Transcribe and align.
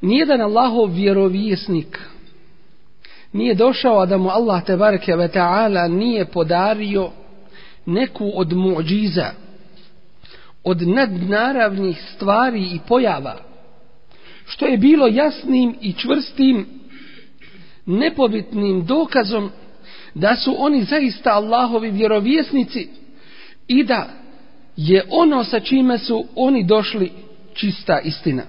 nijedan 0.00 0.40
Allahov 0.40 0.90
vjerovjesnik 0.94 2.00
nije 3.32 3.54
došao 3.54 4.06
da 4.06 4.18
mu 4.18 4.28
Allah 4.28 4.64
te 4.64 4.76
bareke 4.76 5.16
ve 5.16 5.28
taala 5.28 5.88
nije 5.88 6.24
podario 6.24 7.10
neku 7.86 8.32
od 8.34 8.52
muđiza 8.52 9.30
od 10.64 10.88
nadnaravnih 10.88 12.02
stvari 12.14 12.60
i 12.60 12.80
pojava 12.88 13.36
što 14.46 14.66
je 14.66 14.78
bilo 14.78 15.06
jasnim 15.06 15.74
i 15.80 15.92
čvrstim 15.92 16.66
nepobitnim 17.86 18.86
dokazom 18.86 19.50
da 20.14 20.36
su 20.36 20.54
oni 20.58 20.82
zaista 20.82 21.30
Allahovi 21.30 21.90
vjerovjesnici 21.90 22.88
i 23.68 23.84
da 23.84 24.08
je 24.76 25.04
ono 25.10 25.44
sa 25.44 25.60
čime 25.60 25.98
su 25.98 26.24
oni 26.34 26.64
došli 26.64 27.12
čista 27.54 28.00
istina. 28.00 28.42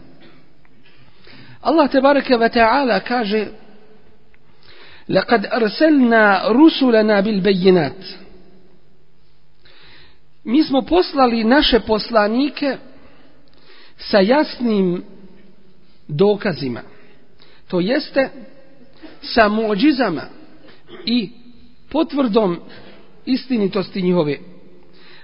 Allah 1.62 1.90
te 1.90 2.02
bareke 2.02 2.38
ve 2.38 2.50
taala 2.50 3.00
kaže 3.00 3.48
لقد 5.10 5.46
أرسلنا 5.46 6.48
رسلنا 6.48 7.20
بالبينات 7.20 8.04
Mi 10.46 10.64
smo 10.64 10.82
poslali 10.82 11.44
naše 11.44 11.80
poslanike 11.80 12.78
sa 13.98 14.20
jasnim 14.20 15.04
dokazima. 16.08 16.82
To 17.68 17.80
jeste 17.80 18.30
sa 19.22 19.48
muđizama 19.48 20.22
i 21.06 21.30
potvrdom 21.92 22.60
istinitosti 23.26 24.02
njihove. 24.02 24.38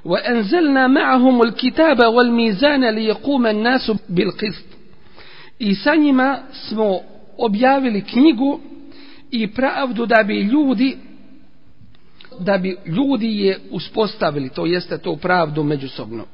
وأنزلنا 0.05 0.88
معهم 0.88 1.42
الكتاب 1.42 1.99
والميزان 1.99 2.89
ليقوم 2.89 3.47
الناس 3.47 3.92
بالقسط 4.09 4.75
i 5.59 5.75
sa 5.75 5.95
njima 5.95 6.39
smo 6.53 7.00
objavili 7.39 8.05
knjigu 8.05 8.61
i 9.31 9.47
pravdu 9.47 10.06
da 10.06 10.23
bi 10.23 10.41
ljudi 10.42 10.97
da 12.41 12.59
bi 12.59 12.77
ljudi 12.86 13.41
je 13.41 13.59
uspostavili 13.70 14.48
to 14.48 14.67
jeste 14.67 14.98
to 14.98 15.17
pravdu 15.17 15.63
međusobno 15.63 16.24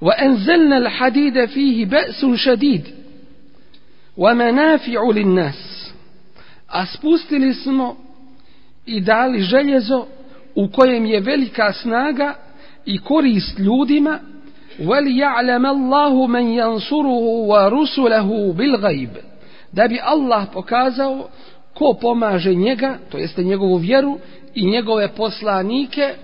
وأنزلنا 0.00 0.78
الحديد 0.78 1.44
فيه 1.44 1.84
بأس 1.84 2.24
شديد 2.34 2.84
ومنافع 4.16 5.10
للناس 5.14 5.90
a 6.68 6.86
spustili 6.86 7.54
smo 7.54 7.96
i 8.86 9.00
dali 9.00 9.40
željezo 9.40 10.06
u 10.54 10.68
kojem 10.68 11.06
je 11.06 11.20
velika 11.20 11.72
snaga 11.72 12.34
i 12.86 12.98
korist 12.98 13.58
ljudima 13.58 14.18
وَلِيَعْلَمَ 14.80 15.66
اللَّهُ 15.66 16.26
مَنْ 16.26 16.44
يَنْصُرُهُ 16.60 17.24
وَرُسُلَهُ 17.50 18.52
بِالْغَيْبِ 18.52 19.34
da 19.74 19.88
bi 19.88 20.00
Allah 20.02 20.46
pokazao 20.52 21.28
ko 21.74 21.94
pomaže 21.94 22.54
njega, 22.54 22.98
to 23.10 23.18
jeste 23.18 23.42
njegovu 23.42 23.76
vjeru 23.76 24.18
i 24.54 24.66
njegove 24.66 25.08
poslanike, 25.08 26.14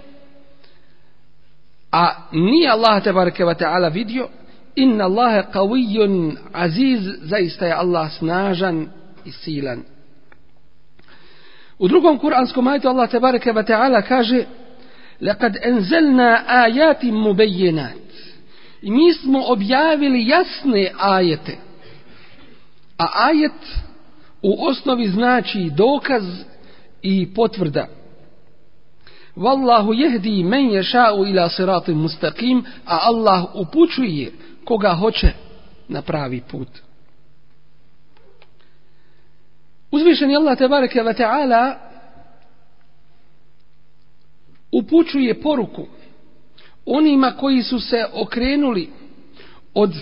a 1.92 2.14
ni 2.32 2.68
Allah 2.68 3.02
te 3.02 3.12
bareke 3.12 3.44
ve 3.44 3.54
taala 3.54 3.88
vidio, 3.88 4.28
inna 4.76 5.04
Allaha 5.04 5.42
qawiyyun 5.52 6.36
aziz, 6.52 7.00
zaista 7.22 7.66
je 7.66 7.72
Allah 7.72 8.12
snažan 8.18 8.88
i 9.24 9.32
silan. 9.32 9.82
U 11.78 11.88
drugom 11.88 12.18
kuranskom 12.18 12.66
ajetu 12.66 12.88
Allah 12.88 13.10
te 13.10 13.20
bareke 13.20 13.52
ve 13.52 13.64
taala 13.64 14.02
kaže: 14.02 14.44
"Laqad 15.20 15.56
anzalna 15.66 16.44
ayatin 16.46 17.14
mubayyinat." 17.14 18.03
I 18.81 18.91
mi 18.91 19.13
smo 19.13 19.43
objavili 19.47 20.27
jasne 20.27 20.91
ajete. 20.99 21.57
A 22.97 23.07
ajet 23.15 23.85
u 24.41 24.67
osnovi 24.67 25.07
znači 25.07 25.71
dokaz 25.75 26.23
i 27.01 27.33
potvrda. 27.33 27.87
Wallahu 29.35 29.93
jehdi 29.93 30.43
men 30.43 30.69
yasha'u 30.69 31.29
ila 31.29 31.49
sirati 31.49 31.93
mustaqim, 31.93 32.63
a 32.85 32.99
Allah 33.01 33.55
upućuje 33.55 34.31
koga 34.65 34.89
hoće 34.89 35.27
na 35.87 36.01
pravi 36.01 36.41
put. 36.51 36.67
Uzvišeni 39.91 40.35
Allah 40.35 40.57
tebareke 40.57 41.01
ve 41.01 41.13
taala 41.13 41.75
upućuje 44.71 45.41
poruku 45.41 45.87
onima 46.85 47.31
koji 47.31 47.63
su 47.63 47.79
se 47.79 48.05
okrenuli 48.13 48.89
od 49.73 49.93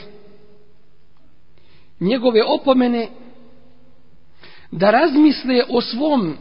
njegove 1.99 2.43
opomene 2.43 3.07
da 4.71 4.91
razmisle 4.91 5.63
o 5.69 5.81
svom 5.81 6.37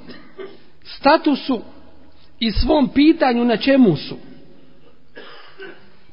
statusu 0.84 1.60
i 2.41 2.50
svom 2.50 2.88
pitanju 2.88 3.44
na 3.44 3.56
čemu 3.56 3.97
su. 3.97 4.16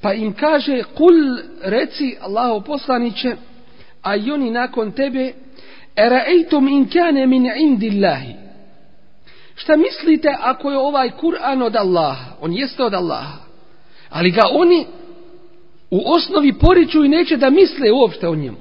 Pa 0.01 0.13
im 0.13 0.33
kaže, 0.33 0.83
kul 0.83 1.37
reci 1.63 2.17
Allaho 2.21 2.61
poslaniće, 2.61 3.35
a 4.01 4.15
i 4.15 4.31
oni 4.31 4.51
nakon 4.51 4.91
tebe, 4.91 5.33
eraejtum 5.95 6.67
in 6.67 6.89
kane 6.89 7.27
min 7.27 7.51
indillahi. 7.57 8.33
Šta 9.55 9.75
mislite 9.77 10.35
ako 10.39 10.71
je 10.71 10.77
ovaj 10.77 11.11
Kur'an 11.21 11.63
od 11.63 11.75
Allaha? 11.75 12.31
On 12.41 12.53
jeste 12.53 12.83
od 12.83 12.93
Allaha. 12.93 13.48
Ali 14.09 14.31
ga 14.31 14.41
oni 14.51 14.85
u 15.91 16.01
osnovi 16.05 16.53
poriču 16.53 17.05
i 17.05 17.09
neće 17.09 17.37
da 17.37 17.49
misle 17.49 17.91
uopšte 17.91 18.27
o 18.27 18.35
njemu. 18.35 18.57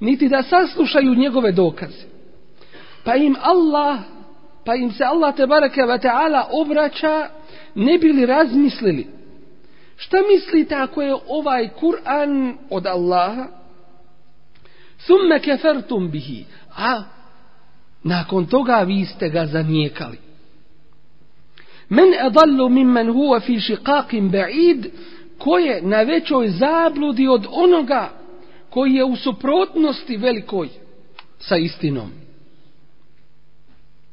Niti 0.00 0.28
da 0.28 0.42
saslušaju 0.42 1.14
njegove 1.14 1.52
dokaze. 1.52 2.06
Pa 3.04 3.14
im 3.16 3.36
Allah, 3.40 3.98
pa 4.64 4.74
im 4.74 4.92
se 4.92 5.04
Allah 5.04 5.36
te 5.36 5.46
barake 5.46 5.80
wa 5.80 6.02
ta'ala 6.02 6.44
obraća, 6.50 7.28
ne 7.74 7.98
bili 7.98 8.26
razmislili. 8.26 9.06
Šta 9.96 10.16
mislite 10.34 10.74
ako 10.74 11.02
je 11.02 11.14
ovaj 11.28 11.68
Kur'an 11.80 12.56
od 12.70 12.86
Allaha? 12.86 13.46
Thumme 15.04 15.40
kefertum 15.40 16.10
bihi. 16.10 16.44
A 16.76 17.02
nakon 18.02 18.46
toga 18.46 18.76
vi 18.76 19.04
ste 19.04 19.28
ga 19.28 19.46
zanijekali. 19.46 20.27
Men 21.88 22.14
edallu 22.26 22.68
mimmen 22.68 23.08
huwa 23.08 23.40
fi 23.40 23.60
šiqakim 23.60 24.30
ba'id, 24.30 24.90
ko 25.38 25.58
je 25.58 25.82
na 25.82 26.02
većoj 26.02 26.48
zabludi 26.48 27.28
od 27.28 27.46
onoga 27.50 28.10
koji 28.70 28.94
je 28.94 29.04
u 29.04 29.16
suprotnosti 29.16 30.16
velikoj 30.16 30.68
sa 31.38 31.56
istinom. 31.56 32.10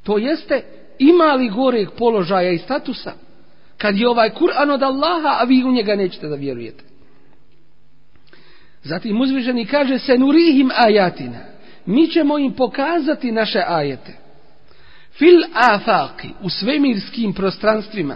To 0.04 0.18
jeste, 0.18 0.64
ima 1.00 1.34
li 1.34 1.50
goreg 1.50 1.90
položaja 1.98 2.52
i 2.52 2.58
statusa, 2.58 3.14
kad 3.78 3.98
je 3.98 4.10
ovaj 4.10 4.30
Kur'an 4.30 4.74
od 4.74 4.84
Allaha, 4.84 5.38
a 5.42 5.44
vi 5.44 5.64
u 5.64 5.72
njega 5.72 5.96
nećete 5.96 6.28
da 6.28 6.36
vjerujete. 6.36 6.84
Zatim 8.84 9.22
uzviženi 9.22 9.66
kaže 9.66 10.00
se 10.00 10.18
nurihim 10.18 10.72
ajatina. 10.76 11.40
Mi 11.86 12.08
ćemo 12.08 12.38
im 12.38 12.54
pokazati 12.54 13.32
naše 13.32 13.64
ajete. 13.68 14.25
Fil 15.18 15.44
afaqi, 15.54 16.30
u 16.42 16.50
svemirskim 16.50 17.34
prostranstvima. 17.34 18.16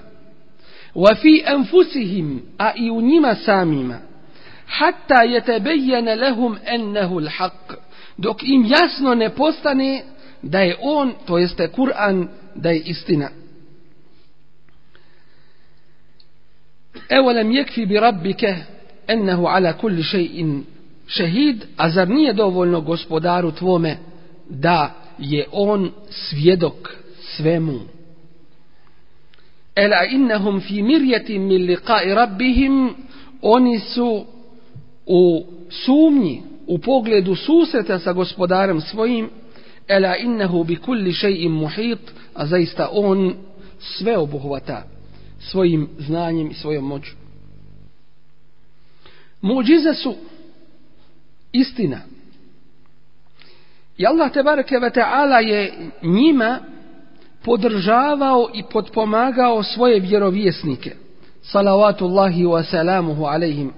Wa 0.95 1.15
fi 1.15 1.43
anfusihim, 1.47 2.41
a 2.57 2.71
i 2.75 2.91
u 2.91 3.01
njima 3.01 3.35
samima. 3.35 3.97
Hatta 4.65 5.23
yatabayyana 5.23 6.15
lahum 6.15 6.57
annahu 6.75 7.19
al-haq, 7.19 7.75
dok 8.17 8.43
im 8.43 8.65
jasno 8.65 9.15
ne 9.15 9.29
postane 9.29 10.03
da 10.41 10.59
je 10.59 10.77
on, 10.81 11.13
to 11.27 11.37
jeste 11.37 11.67
Kur'an, 11.67 12.27
da 12.55 12.69
je 12.69 12.79
istina. 12.79 13.29
Evo 17.09 17.31
lem 17.31 17.51
jekfi 17.51 17.85
bi 17.85 17.99
rabbike 17.99 18.55
ennehu 19.07 19.45
ala 19.45 19.73
kulli 19.73 20.03
še'in 20.03 20.61
šehid, 21.07 21.65
a 21.77 21.89
zar 21.89 22.09
nije 22.09 22.33
dovoljno 22.33 22.81
gospodaru 22.81 23.51
tvome 23.51 23.97
da 24.49 24.98
je 25.19 25.45
on 25.51 25.91
svjedok 26.09 26.95
svemu? 27.19 27.79
Ela 29.75 30.05
innahum 30.05 30.61
fi 30.61 30.81
mirjetim 30.81 31.47
min 31.47 31.61
liqa'i 31.61 32.13
rabbihim, 32.15 32.95
oni 33.41 33.79
su 33.79 34.25
u 35.05 35.45
sumnji, 35.69 36.41
u 36.67 36.77
pogledu 36.77 37.35
susreta 37.35 37.99
sa 37.99 38.13
gospodarem 38.13 38.81
svojim, 38.81 39.29
ela 39.87 40.17
innehu 40.17 40.63
bi 40.63 40.75
kulli 40.75 41.11
shay'in 41.11 41.51
muhit, 41.51 41.99
a 42.33 42.45
zaista 42.45 42.89
on 42.91 43.35
sve 43.79 44.17
obuhvata 44.17 44.83
svojim 45.39 45.89
znanjem 45.99 46.51
i 46.51 46.53
svojom 46.53 46.85
moću. 46.85 47.11
Muđize 49.41 49.93
su 49.93 50.15
istina. 51.51 51.99
I 53.99 54.05
Allah 54.05 54.31
te 54.31 54.43
bareke 54.43 54.79
ve 54.79 54.89
taala 54.89 55.39
je 55.39 55.73
njima 56.01 56.59
podržavao 57.43 58.49
i 58.53 58.63
podpomagao 58.71 59.63
svoje 59.63 59.99
vjerovjesnike. 59.99 60.95
Salavatullahi 61.41 62.45
wa 62.45 62.63
salamuhu 62.63 63.25
alejhim. 63.25 63.73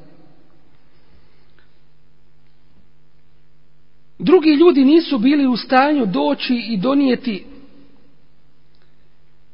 Drugi 4.19 4.49
ljudi 4.49 4.85
nisu 4.85 5.17
bili 5.17 5.47
u 5.47 5.57
stanju 5.57 6.05
doći 6.05 6.55
i 6.55 6.77
donijeti 6.77 7.45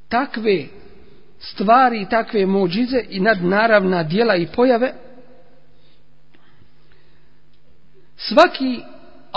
takve 0.09 0.65
stvari, 1.39 2.07
takve 2.09 2.45
mođize 2.45 3.03
i 3.09 3.19
nadnaravna 3.19 4.03
dijela 4.03 4.35
i 4.35 4.47
pojave. 4.47 4.93
Svaki 8.17 8.81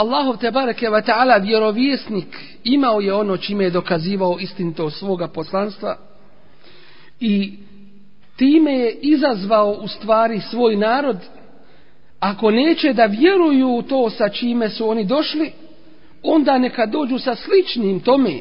Allahov 0.00 0.36
te 0.36 0.50
bareke 0.50 0.90
ve 0.90 1.02
taala 1.02 1.36
vjerovjesnik 1.36 2.38
imao 2.64 3.00
je 3.00 3.14
ono 3.14 3.36
čime 3.36 3.64
je 3.64 3.70
dokazivao 3.70 4.38
istinito 4.40 4.90
svoga 4.90 5.28
poslanstva 5.28 5.96
i 7.20 7.52
time 8.36 8.72
je 8.72 8.92
izazvao 8.92 9.70
u 9.70 9.88
stvari 9.88 10.40
svoj 10.40 10.76
narod. 10.76 11.16
Ako 12.20 12.50
neće 12.50 12.92
da 12.92 13.04
vjeruju 13.04 13.68
u 13.68 13.82
to 13.82 14.10
sa 14.10 14.28
čime 14.28 14.68
su 14.68 14.88
oni 14.88 15.04
došli 15.04 15.52
onda 16.22 16.58
neka 16.58 16.86
dođu 16.86 17.18
sa 17.18 17.34
sličnim 17.34 18.00
tome 18.00 18.40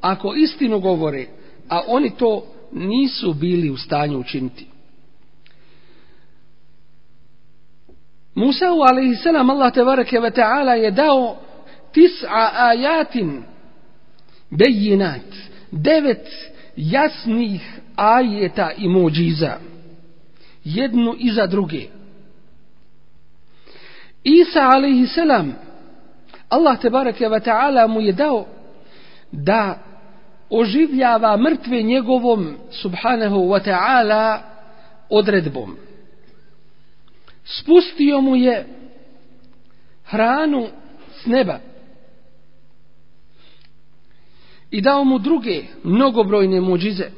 ako 0.00 0.34
istinu 0.34 0.80
govore 0.80 1.26
a 1.68 1.80
oni 1.86 2.10
to 2.16 2.44
nisu 2.72 3.32
bili 3.32 3.70
u 3.70 3.76
stanju 3.76 4.18
učiniti. 4.18 4.67
Musa 8.38 8.66
alaihi 8.90 9.16
salam 9.16 9.50
Allah 9.50 9.72
tebareke 9.72 10.20
ve 10.22 10.30
ta'ala 10.30 10.74
je 10.74 10.90
dao 10.90 11.36
tis'a 11.92 12.44
ajatin. 12.70 13.42
Bejinat. 14.50 15.30
Devet 15.72 16.26
jasnih 16.76 17.62
ajeta 17.96 18.70
i 18.76 18.88
mođiza, 18.88 19.58
jednu 20.64 21.14
iza 21.18 21.46
druge. 21.46 21.86
Isa 24.24 24.60
alaihi 24.60 25.06
salam 25.06 25.52
Allah 26.48 26.78
tebareke 26.80 27.28
ve 27.28 27.40
ta'ala 27.40 27.86
mu 27.86 28.00
je 28.00 28.12
dao 28.12 28.46
da 29.32 29.78
oživljava 30.50 31.36
mrtve 31.36 31.82
njegovom 31.82 32.56
subhanahu 32.82 33.36
wa 33.36 33.60
ta'ala 33.64 34.40
odredbom 35.10 35.87
spustio 37.48 38.20
mu 38.20 38.36
je 38.36 38.66
hranu 40.04 40.66
s 41.22 41.26
neba. 41.26 41.58
I 44.70 44.80
dao 44.80 45.04
mu 45.04 45.18
druge 45.18 45.62
mnogobrojne 45.84 46.60
muđize. 46.60 47.10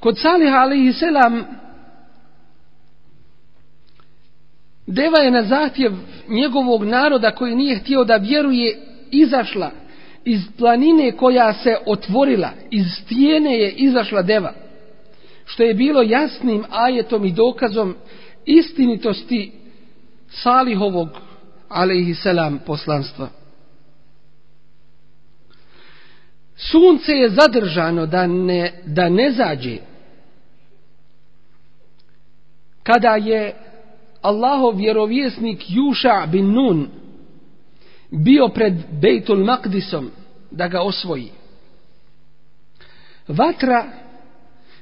Kod 0.00 0.18
Salih 0.18 0.52
alaihi 0.52 0.92
selam 0.92 1.44
deva 4.86 5.18
je 5.18 5.30
na 5.30 5.42
zahtjev 5.42 5.92
njegovog 6.28 6.84
naroda 6.84 7.30
koji 7.30 7.54
nije 7.54 7.78
htio 7.78 8.04
da 8.04 8.16
vjeruje 8.16 8.78
izašla 9.10 9.70
iz 10.24 10.40
planine 10.58 11.16
koja 11.16 11.52
se 11.52 11.76
otvorila, 11.86 12.50
iz 12.70 12.86
stijene 13.02 13.58
je 13.58 13.70
izašla 13.72 14.22
deva 14.22 14.63
što 15.44 15.62
je 15.62 15.74
bilo 15.74 16.02
jasnim 16.02 16.64
ajetom 16.70 17.24
i 17.24 17.32
dokazom 17.32 17.94
istinitosti 18.44 19.52
Salihovog 20.30 21.08
alaihissalam 21.68 22.58
poslanstva. 22.66 23.28
Sunce 26.56 27.12
je 27.12 27.30
zadržano 27.30 28.06
da 28.06 28.26
ne, 28.26 28.82
da 28.86 29.08
ne 29.08 29.30
zađe 29.30 29.78
kada 32.82 33.16
je 33.16 33.54
Allahov 34.22 34.76
vjerovjesnik 34.76 35.64
Juša 35.68 36.26
bin 36.26 36.52
Nun 36.52 36.88
bio 38.10 38.48
pred 38.48 38.74
Bejtul 39.00 39.44
Makdisom 39.44 40.10
da 40.50 40.68
ga 40.68 40.80
osvoji. 40.80 41.30
Vatra 43.28 43.86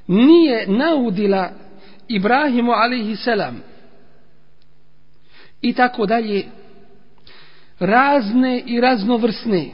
nije 0.07 0.67
naudila 0.67 1.49
Ibrahimu 2.07 2.71
alaihi 2.71 3.15
selam 3.15 3.63
i 5.61 5.73
tako 5.73 6.05
dalje 6.05 6.45
razne 7.79 8.63
i 8.65 8.81
raznovrsne 8.81 9.71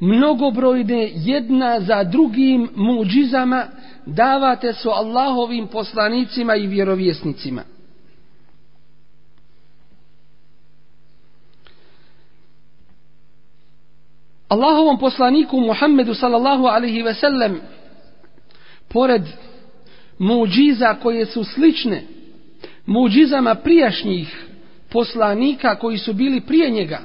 mnogobrojne 0.00 1.10
jedna 1.14 1.80
za 1.80 2.04
drugim 2.04 2.68
muđizama 2.74 3.66
davate 4.06 4.72
su 4.72 4.90
Allahovim 4.90 5.66
poslanicima 5.66 6.56
i 6.56 6.66
vjerovjesnicima. 6.66 7.62
Allahovom 14.48 14.98
poslaniku 14.98 15.60
Muhammedu 15.60 16.14
sallallahu 16.14 16.66
alaihi 16.66 17.02
ve 17.02 17.14
sellem 17.14 17.60
pored 18.88 19.22
muđiza 20.18 20.94
koje 21.02 21.26
su 21.26 21.44
slične 21.44 22.02
muđizama 22.86 23.54
prijašnjih 23.54 24.46
poslanika 24.90 25.78
koji 25.78 25.98
su 25.98 26.12
bili 26.12 26.40
prije 26.40 26.70
njega. 26.70 27.00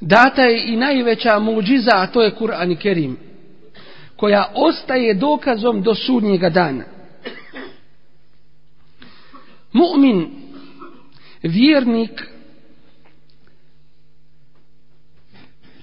Data 0.00 0.42
je 0.42 0.72
i 0.72 0.76
najveća 0.76 1.38
muđiza, 1.38 1.90
a 1.94 2.06
to 2.06 2.22
je 2.22 2.34
Kur'an 2.40 2.72
i 2.72 2.76
Kerim, 2.76 3.16
koja 4.16 4.52
ostaje 4.54 5.14
dokazom 5.14 5.82
do 5.82 5.94
sudnjega 5.94 6.50
dana. 6.50 6.84
Mu'min, 9.72 10.26
vjernik, 11.42 12.28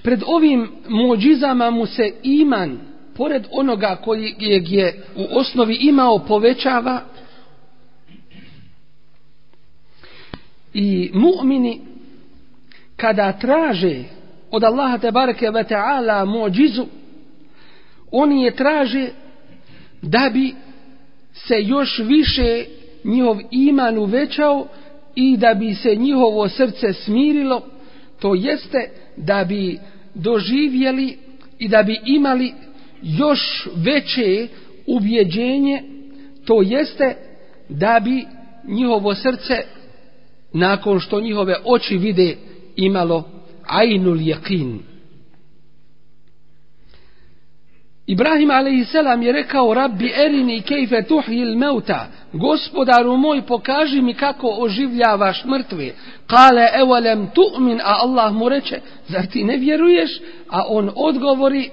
pred 0.03 0.23
ovim 0.25 0.71
muđizama 0.89 1.69
mu 1.69 1.85
se 1.85 2.13
iman 2.23 2.90
pored 3.15 3.47
onoga 3.51 3.97
koji 4.03 4.35
je 4.39 5.03
u 5.15 5.25
osnovi 5.31 5.77
imao 5.81 6.19
povećava. 6.19 7.01
I 10.73 11.11
mu'mini 11.13 11.79
kada 12.95 13.33
traže 13.33 14.03
od 14.51 14.63
Allaha 14.63 14.97
te 14.97 15.11
bareke 15.11 15.49
ve 15.51 15.63
taala 15.63 16.25
mu'džizu 16.25 16.85
oni 18.11 18.43
je 18.43 18.55
traže 18.55 19.07
da 20.01 20.29
bi 20.33 20.55
se 21.33 21.55
još 21.59 21.99
više 21.99 22.65
njihov 23.03 23.37
iman 23.51 23.97
uvećao 23.97 24.67
i 25.15 25.37
da 25.37 25.53
bi 25.53 25.73
se 25.73 25.95
njihovo 25.95 26.49
srce 26.49 26.93
smirilo 26.93 27.61
to 28.19 28.35
jeste 28.35 28.89
da 29.17 29.43
bi 29.43 29.79
doživjeli 30.13 31.17
i 31.59 31.67
da 31.67 31.83
bi 31.83 31.99
imali 32.05 32.53
još 33.01 33.67
veće 33.75 34.47
ubjeđenje, 34.87 35.83
to 36.45 36.61
jeste 36.61 37.15
da 37.69 37.99
bi 38.03 38.25
njihovo 38.67 39.15
srce, 39.15 39.53
nakon 40.53 40.99
što 40.99 41.21
njihove 41.21 41.55
oči 41.65 41.97
vide, 41.97 42.35
imalo 42.75 43.23
ajnul 43.67 44.21
jakin. 44.21 44.79
Ibrahim 48.07 48.51
a.s. 48.51 48.93
je 49.25 49.31
rekao 49.31 49.73
Rabbi 49.73 50.11
erini 50.15 50.61
kejfe 50.61 51.03
tuhil 51.03 51.57
meuta 51.57 52.07
Gospodaru 52.33 53.17
moj 53.17 53.41
pokaži 53.41 54.01
mi 54.01 54.13
kako 54.13 54.47
oživljavaš 54.59 55.45
mrtve 55.45 55.93
Kale 56.27 56.67
evalem 56.73 57.29
tu'min 57.35 57.79
A 57.83 57.95
Allah 58.03 58.33
mu 58.33 58.49
reče 58.49 58.79
Zar 59.07 59.25
ti 59.25 59.43
ne 59.43 59.57
vjeruješ 59.57 60.21
A 60.49 60.63
on 60.67 60.91
odgovori 60.95 61.69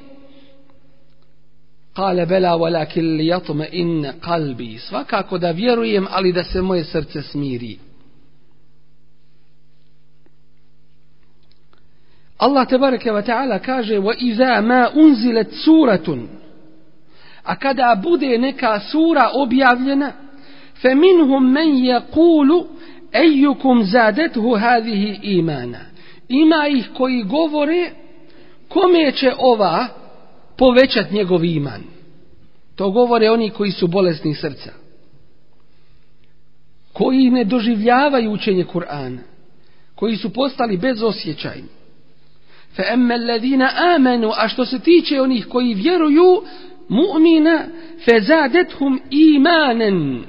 Kale 1.99 2.27
bela 2.27 2.57
walakin 2.57 3.17
li 3.17 3.27
jatme 3.27 3.69
inne 3.73 4.13
kalbi 4.21 4.79
Svakako 4.79 5.39
da 5.39 5.51
vjerujem 5.51 6.07
ali 6.11 6.33
da 6.33 6.45
se 6.45 6.63
moje 6.63 6.85
srce 6.85 7.23
smiri. 7.23 7.79
Allah 12.39 12.69
tebareke 12.69 13.13
ve 13.13 13.23
taala 13.23 13.59
kaže 13.59 13.99
wa 13.99 14.15
iza 14.19 14.61
ma 14.63 14.91
unzilat 14.95 15.47
suratun. 15.65 16.29
A 17.45 17.57
kada 17.57 18.01
bude 18.03 18.39
neka 18.39 18.81
sura 18.81 19.31
objavljena 19.35 20.13
fe 20.83 20.95
minhum 20.95 21.53
man 21.53 21.85
yaqulu 21.85 22.67
ayyukum 23.13 23.85
zadathu 23.85 24.55
hadhihi 24.55 25.19
imana? 25.23 25.79
Ima 26.29 26.69
ih 26.69 26.89
koji 26.97 27.23
govore 27.23 27.91
kome 28.69 29.13
će 29.13 29.33
ova 29.39 29.98
povećati 30.59 31.15
njegov 31.15 31.45
iman. 31.45 31.83
To 32.77 32.91
govore 32.91 33.31
oni 33.31 33.51
koji 33.51 33.71
su 33.71 33.87
bolesni 33.87 34.35
srca. 34.35 34.73
Koji 36.93 37.31
ne 37.31 37.45
doživljavaju 37.45 38.33
učenje 38.33 38.65
Kur'ana. 38.65 39.19
Koji 39.95 40.17
su 40.17 40.33
postali 40.33 40.77
bezosjećajni. 40.77 41.69
Fa 42.77 42.83
amma 42.93 43.15
alladhina 43.15 43.71
amanu 43.97 44.33
a 44.37 44.49
što 44.49 44.67
se 44.67 44.79
tiče 44.79 45.21
onih 45.21 45.47
koji 45.47 45.75
vjeruju 45.75 46.43
mu'mina 46.89 47.65
fe 48.05 48.21
zadethum 48.21 49.01
imanen. 49.11 50.25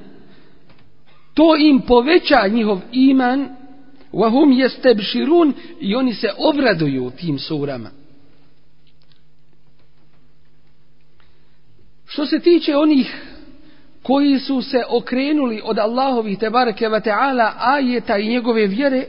to 1.33 1.55
im 1.57 1.81
poveća 1.81 2.48
njihov 2.48 2.79
iman 2.91 3.50
wa 4.13 4.29
hum 4.29 4.51
yastabshirun 4.51 5.53
i 5.79 5.95
oni 5.95 6.13
se 6.13 6.27
obraduju 6.38 7.12
tim 7.17 7.39
surama. 7.39 7.99
Što 12.10 12.25
se 12.25 12.39
tiče 12.39 12.78
onih 12.78 13.24
koji 14.04 14.39
su 14.39 14.62
se 14.62 14.84
okrenuli 14.89 15.62
od 15.63 15.80
Allahovih 15.80 16.39
tebareke 16.39 16.89
ve 16.89 17.01
taala 17.01 17.54
ajeta 17.58 18.18
i 18.18 18.28
njegove 18.28 18.68
vjere 18.68 19.06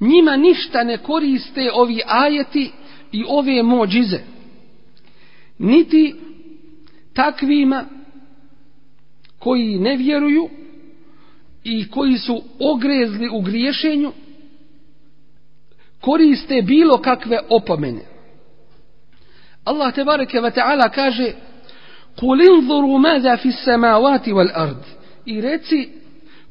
njima 0.00 0.36
ništa 0.36 0.84
ne 0.84 0.98
koriste 0.98 1.70
ovi 1.74 2.00
ajeti 2.06 2.72
i 3.12 3.24
ove 3.28 3.62
mođize. 3.62 4.18
Niti 5.58 6.14
takvima 7.14 7.84
koji 9.38 9.78
ne 9.78 9.96
vjeruju 9.96 10.48
i 11.64 11.90
koji 11.90 12.18
su 12.18 12.42
ogrezli 12.60 13.28
u 13.28 13.40
griješenju 13.40 14.12
koriste 16.00 16.62
bilo 16.62 16.98
kakve 16.98 17.38
opomene. 17.48 18.02
Allah 19.64 19.94
te 19.94 20.04
bareke 20.04 20.40
ve 20.40 20.50
taala 20.50 20.88
kaže: 20.88 21.32
Kul 22.20 22.40
inzuru 22.40 22.98
maza 22.98 23.36
fi 23.36 23.52
samawati 23.52 24.32
wal 24.32 24.50
ard. 24.54 24.84
I 25.26 25.40
reci 25.40 25.88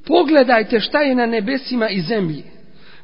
pogledajte 0.05 0.79
šta 0.79 1.01
je 1.01 1.15
na 1.15 1.25
nebesima 1.25 1.89
i 1.89 2.01
zemlji. 2.01 2.43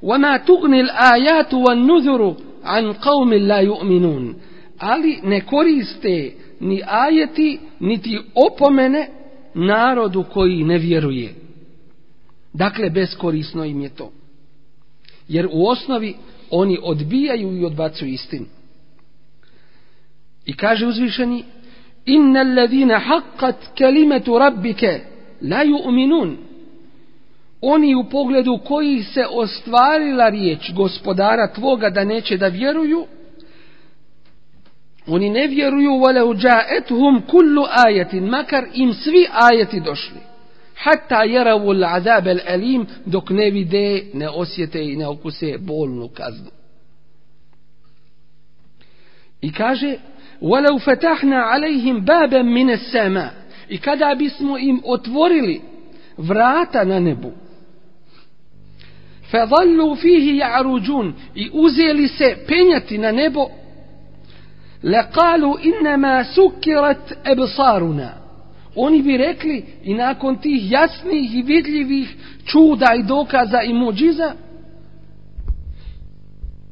Wa 0.01 0.17
ma 0.17 0.39
tughni 0.39 0.81
al 0.81 0.89
ayatu 1.13 1.57
wan 1.57 1.85
nuzuru 1.85 2.35
an 2.63 2.93
qaumin 2.93 3.47
la 3.47 3.61
yu'minun. 3.61 4.35
Ali 4.79 5.19
ne 5.23 5.41
koriste 5.41 6.33
ni 6.59 6.81
ajeti 6.87 7.59
niti 7.79 8.19
opomene 8.35 9.07
narodu 9.53 10.23
koji 10.23 10.63
ne 10.63 10.77
vjeruje. 10.77 11.33
Dakle, 12.53 12.89
beskorisno 12.89 13.65
im 13.65 13.81
je 13.81 13.89
to. 13.89 14.11
Jer 15.27 15.47
u 15.51 15.67
osnovi 15.67 16.15
oni 16.49 16.79
odbijaju 16.81 17.57
i 17.57 17.65
odbacuju 17.65 18.09
istinu. 18.11 18.45
I 20.45 20.53
kaže 20.53 20.85
uzvišeni, 20.85 21.43
إن 22.09 22.37
الذين 22.37 22.91
haqqat 22.99 23.77
kalimatu 23.77 24.37
ربك 24.37 25.01
la 25.41 25.63
yu'minun 25.63 26.37
oni 27.61 27.95
u 27.95 28.03
pogledu 28.03 28.59
koji 28.65 29.03
se 29.03 29.25
ostvarila 29.31 30.29
riječ 30.29 30.73
gospodara 30.73 31.53
tvoga 31.53 31.89
da 31.89 32.03
neće 32.03 32.37
da 32.37 32.47
vjeruju, 32.47 33.05
oni 35.07 35.29
ne 35.29 35.47
vjeruju 35.47 35.97
vole 35.97 36.23
uđaetuhum 36.23 37.21
kullu 37.21 37.65
ajetin, 37.87 38.23
makar 38.23 38.65
im 38.73 38.93
svi 38.93 39.27
ajeti 39.31 39.79
došli. 39.79 40.19
Hatta 40.75 41.23
jeravu 41.23 41.73
l'azab 41.73 42.27
al'alim 42.27 42.85
dok 43.05 43.29
ne 43.29 43.49
vide, 43.49 44.03
ne 44.13 44.29
osjete 44.29 44.83
i 44.83 44.95
ne 44.95 45.07
okuse 45.07 45.57
bolnu 45.57 46.07
kaznu. 46.07 46.49
I 49.41 49.53
kaže, 49.53 49.97
وَلَوْ 50.42 50.78
فَتَحْنَا 50.78 51.36
عَلَيْهِمْ 51.36 52.04
بَابًا 52.04 52.42
مِنَ 52.42 52.70
السَّمَا 52.70 53.30
I 53.70 53.78
kada 53.78 54.14
bismo 54.14 54.58
im 54.58 54.80
otvorili 54.84 55.60
vrata 56.18 56.84
na 56.84 57.00
nebu, 57.00 57.32
فَظَلُّوا 59.32 59.94
فِيهِ 59.94 60.38
يَعْرُجُونَ 60.38 61.14
i 61.34 61.50
uzeli 61.52 62.08
se 62.08 62.36
penjati 62.46 62.98
na 62.98 63.12
nebo 63.12 63.50
لَقَالُوا 64.84 65.58
إِنَّمَا 65.64 66.22
سُكِّرَتْ 66.22 67.18
أَبْصَارُنَا 67.26 68.26
Oni 68.76 69.02
bi 69.02 69.16
rekli 69.16 69.64
i 69.82 69.94
nakon 69.94 70.36
tih 70.36 70.72
jasnih 70.72 71.34
i 71.34 71.42
vidljivih 71.42 72.16
čuda 72.44 72.94
i 72.94 73.02
dokaza 73.02 73.62
i 73.62 73.72
muđiza 73.74 74.32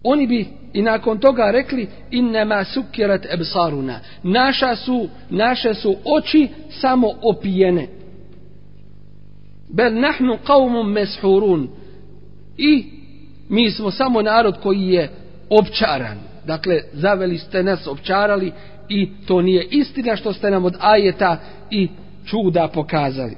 oni 0.04 0.26
bi 0.26 0.46
i 0.73 0.81
nakon 0.81 1.19
toga 1.19 1.51
rekli 1.51 1.87
innema 2.11 2.63
sukirat 2.63 3.25
ebsaruna 3.33 3.99
naša 4.23 4.75
su 4.75 5.09
naše 5.29 5.73
su 5.73 5.95
oči 6.05 6.47
samo 6.69 7.07
opijene 7.21 7.87
bel 9.69 9.99
nahnu 9.99 10.37
qawmun 10.45 10.91
meshurun 10.91 11.69
i 12.57 12.85
mi 13.49 13.71
smo 13.71 13.91
samo 13.91 14.21
narod 14.21 14.57
koji 14.61 14.81
je 14.81 15.09
opčaran. 15.49 16.17
Dakle, 16.45 16.81
zaveli 16.93 17.37
ste 17.37 17.63
nas, 17.63 17.87
opčarali 17.87 18.51
i 18.89 19.09
to 19.27 19.41
nije 19.41 19.67
istina 19.71 20.15
što 20.15 20.33
ste 20.33 20.51
nam 20.51 20.65
od 20.65 20.75
ajeta 20.79 21.37
i 21.71 21.89
čuda 22.25 22.67
pokazali. 22.67 23.35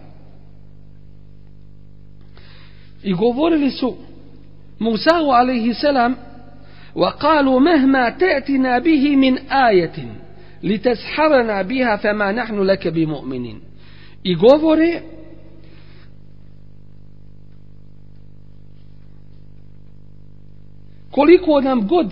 I 3.03 3.13
govorili 3.13 3.71
su 3.71 3.95
Musa'u 4.79 5.31
alaihi 5.31 5.73
selam 5.73 6.15
وقالوا 6.94 7.61
مهما 7.61 8.11
تأتنا 8.11 8.78
به 8.78 9.16
من 9.16 9.38
آية 9.38 9.96
لتسحرنا 10.62 11.62
بها 11.62 11.96
فما 11.96 12.32
نحن 12.32 12.61
لك 12.62 12.88
بمؤمنين 12.88 13.61
i 14.25 14.35
govore 14.35 15.02
koliko 21.11 21.61
nam 21.61 21.88
god 21.88 22.11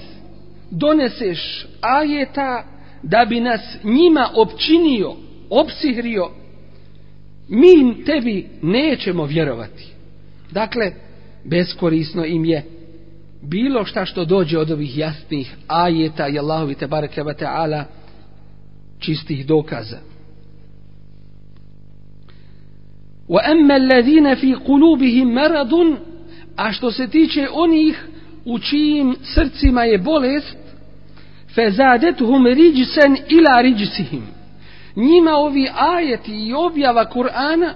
doneseš 0.71 1.67
ajeta 1.81 2.65
da 3.03 3.25
bi 3.29 3.41
nas 3.41 3.61
njima 3.85 4.31
opčinio, 4.37 5.15
opsihrio, 5.51 6.31
mi 7.49 8.05
tebi 8.05 8.49
nećemo 8.63 9.25
vjerovati. 9.25 9.93
Dakle, 10.51 10.93
beskorisno 11.45 12.25
im 12.25 12.45
je 12.45 12.63
bilo 13.42 13.86
šta 13.86 14.06
što 14.06 14.26
dođe 14.26 14.58
od 14.58 14.72
ovih 14.72 14.98
jasnih 14.98 15.56
ajeta 15.68 16.28
i 16.28 16.40
Allahovi 16.40 16.76
te 16.76 16.88
bareke 16.88 17.24
ve 17.24 17.34
ta'ala 17.34 17.84
čistih 19.00 19.46
dokaza. 19.46 19.98
Wa 23.30 23.40
amma 23.52 23.74
alladhina 23.74 24.36
fi 24.36 24.56
qulubihim 24.68 25.34
maradun 25.34 25.98
a 26.56 26.72
što 26.72 26.92
se 26.92 27.08
tiče 27.08 27.48
onih 27.54 28.08
u 28.46 28.60
čijim 28.60 29.16
srcima 29.24 29.84
je 29.84 29.98
bolest 29.98 30.58
fezadethum 31.56 32.46
rijsan 32.46 33.18
ila 33.30 33.62
rijsihim 33.62 34.40
njima 34.96 35.32
ovi 35.32 35.70
ajeti 35.78 36.48
i 36.48 36.54
objava 36.54 37.06
Kur'ana 37.14 37.74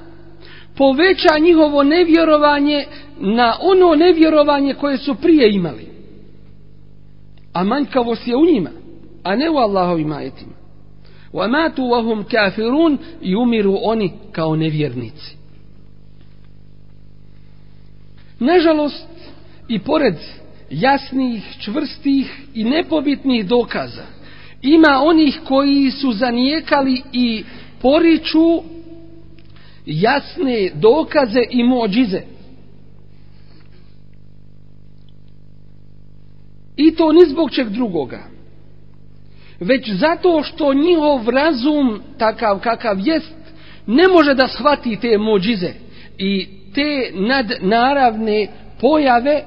poveća 0.77 1.39
njihovo 1.42 1.84
nevjerovanje 1.84 2.86
na 3.20 3.58
ono 3.62 3.96
nevjerovanje 3.96 4.74
koje 4.74 4.98
su 4.98 5.15
prije 5.15 5.53
imali. 5.53 5.88
A 7.53 7.63
manjkavost 7.63 8.27
je 8.27 8.36
u 8.36 8.46
njima 8.46 8.70
a 9.24 9.36
ne 9.36 9.50
u 9.50 9.58
Allahovim 9.58 10.12
ajetima. 10.12 10.53
Wa 11.34 11.48
matu 11.48 11.82
كَافِرُونَ 11.82 12.25
kafirun 12.32 12.98
i 13.22 13.36
umiru 13.36 13.77
oni 13.84 14.12
kao 14.32 14.56
nevjernici. 14.56 15.38
Nažalost 18.39 19.08
i 19.68 19.80
pored 19.80 20.15
jasnih, 20.70 21.44
čvrstih 21.60 22.42
i 22.53 22.63
nepobitnih 22.63 23.46
dokaza 23.46 24.06
ima 24.62 25.01
onih 25.03 25.39
koji 25.48 25.92
su 25.92 26.12
zanijekali 26.12 27.01
i 27.13 27.44
poriču 27.82 28.62
jasne 29.85 30.71
dokaze 30.75 31.41
i 31.49 31.63
mođize. 31.63 32.21
I 36.77 36.95
to 36.95 37.11
ni 37.11 37.29
zbog 37.29 37.51
čeg 37.51 37.69
drugoga. 37.69 38.23
Već 39.59 39.91
zato 39.91 40.43
što 40.43 40.73
njihov 40.73 41.29
razum, 41.29 42.01
takav 42.17 42.59
kakav 42.59 42.97
jest, 42.99 43.33
ne 43.87 44.07
može 44.07 44.33
da 44.33 44.47
shvati 44.47 44.99
te 45.01 45.17
mođize 45.17 45.73
i 46.17 46.47
te 46.75 47.11
nadnaravne 47.13 48.47
pojave 48.81 49.43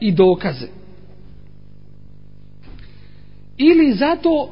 i 0.00 0.12
dokaze. 0.12 0.66
Ili 3.56 3.92
zato 3.92 4.48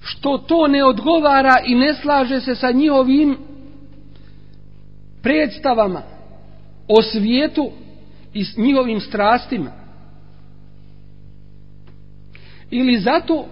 što 0.00 0.38
to 0.38 0.66
ne 0.66 0.84
odgovara 0.84 1.56
i 1.66 1.74
ne 1.74 1.94
slaže 1.94 2.40
se 2.40 2.54
sa 2.54 2.70
njihovim 2.70 3.36
predstavama 5.24 6.02
o 6.88 7.02
svijetu 7.02 7.70
i 8.34 8.44
s 8.44 8.56
njihovim 8.56 9.00
strastima. 9.00 9.70
Ili 12.70 12.98
zato 12.98 13.46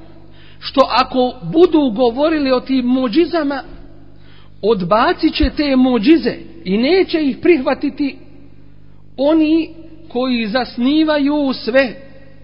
što 0.59 0.81
ako 0.91 1.35
budu 1.43 1.91
govorili 1.97 2.53
o 2.53 2.61
tim 2.61 2.85
mođizama, 2.85 3.63
odbacit 4.63 5.35
će 5.35 5.51
te 5.57 5.77
mođize 5.77 6.37
i 6.65 6.79
neće 6.79 7.23
ih 7.23 7.37
prihvatiti 7.43 8.17
oni 9.17 9.71
koji 10.09 10.47
zasnivaju 10.47 11.53
sve 11.53 11.95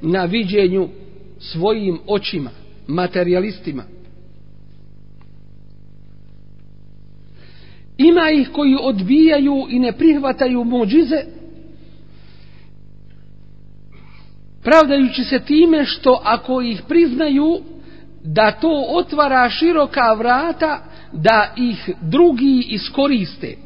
na 0.00 0.24
viđenju 0.24 0.88
svojim 1.38 1.98
očima, 2.06 2.50
materialistima. 2.86 3.97
Ima 7.98 8.30
ih 8.30 8.50
koji 8.52 8.76
odbijaju 8.80 9.66
i 9.70 9.78
ne 9.78 9.92
prihvataju 9.92 10.64
muđize, 10.64 11.16
pravdajući 14.62 15.24
se 15.24 15.40
time 15.40 15.84
što 15.84 16.20
ako 16.24 16.60
ih 16.60 16.82
priznaju, 16.88 17.60
da 18.24 18.52
to 18.52 18.84
otvara 18.88 19.50
široka 19.50 20.12
vrata 20.12 20.82
da 21.12 21.54
ih 21.56 21.90
drugi 22.02 22.66
iskoriste. 22.68 23.56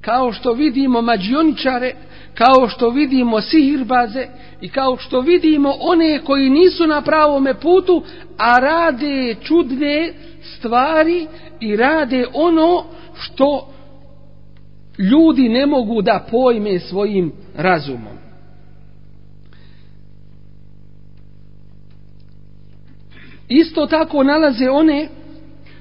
Kao 0.00 0.32
što 0.32 0.52
vidimo 0.52 1.02
mađioničare, 1.02 1.94
kao 2.34 2.68
što 2.68 2.90
vidimo 2.90 3.40
sihirbaze 3.40 4.26
i 4.60 4.68
kao 4.68 4.96
što 4.96 5.20
vidimo 5.20 5.74
one 5.80 6.18
koji 6.18 6.50
nisu 6.50 6.86
na 6.86 7.02
pravome 7.02 7.54
putu, 7.54 8.02
a 8.38 8.58
rade 8.58 9.34
čudne 9.42 10.12
stvari 10.56 11.26
i 11.60 11.76
rade 11.76 12.26
ono 12.32 12.84
što 13.24 13.68
ljudi 14.98 15.48
ne 15.48 15.66
mogu 15.66 16.02
da 16.02 16.26
pojme 16.30 16.80
svojim 16.80 17.32
razumom. 17.56 18.14
Isto 23.48 23.86
tako 23.86 24.22
nalaze 24.22 24.70
one 24.70 25.08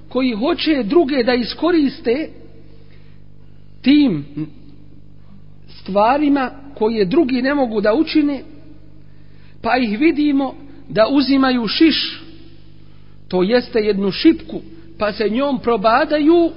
koji 0.09 0.31
hoće 0.31 0.83
druge 0.83 1.23
da 1.23 1.33
iskoriste 1.33 2.29
tim 3.81 4.25
stvarima 5.67 6.51
koje 6.75 7.05
drugi 7.05 7.41
ne 7.41 7.53
mogu 7.53 7.81
da 7.81 7.93
učine, 7.93 8.41
pa 9.61 9.77
ih 9.77 9.99
vidimo 9.99 10.55
da 10.89 11.07
uzimaju 11.11 11.67
šiš, 11.67 12.21
to 13.27 13.43
jeste 13.43 13.79
jednu 13.79 14.11
šipku, 14.11 14.61
pa 14.97 15.11
se 15.11 15.29
njom 15.29 15.59
probadaju, 15.59 16.51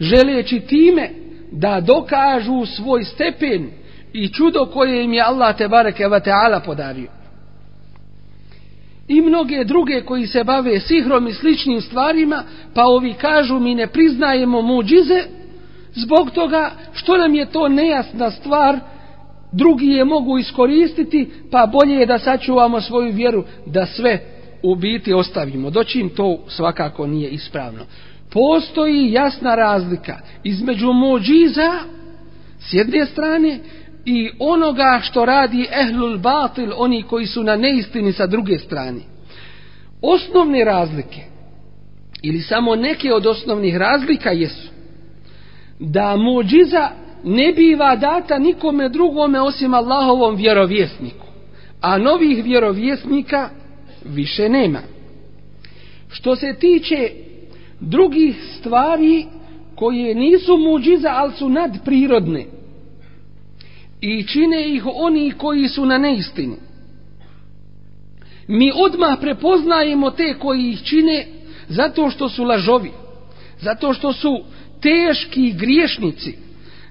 želeći 0.00 0.60
time 0.60 1.10
da 1.52 1.80
dokažu 1.80 2.66
svoj 2.66 3.04
stepen 3.04 3.70
i 4.12 4.28
čudo 4.28 4.66
koje 4.66 5.04
im 5.04 5.12
je 5.12 5.22
Allah 5.22 5.56
te 5.56 5.68
bareke 5.68 6.08
ve 6.08 6.20
ta'ala 6.20 6.60
podario 6.64 7.18
i 9.08 9.20
mnoge 9.20 9.64
druge 9.64 10.00
koji 10.00 10.26
se 10.26 10.44
bave 10.44 10.80
sihrom 10.80 11.28
i 11.28 11.32
sličnim 11.32 11.80
stvarima, 11.80 12.44
pa 12.74 12.84
ovi 12.84 13.14
kažu 13.14 13.58
mi 13.58 13.74
ne 13.74 13.86
priznajemo 13.86 14.62
muđize, 14.62 15.22
zbog 15.94 16.30
toga 16.30 16.70
što 16.92 17.16
nam 17.16 17.34
je 17.34 17.46
to 17.46 17.68
nejasna 17.68 18.30
stvar, 18.30 18.78
drugi 19.52 19.86
je 19.86 20.04
mogu 20.04 20.38
iskoristiti, 20.38 21.30
pa 21.50 21.66
bolje 21.66 21.94
je 21.94 22.06
da 22.06 22.18
sačuvamo 22.18 22.80
svoju 22.80 23.12
vjeru, 23.12 23.44
da 23.66 23.86
sve 23.86 24.20
u 24.62 24.74
biti 24.74 25.12
ostavimo. 25.12 25.70
Doći 25.70 26.08
to 26.16 26.38
svakako 26.48 27.06
nije 27.06 27.30
ispravno. 27.30 27.84
Postoji 28.32 29.12
jasna 29.12 29.54
razlika 29.54 30.18
između 30.44 30.92
muđiza 30.92 31.72
s 32.58 32.74
jedne 32.74 33.06
strane 33.06 33.58
i 34.04 34.30
onoga 34.38 35.00
što 35.02 35.24
radi 35.24 35.66
ehlul 35.70 36.18
batil, 36.18 36.72
oni 36.76 37.02
koji 37.02 37.26
su 37.26 37.42
na 37.42 37.56
neistini 37.56 38.12
sa 38.12 38.26
druge 38.26 38.58
strane. 38.58 39.00
Osnovne 40.02 40.64
razlike, 40.64 41.20
ili 42.22 42.40
samo 42.40 42.76
neke 42.76 43.12
od 43.12 43.26
osnovnih 43.26 43.76
razlika 43.76 44.30
jesu, 44.30 44.68
da 45.78 46.16
muđiza 46.16 46.88
ne 47.24 47.52
biva 47.52 47.96
data 47.96 48.38
nikome 48.38 48.88
drugome 48.88 49.40
osim 49.40 49.74
Allahovom 49.74 50.36
vjerovjesniku, 50.36 51.26
a 51.80 51.98
novih 51.98 52.44
vjerovjesnika 52.44 53.48
više 54.04 54.48
nema. 54.48 54.80
Što 56.08 56.36
se 56.36 56.54
tiče 56.60 57.10
drugih 57.80 58.36
stvari 58.58 59.26
koje 59.74 60.14
nisu 60.14 60.56
muđiza, 60.56 61.08
ali 61.12 61.32
su 61.32 61.48
nadprirodne, 61.48 62.46
i 64.00 64.24
čine 64.26 64.68
ih 64.68 64.86
oni 64.94 65.32
koji 65.38 65.68
su 65.68 65.86
na 65.86 65.98
neistini. 65.98 66.56
Mi 68.48 68.72
odmah 68.74 69.18
prepoznajemo 69.20 70.10
te 70.10 70.34
koji 70.38 70.70
ih 70.70 70.82
čine 70.82 71.26
zato 71.68 72.10
što 72.10 72.28
su 72.28 72.44
lažovi, 72.44 72.90
zato 73.60 73.92
što 73.92 74.12
su 74.12 74.40
teški 74.80 75.52
griješnici, 75.52 76.38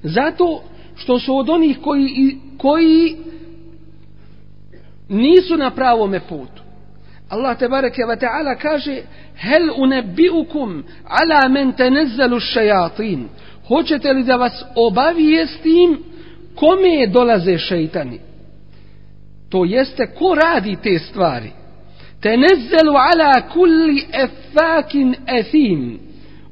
zato 0.04 0.63
što 0.95 1.19
su 1.19 1.38
od 1.38 1.50
onih 1.50 1.78
koji, 1.82 2.38
koji 2.58 3.15
nisu 5.10 5.58
na 5.58 5.71
pravome 5.71 6.19
putu. 6.19 6.67
Allah 7.30 7.58
te 7.58 7.68
bareke 7.68 8.06
ve 8.06 8.16
taala 8.16 8.56
kaže: 8.56 9.04
"Hel 9.36 9.70
unabbiukum 9.78 10.84
ala 11.06 11.50
men 11.50 11.72
tanazzalu 11.72 12.40
shayatin?" 12.40 13.28
Hoćete 13.68 14.13
li 14.13 14.24
da 14.24 14.36
vas 14.36 14.63
obavijestim 14.76 15.98
kome 16.56 17.08
dolaze 17.08 17.58
šejtani? 17.58 18.20
To 19.50 19.66
jeste 19.66 20.08
ko 20.08 20.36
radi 20.36 20.78
te 20.84 21.00
stvari? 21.00 21.52
Tenezzelu 22.22 22.94
ala 22.96 23.50
kulli 23.54 24.06
efakin 24.13 25.16
ethim. 25.28 26.00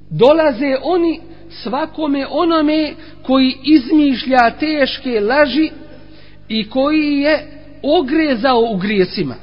Dolaze 0.09 0.75
oni 0.83 1.19
svakome 1.49 2.27
onome 2.29 2.93
koji 3.23 3.55
izmišlja 3.63 4.51
teške 4.59 5.19
laži 5.19 5.71
i 6.49 6.69
koji 6.69 7.19
je 7.19 7.47
ogrezao 7.83 8.61
u 8.71 8.77
grijesima. 8.77 9.35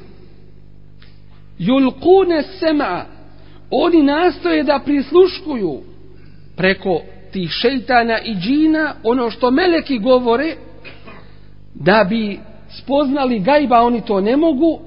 Julkune 1.59 2.43
sema, 2.43 3.05
oni 3.69 4.03
nastoje 4.03 4.63
da 4.63 4.79
prisluškuju 4.85 5.81
preko 6.55 7.01
tih 7.31 7.49
šeitana 7.49 8.19
i 8.19 8.35
džina, 8.35 8.93
ono 9.03 9.29
što 9.29 9.51
meleki 9.51 9.99
govore, 9.99 10.55
da 11.73 12.05
bi 12.09 12.39
spoznali 12.69 13.39
gajba, 13.39 13.81
oni 13.81 14.01
to 14.05 14.21
ne 14.21 14.37
mogu, 14.37 14.79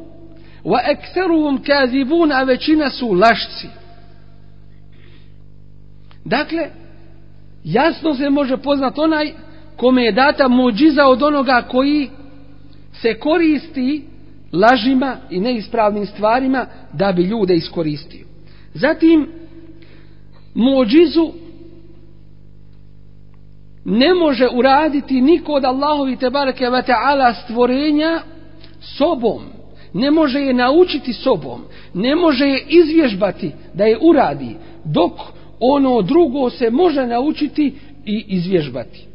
wa 0.65 0.79
ekseruhum 0.91 1.63
kazibun, 1.63 2.33
a 2.33 2.43
većina 2.43 2.91
su 2.91 3.13
lašci. 3.13 3.69
Dakle, 6.25 6.71
jasno 7.65 8.15
se 8.15 8.31
može 8.31 8.57
poznat 8.57 8.99
onaj 8.99 9.33
kome 9.77 10.05
je 10.05 10.13
data 10.13 10.49
muđiza 10.49 11.07
od 11.07 11.23
onoga 11.23 11.63
koji 11.69 12.11
se 12.93 13.15
koristi 13.15 14.05
lažima 14.53 15.17
i 15.31 15.41
neispravnim 15.41 16.07
stvarima 16.07 16.67
da 16.93 17.13
bi 17.13 17.23
ljude 17.23 17.55
iskoristio. 17.55 18.27
Zatim, 18.75 19.29
mođizu 20.55 21.33
ne 23.85 24.15
može 24.15 24.49
uraditi 24.55 25.21
niko 25.21 25.53
od 25.53 25.65
Allahovi 25.65 26.17
te 26.17 26.29
ve 26.71 26.83
taala 26.83 27.35
stvorenja 27.35 28.23
sobom. 28.81 29.43
Ne 29.93 30.11
može 30.11 30.41
je 30.41 30.55
naučiti 30.55 31.13
sobom. 31.13 31.61
Ne 31.95 32.17
može 32.17 32.47
je 32.47 32.65
izvježbati 32.69 33.53
da 33.75 33.85
je 33.85 33.99
uradi 34.01 34.57
dok 34.85 35.13
ono 35.61 36.03
drugo 36.03 36.51
se 36.51 36.71
može 36.71 37.07
naučiti 37.07 37.75
i 38.07 38.25
izvježbati 38.29 39.07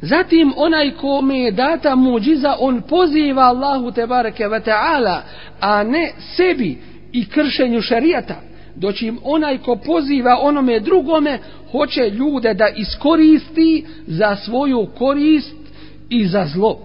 zatim 0.00 0.52
onaj 0.56 0.90
kome 0.90 1.38
je 1.38 1.50
data 1.50 1.94
muđiza 1.94 2.56
on 2.60 2.82
poziva 2.82 3.42
Allahu 3.42 3.92
te 3.92 4.06
bareke 4.06 4.48
ve 4.48 4.60
taala 4.60 5.22
a 5.60 5.82
ne 5.82 6.12
sebi 6.36 6.78
i 7.12 7.28
kršenju 7.28 7.80
šerijata. 7.80 8.34
doći 8.76 9.12
onaj 9.24 9.58
ko 9.58 9.76
poziva 9.76 10.38
onome 10.42 10.80
drugome, 10.80 11.38
hoće 11.72 12.10
ljude 12.10 12.54
da 12.54 12.68
iskoristi 12.68 13.86
za 14.06 14.36
svoju 14.36 14.86
korist 14.98 15.56
i 16.08 16.26
za 16.26 16.46
zlo. 16.46 16.78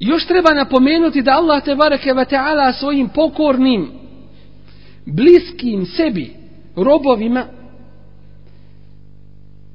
Još 0.00 0.26
treba 0.26 0.54
napomenuti 0.54 1.22
da 1.22 1.32
Allah 1.32 1.64
te 1.64 1.74
bareke 1.74 2.12
ve 2.12 2.24
taala 2.24 2.72
svojim 2.72 3.08
pokornim 3.08 3.90
bliskim 5.06 5.86
sebi 5.86 6.30
robovima 6.76 7.44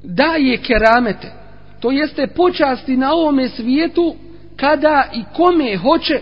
daje 0.08 0.58
keramete. 0.58 1.32
To 1.80 1.92
jeste 1.92 2.28
počasti 2.28 2.98
na 2.98 3.14
ovome 3.14 3.50
svijetu 3.50 4.16
kada 4.56 5.10
i 5.14 5.24
kome 5.34 5.78
hoće 5.78 6.20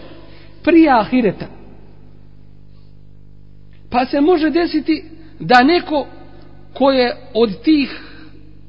prije 0.64 0.92
ahireta. 0.92 1.46
Pa 3.92 4.06
se 4.06 4.22
može 4.22 4.50
desiti 4.50 5.04
da 5.40 5.64
neko 5.64 6.08
ko 6.74 6.92
je 6.92 7.16
od 7.34 7.62
tih 7.62 8.02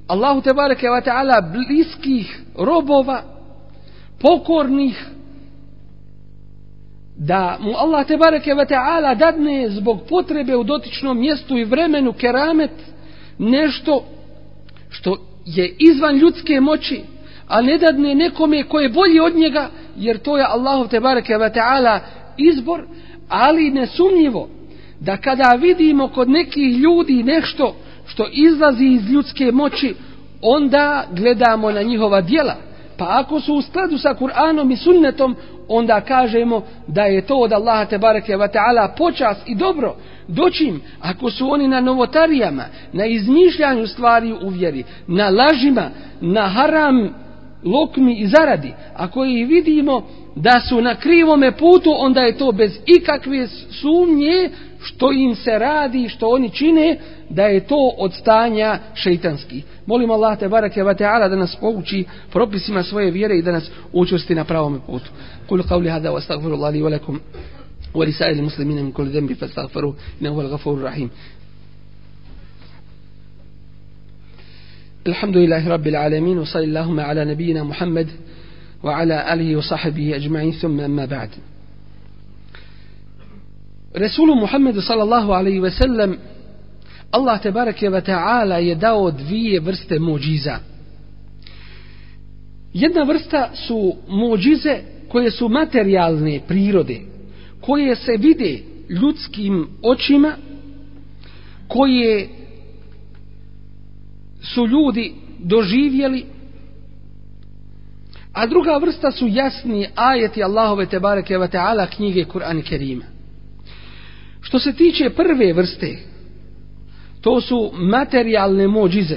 Allahu 0.06 0.40
te 0.40 0.52
bareke 0.52 0.90
ve 0.90 1.00
taala 1.00 1.40
bliskih 1.40 2.40
robova 2.58 3.22
pokornih 4.20 5.06
da 7.16 7.56
mu 7.60 7.72
Allah 7.76 8.06
te 8.06 8.16
bareke 8.16 8.54
ve 8.54 8.66
taala 8.66 9.14
dadne 9.14 9.68
zbog 9.70 10.00
potrebe 10.08 10.56
u 10.56 10.64
dotičnom 10.64 11.18
mjestu 11.18 11.56
i 11.56 11.64
vremenu 11.64 12.12
keramet 12.12 12.70
nešto 13.38 14.04
što 15.06 15.16
je 15.44 15.74
izvan 15.78 16.16
ljudske 16.16 16.60
moći 16.60 17.00
a 17.48 17.62
ne 17.62 17.78
dadne 17.78 18.14
nekome 18.14 18.62
ko 18.62 18.80
je 18.80 18.88
bolji 18.88 19.20
od 19.20 19.36
njega 19.36 19.70
jer 19.96 20.18
to 20.18 20.38
je 20.38 20.44
Allahov 20.48 20.88
te 20.88 21.00
bareke 21.00 21.36
ve 21.36 21.52
taala 21.52 22.00
izbor 22.36 22.86
ali 23.28 23.70
nesumnjivo 23.70 24.48
da 25.00 25.16
kada 25.16 25.58
vidimo 25.60 26.08
kod 26.08 26.30
nekih 26.30 26.78
ljudi 26.78 27.22
nešto 27.22 27.74
što 28.06 28.26
izlazi 28.32 28.84
iz 28.84 29.10
ljudske 29.10 29.52
moći, 29.52 29.94
onda 30.42 31.06
gledamo 31.12 31.70
na 31.70 31.82
njihova 31.82 32.20
dijela. 32.20 32.54
Pa 32.96 33.06
ako 33.08 33.40
su 33.40 33.54
u 33.54 33.62
skladu 33.62 33.98
sa 33.98 34.14
Kur'anom 34.14 34.72
i 34.72 34.76
sunnetom, 34.76 35.36
onda 35.68 36.00
kažemo 36.00 36.62
da 36.86 37.02
je 37.02 37.26
to 37.26 37.36
od 37.36 37.52
Allaha 37.52 37.84
te 37.84 37.98
bareke 37.98 38.36
ve 38.36 38.48
ta'ala 38.48 38.96
počas 38.96 39.36
i 39.46 39.54
dobro. 39.54 39.96
dočim 40.28 40.80
ako 41.00 41.30
su 41.30 41.50
oni 41.50 41.68
na 41.68 41.80
novotarijama, 41.80 42.64
na 42.92 43.06
izmišljanju 43.06 43.86
stvari 43.86 44.32
u 44.32 44.48
vjeri, 44.48 44.84
na 45.06 45.28
lažima, 45.28 45.90
na 46.20 46.48
haram 46.48 47.14
lokmi 47.64 48.14
i 48.14 48.26
zaradi, 48.26 48.72
ako 48.94 49.24
ih 49.24 49.48
vidimo 49.48 50.02
da 50.36 50.60
su 50.68 50.80
na 50.80 50.94
krivome 50.94 51.52
putu, 51.52 51.94
onda 51.98 52.20
je 52.20 52.38
to 52.38 52.52
bez 52.52 52.78
ikakve 52.86 53.46
sumnje 53.70 54.50
što 54.80 55.12
im 55.12 55.34
se 55.34 55.58
radi, 55.58 56.08
što 56.08 56.28
oni 56.28 56.50
čine, 56.50 56.96
da 57.30 57.42
je 57.42 57.66
to 57.66 57.94
od 57.98 58.14
stanja 58.14 58.78
šeitanskih 58.94 59.64
Molim 59.86 60.10
Allah 60.10 60.36
te 60.38 60.48
barake 60.48 60.82
wa 60.82 60.94
ta'ala 60.94 61.28
da 61.28 61.36
nas 61.36 61.56
pouči 61.60 62.04
propisima 62.32 62.82
svoje 62.82 63.10
vjere 63.10 63.38
i 63.38 63.42
da 63.42 63.52
nas 63.52 63.70
učusti 63.92 64.34
na 64.34 64.44
pravom 64.44 64.80
putu. 64.86 65.10
Kul 65.48 65.62
qavli 65.62 65.88
hada 65.90 66.12
wa 66.12 66.18
astaghfirullah 66.18 66.72
li 66.72 66.82
wa 66.82 66.90
lakum 66.90 67.20
wa 67.94 68.04
li 68.04 68.12
sa'ili 68.12 68.42
muslimina 68.42 68.82
min 68.82 68.92
kulli 68.92 69.12
dhanbi 69.12 69.34
fastaghfiru 69.34 69.94
innahu 70.20 70.34
huwal 70.34 70.48
ghafurur 70.50 70.82
rahim. 70.82 71.10
الحمد 75.06 75.36
لله 75.36 75.68
رب 75.68 75.86
العالمين 75.86 76.38
وصلى 76.38 76.64
اللهم 76.64 77.00
على 77.00 77.24
نبينا 77.24 77.62
محمد 77.64 78.08
وعلى 78.82 79.34
آله 79.34 79.56
وصحبه 79.56 80.16
أجمعين 80.16 80.52
ثم 80.52 80.80
أما 80.80 81.04
بعد 81.04 81.30
رسول 83.98 84.42
محمد 84.42 84.78
صلى 84.78 85.02
الله 85.02 85.34
عليه 85.36 85.60
وسلم 85.60 86.18
Allah 87.10 87.42
te 87.42 87.50
bareke 87.50 87.90
ve 87.90 88.00
taala 88.00 88.58
je 88.58 88.74
dao 88.74 89.10
dvije 89.10 89.60
vrste 89.60 89.98
muđiza. 89.98 90.58
Jedna 92.72 93.02
vrsta 93.02 93.50
su 93.54 93.94
muđize 94.08 94.80
koje 95.08 95.30
su 95.30 95.48
materijalne 95.48 96.40
prirode, 96.48 97.00
koje 97.60 97.96
se 97.96 98.12
vide 98.18 98.58
ljudskim 98.88 99.68
očima, 99.82 100.32
koje 101.68 102.28
su 104.42 104.66
ljudi 104.66 105.14
doživjeli, 105.38 106.24
a 108.32 108.46
druga 108.46 108.78
vrsta 108.78 109.10
su 109.10 109.26
jasni 109.28 109.88
ajeti 109.94 110.42
Allahove 110.42 110.86
te 110.86 111.00
bareke 111.00 111.38
ve 111.38 111.48
taala 111.48 111.86
knjige 111.86 112.24
Kur'an 112.24 112.62
Kerima. 112.62 113.04
Što 114.40 114.58
se 114.58 114.72
tiče 114.72 115.10
prve 115.10 115.52
vrste, 115.52 115.98
To 117.20 117.40
su 117.40 117.70
materijalne 117.74 118.68
mođize. 118.68 119.16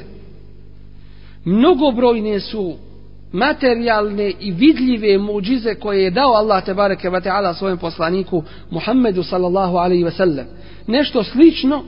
Mnogobrojne 1.46 2.40
su 2.40 2.76
materijalne 3.32 4.34
i 4.40 4.52
vidljive 4.52 5.18
muđize 5.18 5.76
koje 5.76 6.04
je 6.04 6.12
dao 6.12 6.32
Allah 6.34 6.66
tebareke 6.66 7.10
ve 7.10 7.22
taala 7.22 7.54
svojem 7.54 7.78
poslaniku 7.78 8.44
Muhammedu 8.70 9.24
sallallahu 9.24 9.78
alejhi 9.78 10.04
ve 10.04 10.12
sellem. 10.12 10.46
Nešto 10.88 11.24
slično 11.24 11.84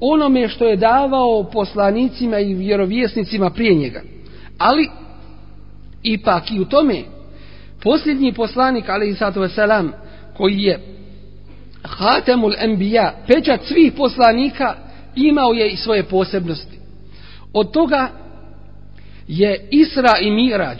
onome 0.00 0.48
što 0.48 0.64
je 0.64 0.76
davao 0.76 1.44
poslanicima 1.52 2.38
i 2.38 2.54
vjerovjesnicima 2.54 3.50
prije 3.50 3.74
njega. 3.74 4.02
Ali 4.58 4.88
ipak 6.02 6.50
i 6.50 6.60
u 6.60 6.64
tome 6.64 7.02
posljednji 7.82 8.32
poslanik 8.32 8.88
alejhi 8.88 9.14
salatu 9.14 9.40
ve 9.40 9.48
selam 9.48 9.92
koji 10.36 10.62
je 10.62 10.80
Hatemul 11.82 12.52
Enbiya, 12.58 13.12
pečat 13.26 13.60
svih 13.64 13.92
poslanika, 13.92 14.74
imao 15.16 15.52
je 15.52 15.70
i 15.70 15.76
svoje 15.76 16.02
posebnosti. 16.02 16.78
Od 17.52 17.70
toga 17.70 18.08
je 19.28 19.68
Isra 19.70 20.18
i 20.20 20.30
Mirađ 20.30 20.78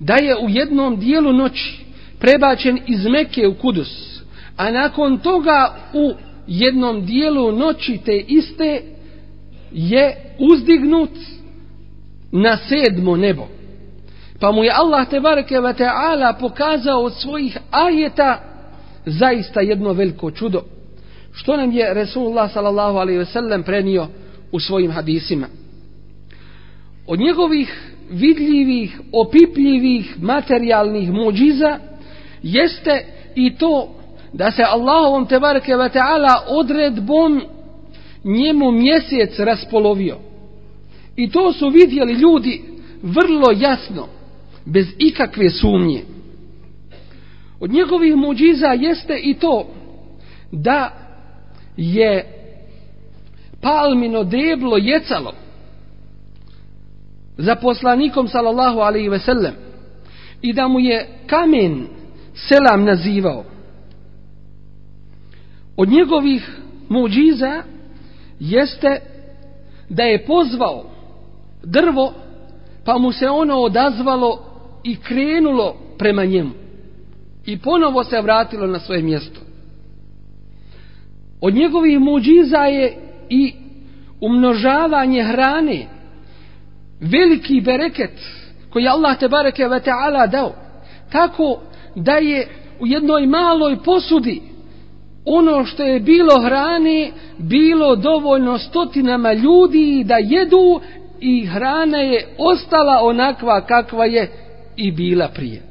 da 0.00 0.14
je 0.14 0.36
u 0.36 0.48
jednom 0.48 0.96
dijelu 0.96 1.32
noći 1.32 1.84
prebačen 2.18 2.78
iz 2.86 3.06
Mekke 3.06 3.48
u 3.48 3.54
Kudus, 3.54 4.20
a 4.56 4.70
nakon 4.70 5.18
toga 5.18 5.74
u 5.92 6.12
jednom 6.46 7.06
dijelu 7.06 7.52
noći 7.52 7.98
te 8.04 8.16
iste 8.16 8.82
je 9.72 10.34
uzdignut 10.38 11.10
na 12.32 12.56
sedmo 12.56 13.16
nebo. 13.16 13.46
Pa 14.40 14.52
mu 14.52 14.64
je 14.64 14.72
Allah 14.74 15.08
te 15.08 15.20
bareke 15.20 15.60
ve 15.60 15.74
taala 15.74 16.32
pokazao 16.32 17.02
od 17.02 17.14
svojih 17.14 17.58
ajeta 17.70 18.42
zaista 19.06 19.60
jedno 19.60 19.92
veliko 19.92 20.30
čudo 20.30 20.62
što 21.32 21.56
nam 21.56 21.72
je 21.72 21.94
Resulullah 21.94 22.52
sallallahu 22.52 22.98
alaihi 22.98 23.18
ve 23.18 23.24
sellem 23.24 23.62
prenio 23.62 24.08
u 24.52 24.60
svojim 24.60 24.90
hadisima. 24.90 25.46
Od 27.06 27.20
njegovih 27.20 27.92
vidljivih, 28.10 29.00
opipljivih, 29.12 30.22
materijalnih 30.22 31.12
muđiza 31.12 31.78
jeste 32.42 33.04
i 33.34 33.56
to 33.56 33.88
da 34.32 34.50
se 34.50 34.62
Allahovom 34.62 35.26
tebareke 35.26 35.76
ve 35.76 35.88
ta'ala 35.88 36.34
odredbom 36.48 37.42
njemu 38.24 38.70
mjesec 38.70 39.38
raspolovio. 39.38 40.18
I 41.16 41.30
to 41.30 41.52
su 41.52 41.68
vidjeli 41.68 42.12
ljudi 42.12 42.62
vrlo 43.02 43.50
jasno, 43.56 44.08
bez 44.64 44.86
ikakve 44.98 45.50
sumnje. 45.50 46.02
Od 47.60 47.70
njegovih 47.70 48.16
muđiza 48.16 48.66
jeste 48.66 49.20
i 49.22 49.34
to 49.34 49.66
da 50.52 51.01
je 51.76 52.24
palmino 53.60 54.24
deblo 54.24 54.76
jecalo 54.76 55.32
za 57.38 57.56
poslanikom 57.56 58.28
sallallahu 58.28 58.78
alaihi 58.78 59.08
ve 59.08 59.18
sellem 59.18 59.54
i 60.42 60.52
da 60.52 60.68
mu 60.68 60.80
je 60.80 61.08
kamen 61.26 61.86
selam 62.34 62.84
nazivao. 62.84 63.44
Od 65.76 65.88
njegovih 65.88 66.56
muđiza 66.88 67.62
jeste 68.40 69.00
da 69.88 70.02
je 70.02 70.26
pozvao 70.26 70.84
drvo 71.64 72.14
pa 72.84 72.98
mu 72.98 73.12
se 73.12 73.28
ono 73.28 73.56
odazvalo 73.56 74.44
i 74.84 74.96
krenulo 74.96 75.76
prema 75.98 76.24
njemu 76.24 76.50
i 77.46 77.58
ponovo 77.58 78.04
se 78.04 78.20
vratilo 78.20 78.66
na 78.66 78.78
svoje 78.78 79.02
mjesto. 79.02 79.40
Od 81.42 81.54
njegovih 81.54 82.00
muđiza 82.00 82.58
je 82.58 82.96
i 83.28 83.52
umnožavanje 84.20 85.22
hrane. 85.22 85.86
Veliki 87.00 87.60
bereket 87.60 88.20
koji 88.70 88.88
Allah 88.88 89.18
te 89.18 89.28
bareke 89.28 89.68
ve 89.68 89.80
ta'ala 89.80 90.30
dao. 90.30 90.52
Tako 91.12 91.60
da 91.94 92.12
je 92.12 92.48
u 92.80 92.86
jednoj 92.86 93.26
maloj 93.26 93.76
posudi 93.84 94.42
ono 95.24 95.64
što 95.64 95.82
je 95.82 96.00
bilo 96.00 96.40
hrane 96.40 97.10
bilo 97.38 97.96
dovoljno 97.96 98.58
stotinama 98.58 99.32
ljudi 99.32 100.04
da 100.06 100.16
jedu 100.16 100.80
i 101.20 101.46
hrana 101.46 101.98
je 101.98 102.26
ostala 102.38 103.00
onakva 103.02 103.66
kakva 103.66 104.04
je 104.04 104.30
i 104.76 104.90
bila 104.90 105.28
prije. 105.28 105.62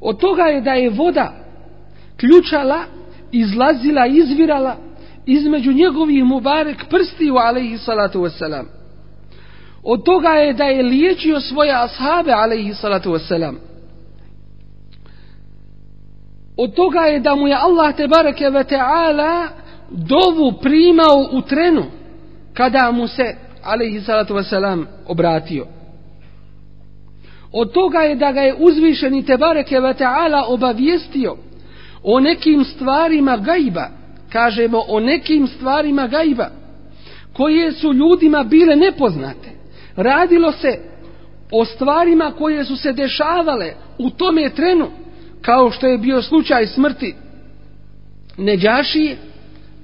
Od 0.00 0.20
toga 0.20 0.42
je 0.42 0.60
da 0.60 0.72
je 0.72 0.90
voda 0.90 1.32
ključala, 2.16 2.84
izlazila, 3.34 4.06
izvirala 4.06 4.76
između 5.26 5.72
njegovih 5.72 6.24
mubarek 6.24 6.84
prstiju, 6.90 7.36
alaihi 7.36 7.78
salatu 7.78 8.20
wasalam. 8.20 8.64
Od 9.82 10.04
toga 10.04 10.28
je 10.28 10.52
da 10.52 10.64
je 10.64 10.82
liječio 10.82 11.40
svoje 11.40 11.72
ashabe, 11.74 12.32
alaihi 12.32 12.74
salatu 12.74 13.10
wasalam. 13.10 13.54
Od 16.56 16.74
toga 16.74 17.00
je 17.00 17.20
da 17.20 17.34
mu 17.34 17.48
je 17.48 17.54
Allah 17.54 17.96
te 17.96 18.08
bareke 18.08 18.50
ve 18.50 18.64
ta'ala 18.64 19.48
dovu 19.90 20.52
primao 20.62 21.28
u 21.32 21.42
trenu 21.42 21.84
kada 22.52 22.90
mu 22.90 23.06
se 23.08 23.36
alaihi 23.62 24.00
salatu 24.00 24.34
wasalam 24.34 24.84
obratio. 25.06 25.66
Od 27.52 27.72
toga 27.72 27.98
je 27.98 28.14
da 28.14 28.32
ga 28.32 28.40
je 28.40 28.54
uzvišeni 28.58 29.24
te 29.24 29.36
bareke 29.36 29.80
ve 29.80 29.94
ta'ala 29.94 30.44
obavijestio 30.48 31.36
o 32.04 32.20
nekim 32.20 32.64
stvarima 32.64 33.36
gajba, 33.36 33.88
kažemo 34.32 34.82
o 34.88 35.00
nekim 35.00 35.46
stvarima 35.46 36.06
gajba, 36.06 36.50
koje 37.32 37.72
su 37.72 37.92
ljudima 37.92 38.42
bile 38.42 38.76
nepoznate. 38.76 39.50
Radilo 39.96 40.52
se 40.52 40.78
o 41.50 41.64
stvarima 41.64 42.32
koje 42.38 42.64
su 42.64 42.76
se 42.76 42.92
dešavale 42.92 43.72
u 43.98 44.10
tome 44.10 44.50
trenu, 44.50 44.90
kao 45.42 45.70
što 45.70 45.86
je 45.86 45.98
bio 45.98 46.22
slučaj 46.22 46.66
smrti 46.66 47.14
Neđašije, 48.36 49.16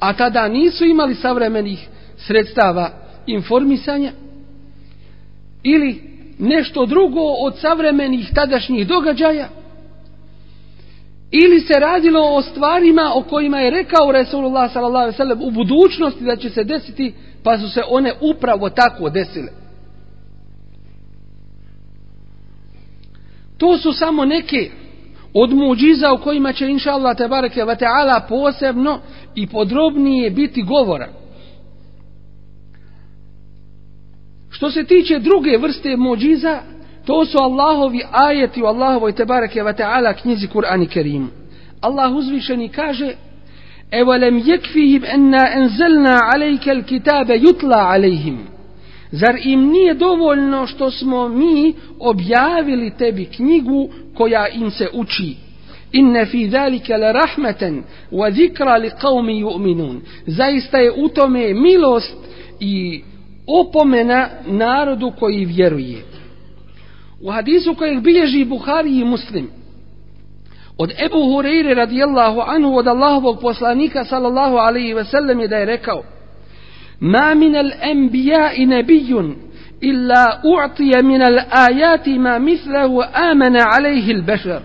a 0.01 0.13
tada 0.13 0.49
nisu 0.49 0.85
imali 0.85 1.15
savremenih 1.15 1.89
sredstava 2.17 2.91
informisanja, 3.27 4.13
ili 5.63 6.03
nešto 6.39 6.87
drugo 6.87 7.21
od 7.21 7.59
savremenih 7.59 8.31
tadašnjih 8.35 8.87
događaja, 8.87 9.49
ili 11.31 11.61
se 11.61 11.75
radilo 11.81 12.21
o 12.21 12.43
stvarima 12.43 13.13
o 13.15 13.23
kojima 13.23 13.61
je 13.61 13.71
rekao 13.71 14.13
Resulullah 14.13 14.73
s.a.v. 14.73 15.35
u 15.41 15.51
budućnosti 15.51 16.25
da 16.25 16.37
će 16.37 16.51
se 16.51 16.65
desiti, 16.65 17.15
pa 17.43 17.59
su 17.59 17.71
se 17.71 17.83
one 17.89 18.13
upravo 18.21 18.71
tako 18.71 19.11
desile. 19.11 19.49
To 23.59 23.79
su 23.79 23.93
samo 23.93 24.25
neke 24.25 24.71
od 25.35 25.55
muđiza 25.55 26.13
o 26.13 26.19
kojima 26.19 26.53
će 26.53 26.69
inša 26.69 26.91
Allah 26.93 27.17
tebareke 27.17 27.65
ve 27.65 27.77
ta'ala 27.77 28.21
posebno 28.29 29.01
i 29.35 29.47
podrobnije 29.47 30.31
biti 30.31 30.63
govora. 30.63 31.09
Što 34.51 34.71
se 34.71 34.85
tiče 34.85 35.19
druge 35.19 35.57
vrste 35.59 35.97
muđiza, 35.97 36.63
to 37.07 37.25
su 37.25 37.39
Allahovi 37.39 38.03
ajeti 38.13 38.63
u 38.63 38.67
Allahovoj 38.67 39.13
tebareke 39.13 39.63
wa 39.63 39.77
ta'ala 39.77 40.15
knjizi 40.15 40.47
Kur'an 40.47 40.83
i 40.83 40.87
Kerimu. 40.87 41.29
Allah 41.81 42.13
uzvišeni 42.17 42.69
kaže 42.69 43.15
Evo 43.91 44.17
lem 44.17 44.39
jekfihim 44.39 45.05
enna 45.05 45.49
enzelna 45.55 46.19
alejke 46.35 46.71
al 46.71 46.83
kitabe 46.83 47.39
jutla 47.39 47.77
alejhim. 47.77 48.39
Zar 49.13 49.37
im 49.45 49.71
nije 49.71 49.95
dovoljno 49.95 50.67
što 50.67 50.91
smo 50.91 51.29
mi 51.29 51.75
objavili 51.99 52.91
tebi 52.91 53.25
knjigu 53.25 53.89
koja 54.15 54.49
im 54.49 54.71
se 54.71 54.89
uči? 54.93 55.37
Inne 55.93 56.27
fi 56.27 56.49
zalika 56.49 56.97
la 56.97 57.13
rahmeten 57.13 57.83
wa 58.13 58.31
zikra 58.33 58.77
li 58.77 58.91
qawmi 59.03 59.45
yu'minun. 59.45 60.01
Zaista 60.27 60.79
je 60.79 60.93
u 60.93 61.09
tome 61.09 61.55
milost 61.55 62.17
i 62.61 63.03
opomena 63.47 64.29
narodu 64.47 65.13
koji 65.19 65.45
vjeruje. 65.45 66.03
U 67.21 67.31
hadisu 67.31 67.75
kojeg 67.75 68.01
bilježi 68.01 68.45
Buhari 68.45 68.99
i 69.01 69.05
Muslim, 69.05 69.51
od 70.79 70.91
Ebu 71.07 71.19
Hureyre 71.19 71.75
radijallahu 71.75 72.41
anhu 72.47 72.77
od 72.77 72.87
Allahovog 72.87 73.41
poslanika 73.41 74.05
sallallahu 74.05 74.57
alaihi 74.57 74.95
ve 74.95 75.05
sellem 75.05 75.41
je 75.41 75.49
da 75.49 75.57
je 75.57 75.67
rekao 75.67 76.03
Ma 77.01 77.35
min 77.35 77.57
al 77.57 77.71
enbija 77.83 78.53
i 78.53 78.67
nebijun 78.67 79.37
illa 79.81 80.41
u'tije 80.45 81.03
min 81.03 81.23
al 81.23 81.39
ajati 81.51 82.19
ma 82.19 82.39
mislehu 82.39 83.03
amene 83.13 83.61
alaihi 83.77 84.11
il 84.11 84.23
bešar. 84.23 84.63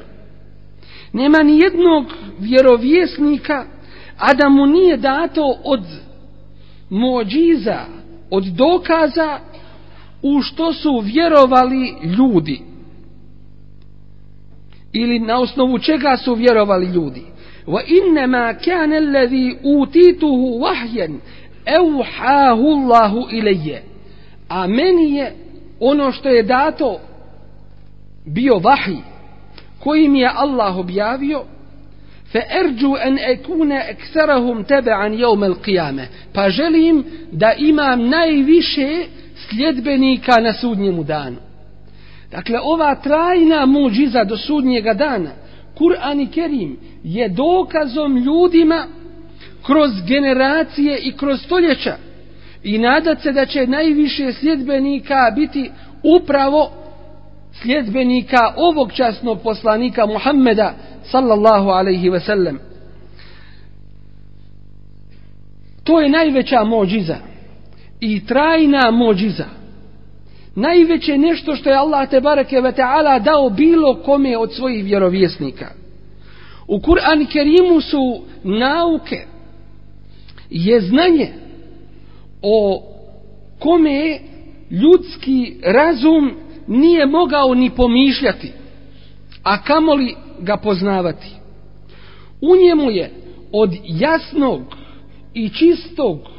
Nema 1.14 1.44
ni 1.44 1.60
jednog 1.60 2.06
vjerovjesnika, 2.40 3.66
a 4.18 4.34
da 4.34 4.50
mu 4.50 4.66
nije 4.66 4.98
dato 4.98 5.56
od 5.64 5.82
mođiza, 6.90 7.80
od 8.32 8.44
dokaza 8.44 9.40
u 10.26 10.42
što 10.42 10.74
su 10.74 11.00
vjerovali 11.04 11.96
ljudi. 12.18 12.62
Ili 14.94 15.20
na 15.20 15.40
osnovu 15.40 15.80
čega 15.80 16.18
su 16.18 16.34
vjerovali 16.34 16.86
ljudi. 16.86 17.22
Wa 17.68 17.82
inna 17.88 18.28
ma 18.28 18.54
kana 18.54 18.96
alladhi 18.96 19.58
utituhu 19.64 20.60
wahyan 20.60 21.20
euhahu 21.66 22.68
Allahu 22.68 23.28
ilayya 23.32 23.80
A 24.50 24.68
meni 24.68 25.16
je 25.16 25.36
ono 25.80 26.12
što 26.12 26.30
je 26.30 26.44
dato 26.44 27.00
bio 28.26 28.60
vahij 28.60 29.02
koji 29.80 30.10
mi 30.10 30.20
je 30.20 30.32
Allah 30.36 30.78
objavio 30.78 31.44
fa 32.32 32.40
an 33.06 33.18
akuna 33.34 33.82
ekune 33.90 34.64
taban 34.68 35.14
yawm 35.14 35.44
al-qiyamah 35.44 36.06
pa 36.34 36.50
želim 36.50 37.04
da 37.32 37.54
imam 37.58 38.10
najviše 38.10 39.06
sljedbenika 39.56 40.42
na 40.42 40.54
sudnjemu 40.54 41.04
danu. 41.04 41.38
Dakle 42.32 42.60
ova 42.64 42.96
trajna 42.96 43.66
muđiza 43.66 44.24
do 44.24 44.38
sudnjega 44.38 44.94
dana 44.94 45.32
Kur'an 45.78 46.22
i 46.22 46.28
Kerim 46.28 46.78
je 47.04 47.30
dokazom 47.30 48.18
ljudima 48.18 48.88
kroz 49.66 49.92
generacije 50.08 50.98
i 50.98 51.12
kroz 51.18 51.42
stoljeća. 51.42 51.96
I 52.64 52.78
nadat 52.78 53.22
se 53.22 53.32
da 53.32 53.46
će 53.46 53.68
najviše 53.68 54.34
sljedbenika 54.34 55.32
biti 55.36 55.72
upravo 56.04 56.72
sljedbenika 57.62 58.54
ovog 58.58 58.92
časnog 58.94 59.42
poslanika 59.44 60.06
Muhammeda 60.06 60.74
sallallahu 61.04 61.70
alaihi 61.70 62.10
ve 62.10 62.20
sellem. 62.20 62.60
To 65.84 66.02
je 66.02 66.10
najveća 66.10 66.64
mođiza 66.64 67.16
i 68.00 68.26
trajna 68.26 68.92
mođiza. 68.92 69.46
Najveće 70.56 71.18
nešto 71.18 71.56
što 71.56 71.70
je 71.70 71.76
Allah 71.76 72.10
te 72.10 72.22
bareke 72.22 72.62
ve 72.62 72.72
ta'ala 72.72 73.24
dao 73.24 73.50
bilo 73.50 73.96
kome 73.96 74.38
od 74.38 74.54
svojih 74.54 74.86
vjerovjesnika. 74.86 75.72
U 76.68 76.80
Kur'an 76.80 77.26
Kerimu 77.32 77.82
su 77.82 78.22
nauke, 78.44 79.26
je 80.50 80.82
znanje 80.82 81.30
o 82.42 82.84
kome 83.60 84.20
ljudski 84.72 85.56
razum 85.64 86.32
nije 86.68 87.06
mogao 87.06 87.54
ni 87.54 87.70
pomišljati, 87.70 88.52
a 89.44 89.62
kamoli 89.62 90.16
ga 90.40 90.58
poznavati. 90.58 91.28
U 92.42 92.56
njemu 92.56 92.92
je 92.92 93.12
od 93.52 93.76
jasnog 93.84 94.62
i 95.34 95.50
čistog 95.50 96.35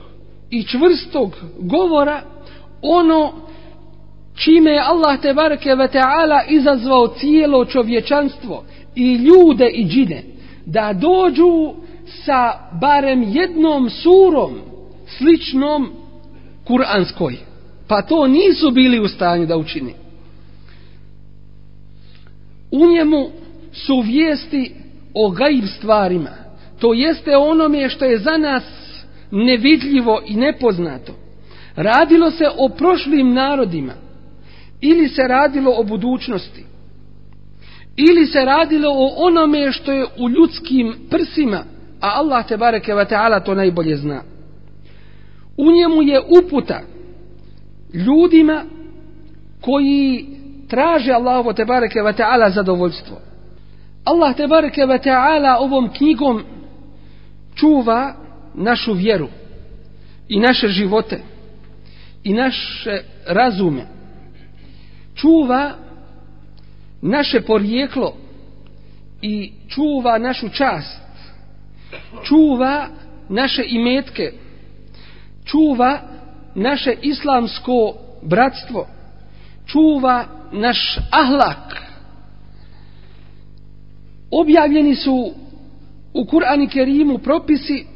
i 0.51 0.65
čvrstog 0.65 1.37
govora 1.59 2.23
ono 2.83 3.33
čime 4.35 4.71
je 4.71 4.81
Allah 4.81 5.21
te 5.21 5.35
bareke 5.35 5.75
ve 5.75 5.89
taala 5.89 6.43
izazvao 6.49 7.09
cijelo 7.09 7.65
čovječanstvo 7.65 8.65
i 8.95 9.15
ljude 9.15 9.69
i 9.69 9.85
džine 9.89 10.23
da 10.67 10.93
dođu 10.93 11.75
sa 12.25 12.53
barem 12.81 13.23
jednom 13.23 13.91
surom 13.91 14.59
sličnom 15.19 15.91
kuranskoj. 16.67 17.37
Pa 17.89 18.03
to 18.03 18.27
nisu 18.27 18.71
bili 18.71 19.01
u 19.01 19.09
stanju 19.09 19.47
da 19.47 19.57
učini. 19.57 19.95
U 22.71 22.87
njemu 22.87 23.29
su 23.73 24.01
vijesti 24.01 24.75
o 25.15 25.31
gaib 25.31 25.65
stvarima. 25.79 26.31
To 26.79 26.95
jeste 26.95 27.37
onome 27.37 27.89
što 27.89 28.05
je 28.05 28.19
za 28.19 28.37
nas 28.37 28.86
nevidljivo 29.31 30.23
i 30.27 30.37
nepoznato. 30.37 31.13
Radilo 31.77 32.31
se 32.31 32.45
o 32.59 32.69
prošlim 32.69 33.35
narodima 33.35 33.93
ili 34.81 35.09
se 35.09 35.23
radilo 35.23 35.75
o 35.77 35.83
budućnosti 35.85 36.65
ili 37.97 38.27
se 38.27 38.45
radilo 38.45 38.91
o 38.91 39.15
onome 39.17 39.73
što 39.73 39.93
je 39.93 40.07
u 40.19 40.29
ljudskim 40.31 40.95
prsima 41.11 41.65
a 42.01 42.09
Allah 42.21 42.47
te 42.47 42.57
bareke 42.57 42.95
ve 42.95 43.05
taala 43.05 43.41
to 43.41 43.55
najbolje 43.55 43.97
zna. 43.97 44.23
U 45.57 45.71
njemu 45.71 46.03
je 46.03 46.21
uputa 46.41 46.81
ljudima 47.95 48.65
koji 49.61 50.27
traže 50.69 51.13
Allahovo 51.13 51.53
te 51.53 51.65
bareke 51.65 52.03
ve 52.03 52.13
taala 52.13 52.51
zadovoljstvo. 52.51 53.17
Allah 54.05 54.37
te 54.37 54.47
bareke 54.47 54.87
ve 54.87 54.99
taala 54.99 55.59
ovom 55.59 55.89
knjigom 55.97 56.43
čuva 57.55 58.15
našu 58.57 58.93
vjeru 58.93 59.29
i 60.29 60.41
naše 60.41 60.69
živote 60.69 61.21
i 62.25 62.33
naše 62.33 63.03
razume. 63.27 63.87
Čuva 65.15 65.73
naše 67.03 67.41
porijeklo 67.41 68.17
i 69.23 69.53
čuva 69.69 70.19
našu 70.19 70.49
čast 70.49 71.07
čuva 72.23 72.89
naše 73.29 73.63
imetke, 73.69 74.33
čuva 75.45 76.01
naše 76.55 76.95
islamsko 77.03 77.95
bratstvo, 78.23 78.87
čuva 79.67 80.25
naš 80.53 80.99
ahlak. 81.11 81.83
Objavljeni 84.31 84.95
su 84.95 85.33
u 86.15 86.25
Kur'ani 86.25 86.69
Kerimu 86.69 87.19
propisi 87.19 87.87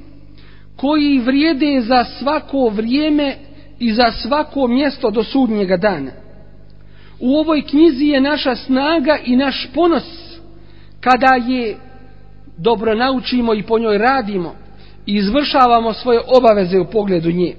koji 0.81 1.19
vrijede 1.19 1.81
za 1.81 2.05
svako 2.05 2.69
vrijeme 2.69 3.37
i 3.79 3.93
za 3.93 4.13
svako 4.13 4.67
mjesto 4.67 5.11
do 5.11 5.25
sudnjega 5.25 5.77
dana. 5.77 6.11
U 7.21 7.37
ovoj 7.37 7.63
knjizi 7.63 8.05
je 8.05 8.21
naša 8.21 8.57
snaga 8.57 9.19
i 9.25 9.37
naš 9.37 9.69
ponos 9.75 10.03
kada 11.01 11.35
je 11.47 11.77
dobro 12.57 12.95
naučimo 12.95 13.55
i 13.55 13.63
po 13.63 13.79
njoj 13.79 13.99
radimo 13.99 14.55
i 15.07 15.15
izvršavamo 15.15 15.93
svoje 15.93 16.21
obaveze 16.39 16.79
u 16.79 16.91
pogledu 16.91 17.31
nje. 17.31 17.55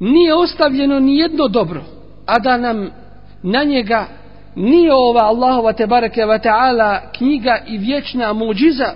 Nije 0.00 0.34
ostavljeno 0.34 1.00
ni 1.00 1.16
jedno 1.16 1.48
dobro, 1.48 1.84
a 2.26 2.38
da 2.38 2.56
nam 2.56 2.90
na 3.42 3.64
njega 3.64 4.06
nije 4.56 4.94
ova 4.94 5.22
Allahova 5.22 5.72
te 5.72 5.86
bareke 5.86 6.20
ta'ala 6.20 6.98
knjiga 7.18 7.58
i 7.66 7.78
vječna 7.78 8.32
muđiza 8.32 8.92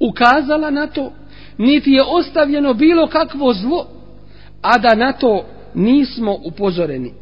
ukazala 0.00 0.70
na 0.70 0.86
to, 0.86 1.12
niti 1.58 1.92
je 1.92 2.02
ostavljeno 2.02 2.74
bilo 2.74 3.06
kakvo 3.06 3.52
zlo, 3.52 3.86
a 4.62 4.78
da 4.78 4.94
na 4.94 5.12
to 5.12 5.44
nismo 5.74 6.38
upozoreni. 6.44 7.12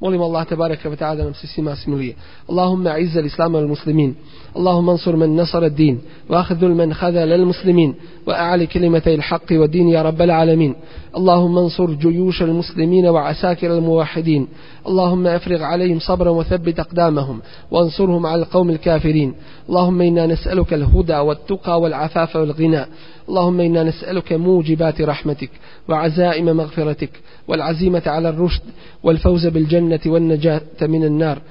Molim 0.00 0.22
Allah 0.22 0.44
te 0.48 0.54
bareke 0.56 0.86
ve 0.92 0.96
taala 0.96 1.16
da 1.18 1.24
nam 1.24 1.34
se 1.40 1.46
svima 1.52 1.76
smilije. 1.76 2.14
Allahumma 2.50 2.98
izzel 3.04 3.24
islam 3.24 3.54
al 3.54 3.68
muslimin. 3.74 4.14
Allahumma 4.58 4.92
ansur 4.92 5.14
men 5.22 5.30
nasara 5.40 5.66
ad-din 5.72 5.96
wa 6.30 6.36
akhdhul 6.42 6.74
men 6.80 6.90
khadhala 7.00 7.34
al 7.40 7.46
muslimin 7.52 7.90
wa 8.26 8.32
a'li 8.50 8.66
kalimati 8.72 9.10
al 9.18 9.24
haqq 9.28 9.48
wa 9.60 9.66
din 9.74 9.88
ya 9.94 10.02
rabbal 10.08 10.30
alamin. 10.42 10.72
Allahumma 11.18 11.60
ansur 11.66 11.88
juyush 12.02 12.40
al 12.48 12.54
muslimin 12.60 13.04
wa 13.14 13.20
asakir 13.32 13.70
al 13.70 13.80
muwahhidin. 13.88 14.42
Allahumma 14.88 15.30
afrigh 15.38 15.62
alayhim 15.72 16.00
sabran 16.08 16.34
wa 16.38 16.44
thabbit 16.50 16.78
aqdamahum 16.84 17.38
wa 17.72 17.76
ansurhum 17.84 18.24
ala 18.24 18.44
al 18.44 18.48
qawm 18.54 18.68
al 18.74 18.80
kafirin. 18.86 19.30
Allahumma 19.68 20.04
inna 20.10 20.24
nas'aluka 20.32 20.74
al 20.80 20.86
huda 20.92 21.18
wa 21.26 21.34
التقى 21.38 21.80
والعفاف 21.80 22.36
والغنى 22.36 22.84
اللهم 23.28 23.60
إنا 23.60 23.82
نسألك 23.84 24.32
موجبات 24.32 25.00
رحمتك 25.00 25.50
وعزائم 25.88 26.56
مغفرتك 26.56 27.10
والعزيمة 27.48 28.02
على 28.06 28.28
الرشد 28.28 28.62
والفوز 29.02 29.46
بالجنة 29.46 29.87
بالجنه 29.87 29.99
والنجاه 30.05 30.61
من 30.81 31.03
النار 31.03 31.41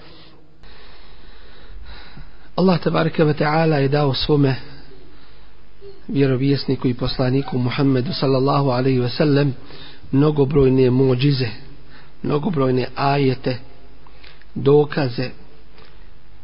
الله 2.59 2.77
تبارك 2.77 3.21
وتعالى 3.21 3.85
يداو 3.85 4.13
صومه 4.13 4.57
vjerovjesniku 6.09 6.89
i 6.89 6.95
poslaniku 6.95 7.59
Muhammedu 7.59 8.13
sallallahu 8.13 8.71
alaihi 8.71 8.99
ve 8.99 9.09
sellem 9.09 9.55
mnogobrojne 10.13 10.91
mođize, 10.91 11.49
mnogobrojne 12.23 12.87
ajete, 12.97 13.57
dokaze, 14.55 15.31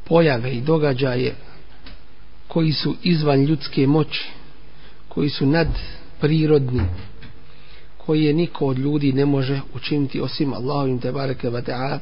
pojave 0.04 0.52
i 0.52 0.60
događaje 0.60 1.34
koji 2.48 2.72
su 2.72 2.94
izvan 3.02 3.44
ljudske 3.44 3.86
moći, 3.86 4.28
koji 5.08 5.28
su 5.30 5.46
nad 5.46 5.68
prirodni, 6.20 6.82
koje 8.05 8.33
niko 8.33 8.65
od 8.65 8.77
ljudi 8.79 9.13
ne 9.13 9.25
može 9.25 9.61
učiniti 9.75 10.21
osim 10.21 10.53
Allahovim 10.53 10.99
te 10.99 11.11
bareke 11.11 11.49
ve 11.49 11.61
taala 11.63 11.99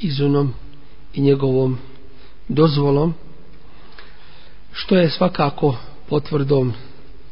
izunom 0.00 0.54
i 1.14 1.20
njegovom 1.20 1.78
dozvolom 2.48 3.14
što 4.72 4.96
je 4.96 5.10
svakako 5.10 5.76
potvrdom 6.08 6.72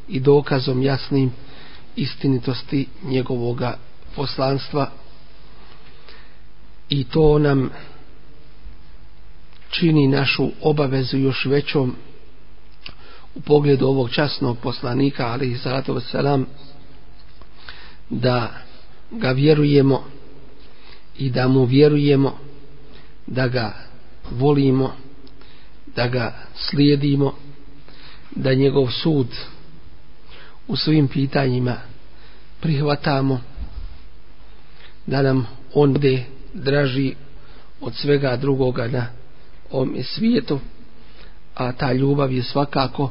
i 0.09 0.21
dokazom 0.21 0.83
jasnim 0.83 1.33
istinitosti 1.97 2.87
njegovoga 3.05 3.79
poslanstva. 4.17 4.91
I 6.89 7.05
to 7.05 7.39
nam 7.39 7.71
čini 9.71 10.07
našu 10.07 10.51
obavezu 10.63 11.19
još 11.19 11.45
većom 11.45 11.97
u 13.35 13.41
pogledu 13.41 13.87
ovog 13.87 14.11
časnog 14.11 14.59
poslanika 14.59 15.27
ali 15.27 15.51
i 15.51 15.59
salatu 15.59 15.95
wasalam 15.95 16.45
da 18.11 18.51
ga 19.11 19.31
vjerujemo 19.33 20.05
i 21.19 21.31
da 21.31 21.49
mu 21.49 21.65
vjerujemo 21.65 22.39
da 23.27 23.49
ga 23.49 23.75
volimo 24.31 24.93
da 25.97 26.09
ga 26.09 26.35
slijedimo 26.55 27.35
da 28.37 28.55
njegov 28.55 28.91
sud 28.91 29.27
u 30.69 30.77
svim 30.77 31.09
pitanjima 31.09 31.77
prihvatamo 32.61 33.41
da 35.07 35.23
nam 35.23 35.47
on 35.75 35.93
bude 35.93 36.25
draži 36.55 37.15
od 37.81 37.95
svega 37.95 38.37
drugoga 38.37 38.89
na 38.89 39.07
ovom 39.71 39.97
svijetu 40.03 40.59
a 41.55 41.73
ta 41.73 41.93
ljubav 41.93 42.33
je 42.33 42.43
svakako 42.43 43.11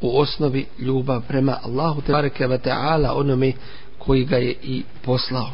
u 0.00 0.20
osnovi 0.20 0.66
ljubav 0.78 1.22
prema 1.28 1.58
Allahu 1.62 2.00
te 2.00 2.12
bareke 2.12 2.46
ve 2.46 2.58
taala 2.58 3.14
onome 3.14 3.52
koji 3.98 4.24
ga 4.24 4.36
je 4.36 4.54
i 4.62 4.82
poslao. 5.04 5.50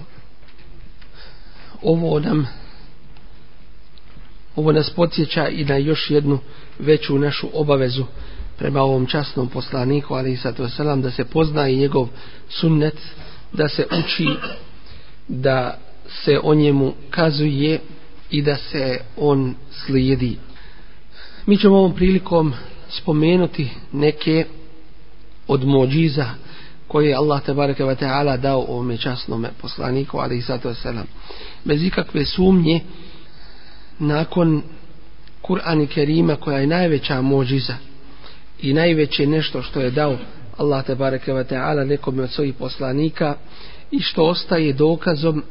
Ovo 1.83 2.21
nam 2.21 2.47
ovo 4.57 4.73
nas 4.73 4.91
podsjeća 4.91 5.49
i 5.49 5.65
na 5.65 5.77
još 5.77 6.11
jednu 6.11 6.39
veću 6.79 7.19
našu 7.19 7.49
obavezu 7.53 8.05
prema 8.59 8.83
ovom 8.83 9.07
časnom 9.07 9.49
poslaniku 9.49 10.15
ali 10.15 10.33
i 10.33 10.37
sato 10.37 10.69
selam 10.69 11.03
da 11.03 11.11
se 11.11 11.25
pozna 11.25 11.69
i 11.69 11.77
njegov 11.77 12.09
sunnet 12.49 12.97
da 13.53 13.69
se 13.69 13.87
uči 13.99 14.29
da 15.29 15.79
se 16.25 16.41
o 16.43 16.55
njemu 16.55 16.95
kazuje 17.11 17.81
i 18.31 18.43
da 18.43 18.57
se 18.57 19.01
on 19.17 19.55
slijedi. 19.71 20.39
Mi 21.47 21.57
ćemo 21.57 21.77
ovom 21.77 21.95
prilikom 21.95 22.55
spomenuti 22.97 23.71
neke 23.93 24.45
od 25.49 25.65
mođiza 25.65 26.27
koje 26.89 27.09
je 27.09 27.17
Allah 27.17 27.43
tebareke 27.43 27.85
ve 27.85 27.95
ta'ala 27.95 28.37
dao 28.37 28.61
ovome 28.61 28.97
časnom 28.97 29.47
poslaniku 29.61 30.19
ali 30.19 30.41
zato 30.41 30.75
selam 30.75 31.07
bez 31.65 31.85
ikakve 31.85 32.25
sumnje 32.25 32.81
nakon 33.99 34.63
Kur'an 35.43 35.83
i 35.83 35.87
Kerima 35.87 36.37
koja 36.37 36.59
je 36.59 36.67
najveća 36.67 37.23
mođiza 37.23 37.75
i 38.61 38.73
najveće 38.73 39.27
nešto 39.27 39.63
što 39.63 39.81
je 39.81 39.91
dao 39.91 40.19
Allah 40.57 40.85
te 40.85 40.95
bareke 40.95 41.33
ve 41.33 41.45
taala 41.45 41.85
nekom 41.85 42.19
od 42.19 42.31
svojih 42.31 42.55
poslanika 42.55 43.37
i 43.91 44.01
što 44.01 44.25
ostaje 44.25 44.73
dokazom 44.73 45.43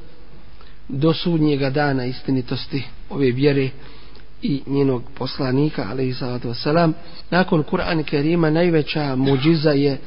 do 0.88 1.14
sudnjega 1.14 1.70
dana 1.70 2.06
istinitosti 2.06 2.84
ove 3.10 3.32
vjere 3.32 3.70
i 4.44 4.62
njenog 4.68 5.04
poslanika 5.18 5.88
alejhi 5.90 6.14
salatu 6.14 6.48
vesselam 6.48 6.94
nakon 7.30 7.64
Kur'an 7.64 8.04
Kerima 8.04 8.50
najveća 8.50 9.16
muđiza 9.16 9.72
je 9.72 9.98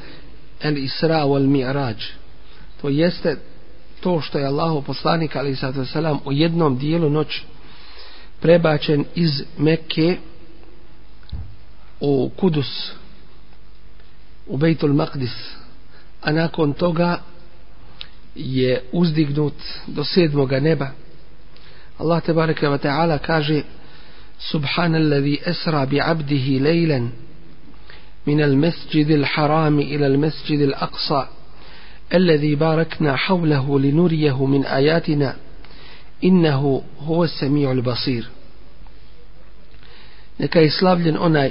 el 0.61 0.77
Isra 0.77 1.23
wal 1.25 1.47
Mi'raj 1.47 2.03
to 2.81 2.89
jeste 2.89 3.37
to 3.99 4.21
što 4.21 4.39
je 4.39 4.45
Allahu 4.45 4.81
poslanik 4.81 5.35
alejhi 5.35 5.55
salatu 5.55 5.79
vesselam 5.79 6.19
u 6.25 6.31
jednom 6.31 6.77
dijelu 6.77 7.09
noći 7.09 7.43
prebačen 8.39 9.05
iz 9.15 9.43
Mekke 9.57 10.17
u 11.99 12.29
Kudus 12.37 12.91
u 14.47 14.57
Bejtul 14.57 14.93
Maqdis. 14.93 15.33
A 16.21 16.31
nakon 16.31 16.73
toga 16.73 17.19
je 18.35 18.83
uzdignut 18.91 19.53
do 19.87 20.03
sedmoga 20.03 20.59
neba. 20.59 20.87
Allah 21.97 22.23
te 22.23 22.33
bareke 22.33 22.69
ve 22.69 22.77
taala 22.77 23.17
kaže 23.17 23.61
subhanallazi 24.38 25.40
asra 25.46 25.86
bi 25.86 26.00
'abdihi 26.00 26.58
laylan 26.60 27.10
من 28.26 28.40
المسجد 28.40 29.10
الحرام 29.10 29.78
إلى 29.80 30.06
المسجد 30.06 30.60
الأقصى 30.60 31.26
الذي 32.14 32.54
باركنا 32.54 33.16
حوله 33.16 33.80
لنريه 33.80 34.46
من 34.46 34.64
آياتنا 34.64 35.36
innahu 36.22 36.84
huwa 37.06 37.28
samiul 37.28 37.82
basir 37.82 38.24
neka 40.38 40.60
je 40.60 40.70
slavljen 40.70 41.16
onaj 41.20 41.50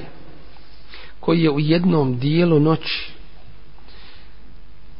koji 1.19 1.43
je 1.43 1.49
u 1.49 1.59
jednom 1.59 2.19
dijelu 2.19 2.59
noći 2.59 3.11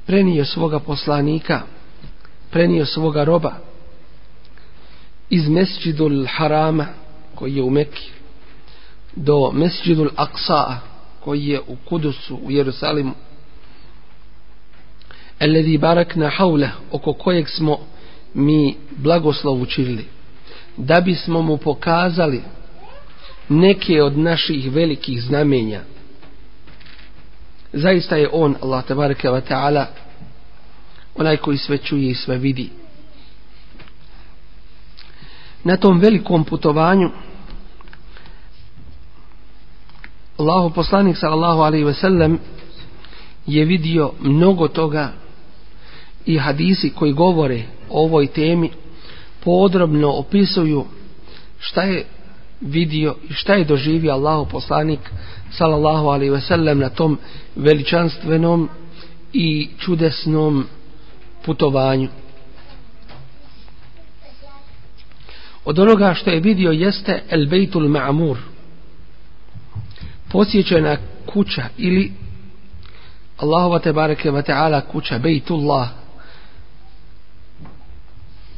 prenio 0.06 0.45
svoga 0.45 0.80
poslanika 0.80 1.62
prenio 2.49 2.86
svoga 2.86 3.24
roba 3.24 3.56
iz 5.30 5.49
mesđidul 5.49 6.26
harama 6.28 6.88
koji 7.37 7.57
je 7.57 7.62
u 7.62 7.70
Mekki 7.70 8.11
do 9.16 9.51
mesđidul 9.53 10.09
Aqsa 10.16 10.76
koji 11.20 11.47
je 11.47 11.61
u 11.61 11.76
Kudusu 11.89 12.37
u 12.37 12.51
Jerusalimu 12.51 13.14
alladhi 15.41 15.78
barakna 15.78 16.28
haule 16.28 16.70
oko 16.93 17.12
kojeg 17.12 17.49
smo 17.49 17.78
mi 18.34 18.76
blagoslov 18.97 19.62
učinili 19.62 20.05
da 20.76 21.01
bismo 21.01 21.43
mu 21.43 21.57
pokazali 21.57 22.43
neke 23.49 24.03
od 24.03 24.18
naših 24.18 24.72
velikih 24.72 25.22
znamenja. 25.22 25.80
Zaista 27.72 28.16
je 28.16 28.28
on, 28.32 28.57
Allah 28.62 28.84
tabaraka 28.84 29.30
wa 29.30 29.41
ta'ala, 29.51 29.87
onaj 31.14 31.37
koji 31.37 31.59
sve 31.59 31.78
čuje 31.78 32.11
i 32.11 32.14
sve 32.14 32.39
vidi. 32.39 32.70
Na 35.67 35.77
tom 35.77 35.99
velikom 35.99 36.45
putovanju 36.45 37.11
Allahu 40.39 40.71
poslanik 40.71 41.17
sallallahu 41.17 41.61
alaihi 41.61 41.85
ve 41.85 41.95
sellem 41.95 42.39
je 43.47 43.64
vidio 43.64 44.12
mnogo 44.21 44.69
toga 44.69 45.12
i 46.27 46.39
hadisi 46.39 46.91
koji 46.91 47.12
govore 47.12 47.62
o 47.91 48.05
ovoj 48.05 48.27
temi 48.27 48.71
podrobno 49.45 50.12
opisuju 50.12 50.85
šta 51.59 51.83
je 51.83 52.05
vidio 52.61 53.17
i 53.31 53.33
šta 53.33 53.55
je 53.55 53.64
doživio 53.64 54.12
Allahu 54.12 54.47
poslanik 54.51 55.01
sallallahu 55.51 56.07
alaihi 56.07 56.31
ve 56.31 56.41
sellem 56.41 56.79
na 56.79 56.89
tom 56.89 57.19
veličanstvenom 57.57 58.69
i 59.33 59.69
čudesnom 59.79 60.64
putovanju. 61.45 62.09
Od 65.67 65.79
onoga 65.79 66.14
što 66.14 66.31
je 66.31 66.41
vidio 66.41 66.71
jeste 66.71 67.23
El 67.31 67.47
Bejtul 67.47 67.89
Ma'amur 67.89 68.37
posjećena 70.29 70.97
kuća 71.27 71.64
ili 71.79 72.12
Allahova 73.37 73.79
te 73.79 73.93
bareke 73.93 74.31
wa 74.31 74.43
ta'ala 74.43 74.81
kuća 74.93 75.19
Bejtullah 75.19 75.89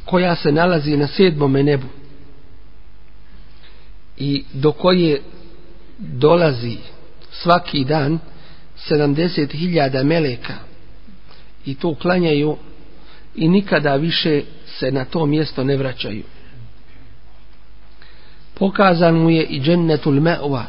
koja 0.05 0.35
se 0.35 0.51
nalazi 0.51 0.97
na 0.97 1.07
sedmom 1.07 1.51
nebu 1.51 1.87
i 4.17 4.43
do 4.53 4.71
koje 4.71 5.21
dolazi 5.97 6.77
svaki 7.31 7.85
dan 7.85 8.19
70.000 8.89 10.03
meleka 10.03 10.53
i 11.65 11.75
to 11.75 11.87
uklanjaju 11.87 12.57
i 13.35 13.47
nikada 13.47 13.95
više 13.95 14.43
se 14.67 14.91
na 14.91 15.05
to 15.05 15.25
mjesto 15.25 15.63
ne 15.63 15.77
vraćaju. 15.77 16.23
Pokazan 18.59 19.15
mu 19.15 19.29
je 19.29 19.43
i 19.43 19.59
džennetul 19.59 20.21
me'va. 20.21 20.65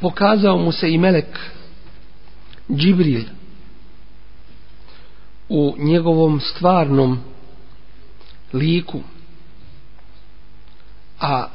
Pokazao 0.00 0.58
mu 0.58 0.72
se 0.72 0.90
i 0.90 0.98
melek 0.98 1.38
Džibril 2.76 3.24
u 5.48 5.74
njegovom 5.78 6.40
stvarnom 6.40 7.18
liku 8.52 9.00
a 11.20 11.48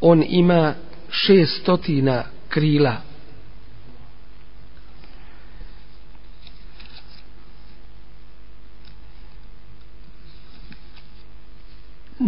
on 0.00 0.24
ima 0.28 0.74
šestotina 1.10 2.24
krila 2.48 2.96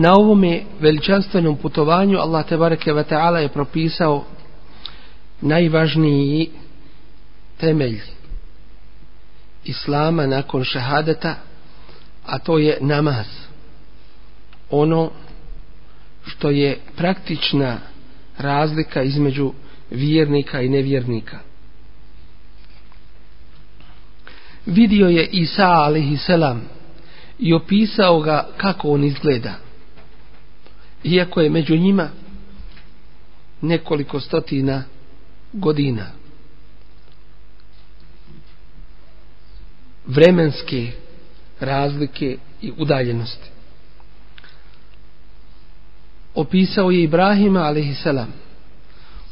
na 0.01 0.15
ovome 0.15 0.63
veličanstvenom 0.81 1.57
putovanju 1.57 2.19
Allah 2.19 2.47
te 2.47 2.57
bareke 2.57 2.93
ve 2.93 3.05
taala 3.05 3.39
je 3.39 3.49
propisao 3.49 4.25
najvažniji 5.41 6.51
temelj 7.59 8.01
islama 9.65 10.27
nakon 10.27 10.65
šehadeta 10.65 11.35
a 12.27 12.39
to 12.39 12.59
je 12.59 12.79
namaz. 12.81 13.27
Ono 14.71 15.11
što 16.27 16.51
je 16.51 16.79
praktična 16.97 17.79
razlika 18.39 19.03
između 19.03 19.53
vjernika 19.91 20.61
i 20.61 20.69
nevjernika. 20.69 21.39
Vidio 24.67 25.09
je 25.09 25.27
Isa 25.27 25.67
alaihi 25.67 26.17
selam 26.17 26.63
i 27.39 27.55
opisao 27.55 28.21
ga 28.21 28.49
kako 28.57 28.91
on 28.91 29.05
izgleda 29.05 29.70
iako 31.05 31.41
je 31.41 31.51
među 31.51 31.77
njima 31.77 32.09
nekoliko 33.61 34.21
stotina 34.21 34.85
godina 35.53 36.07
vremenske 40.07 40.93
razlike 41.61 42.37
i 42.63 42.73
udaljenosti. 42.79 43.51
Opisao 46.35 46.91
je 46.91 47.03
Ibrahima 47.03 47.61
a.s. 47.61 48.07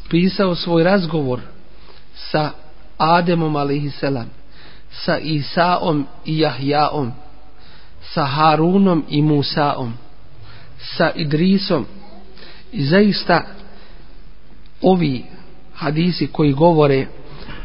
Opisao 0.07 0.55
svoj 0.55 0.85
razgovor 0.85 1.41
sa 2.15 2.51
Ademom 2.99 3.57
a.s. 3.57 4.05
sa 4.91 5.19
Isaom 5.19 6.07
i 6.25 6.39
Jahjaom 6.39 7.13
sa 8.01 8.25
Harunom 8.25 9.05
i 9.09 9.23
Musaom 9.23 9.95
sa 10.81 11.11
Idrisom. 11.15 11.87
I 12.73 12.85
zaista 12.85 13.43
ovi 14.83 15.25
hadisi 15.75 16.27
koji 16.27 16.53
govore 16.53 17.07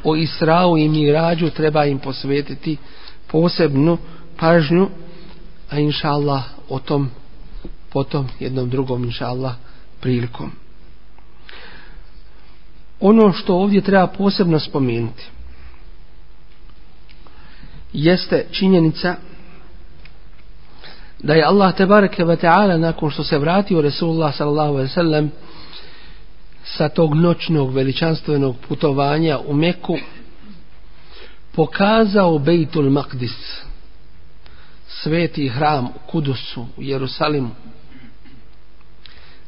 o 0.03 0.16
Israu 0.16 0.78
i 0.78 0.89
Mirađu 0.89 1.49
treba 1.49 1.86
im 1.86 1.99
posvetiti 1.99 2.78
posebnu 3.28 3.97
pažnju 4.39 4.89
a 5.70 5.80
inša 5.80 6.09
Allah 6.09 6.43
o 6.70 6.80
tom 6.80 7.09
potom 7.89 8.28
jednom 8.39 8.70
drugom 8.70 9.03
inša 9.03 9.26
Allah 9.26 9.53
prilikom. 9.99 10.51
Ono 12.99 13.34
što 13.34 13.55
ovdje 13.55 13.82
treba 13.82 14.07
posebno 14.07 14.59
spomenuti 14.59 15.24
jeste 17.93 18.45
činjenica 18.51 19.16
da 21.24 21.34
je 21.34 21.43
Allah 21.43 21.76
tebareke 21.76 22.24
ve 22.24 22.36
taala 22.36 22.78
nakon 22.78 23.09
što 23.09 23.24
se 23.24 23.38
vratio 23.38 23.82
Resulullah 23.82 24.36
sallallahu 24.36 24.74
alejhi 24.74 24.89
ve 24.89 24.93
sellem 24.93 25.32
sa 26.63 26.89
tog 26.89 27.15
noćnog 27.15 27.74
veličanstvenog 27.74 28.55
putovanja 28.67 29.39
u 29.47 29.53
Meku 29.53 29.97
pokazao 31.51 32.39
Bejtul 32.39 32.89
Maqdis 32.89 33.61
sveti 34.88 35.47
hram 35.47 35.86
u 35.86 36.11
Kudusu 36.11 36.65
u 36.78 36.84
Jerusalimu. 36.84 37.49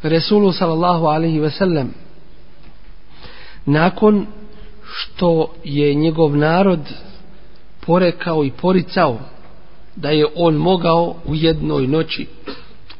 Resulu 0.04 0.52
sallallahu 0.52 1.06
alaihi 1.06 1.40
ve 1.40 1.52
sellem 1.52 1.94
nakon 3.66 4.28
što 4.84 5.54
je 5.64 5.94
njegov 5.94 6.38
narod 6.38 6.80
porekao 7.86 8.46
i 8.46 8.52
poricao 8.52 9.20
da 9.96 10.10
je 10.10 10.26
on 10.36 10.56
mogao 10.56 11.16
u 11.26 11.36
jednoj 11.36 11.88
noći 11.88 12.28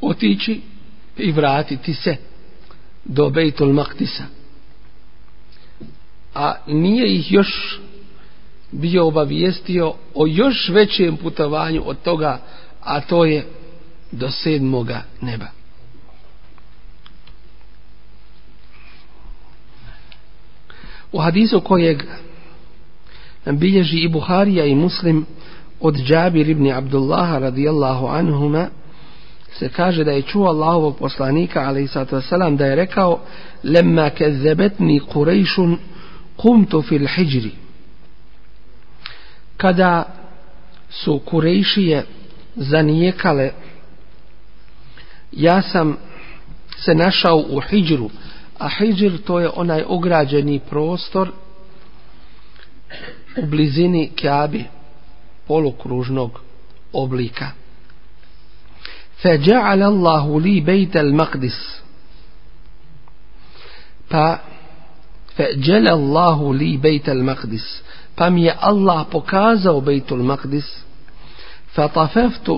otići 0.00 0.60
i 1.16 1.32
vratiti 1.32 1.94
se 1.94 2.16
do 3.04 3.30
Bejtul 3.30 3.72
Maktisa. 3.72 4.24
A 6.34 6.54
nije 6.66 7.14
ih 7.14 7.32
još 7.32 7.80
bio 8.72 9.06
obavijestio 9.06 9.94
o 10.14 10.26
još 10.26 10.68
većem 10.68 11.16
putovanju 11.16 11.82
od 11.86 12.02
toga, 12.02 12.40
a 12.82 13.00
to 13.00 13.24
je 13.24 13.46
do 14.12 14.30
sedmoga 14.30 15.02
neba. 15.20 15.46
U 21.12 21.18
hadisu 21.18 21.60
kojeg 21.60 22.02
bilježi 23.52 23.98
i 23.98 24.08
Buharija 24.08 24.64
i 24.64 24.74
Muslim 24.74 25.26
od 25.80 25.94
Džabir 25.94 26.48
ibn 26.48 26.72
Abdullaha 26.72 27.38
radijallahu 27.38 28.06
anhuma 28.06 28.68
se 29.58 29.68
kaže 29.68 30.04
da 30.04 30.12
je 30.12 30.22
čuo 30.22 30.48
Allahovog 30.48 30.98
poslanika 30.98 31.60
alaihi 31.60 31.88
sallatu 31.88 32.16
wasalam 32.16 32.56
da 32.56 32.66
je 32.66 32.76
rekao 32.76 33.20
lemma 33.64 34.10
kezzebetni 34.10 35.00
kurejšun 35.00 35.78
kumtu 36.36 36.82
fil 36.82 37.06
hijri. 37.16 37.50
Kada 39.56 40.04
su 40.90 41.18
kurejšije 41.18 42.04
zanijekale 42.56 43.52
ja 45.32 45.62
sam 45.62 45.96
se 46.76 46.94
našao 46.94 47.44
u 47.48 47.60
hijru 47.60 48.10
a 48.58 48.68
hijr 48.68 49.18
to 49.24 49.40
je 49.40 49.50
onaj 49.56 49.82
ograđeni 49.86 50.60
prostor 50.70 51.30
u 53.36 53.46
blizini 53.46 54.10
Kjabi 54.16 54.64
polukružnog 55.47 56.31
oblika 56.93 57.45
فجعل 59.21 59.83
الله 59.83 60.41
لي 60.41 60.59
بيت 60.59 60.97
المقدس 60.97 61.81
pa 64.13 64.37
فجل 65.35 65.87
الله 65.87 66.53
لي 66.55 66.77
بيت 66.77 67.09
المقدس 67.09 67.81
pa 68.17 68.29
mi 68.29 68.41
je 68.43 68.53
Allah 68.61 69.05
pokazao 69.11 69.81
Bejtul 69.81 70.23
Maqdis 70.23 70.67
فطففت 71.73 72.49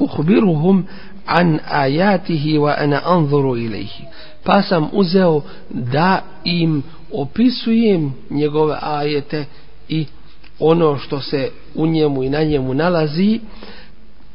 أخبرهم 0.00 0.84
عن 1.28 1.56
آياته 1.60 2.58
وأنا 2.58 3.12
أنظر 3.14 3.52
إليه 3.52 3.94
pa 4.44 4.62
sam 4.62 4.88
uzeo 4.92 5.42
da 5.70 6.22
im 6.44 6.82
opisujem 7.12 8.12
njegove 8.30 8.76
ajete 8.82 9.44
i 9.88 10.06
ono 10.59 10.97
što 10.97 11.21
se 11.21 11.51
u 11.75 11.87
njemu 11.87 12.23
i 12.23 12.29
na 12.29 12.43
njemu 12.43 12.73
nalazi 12.73 13.39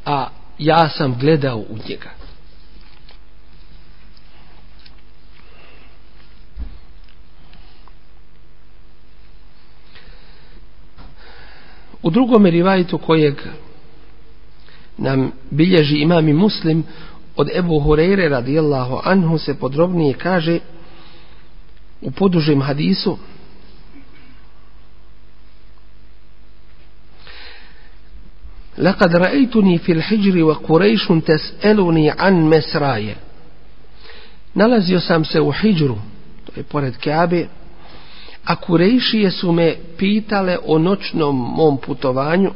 a 0.05 0.27
ja 0.59 0.89
sam 0.89 1.17
gledao 1.19 1.57
u 1.57 1.77
njega. 1.89 2.09
U 12.03 12.09
drugom 12.09 12.45
rivajtu 12.45 12.97
kojeg 12.97 13.35
nam 14.97 15.31
bilježi 15.49 15.97
imam 15.97 16.27
i 16.27 16.33
muslim 16.33 16.83
od 17.35 17.49
Ebu 17.55 17.79
Hureyre 17.79 18.29
radijallahu 18.29 18.99
anhu 19.03 19.37
se 19.37 19.59
podrobnije 19.59 20.13
kaže 20.13 20.59
u 22.01 22.11
podužem 22.11 22.61
hadisu 22.61 23.17
لقد 28.81 29.15
رأيتني 29.15 29.77
في 29.77 29.91
الحجر 29.91 30.43
وقريش 30.43 31.07
تسألني 31.25 32.09
عن 32.11 32.49
مسراي 32.49 33.15
nalazio 34.55 34.99
sam 34.99 35.25
se 35.25 35.41
u 35.41 35.51
hijđru 35.51 35.97
to 36.45 36.51
je 36.55 36.63
pored 36.63 36.97
Kaabe 36.97 37.47
a 38.45 38.55
kurejšije 38.55 39.31
su 39.31 39.51
me 39.51 39.75
pitale 39.97 40.57
o 40.65 40.77
noćnom 40.79 41.35
mom 41.55 41.77
putovanju 41.77 42.51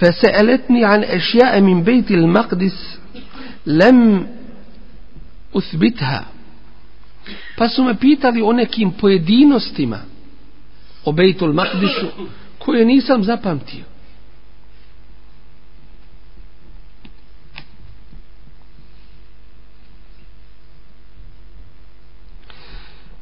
فسألتني 0.00 0.84
عن 0.84 1.04
أشياء 1.04 1.60
من 1.60 1.82
بيت 1.82 2.10
المقدس 2.10 2.98
لم 3.66 4.26
أثبتها 5.56 6.24
pa 7.56 7.68
su 7.68 7.84
me 7.84 7.94
pitali 7.94 8.42
o 8.42 8.52
nekim 8.52 8.90
pojedinostima 8.90 9.98
o 11.04 11.12
Bejtul 11.12 11.52
Makdisu 11.52 12.06
koje 12.58 12.84
nisam 12.84 13.24
zapamtio. 13.24 13.89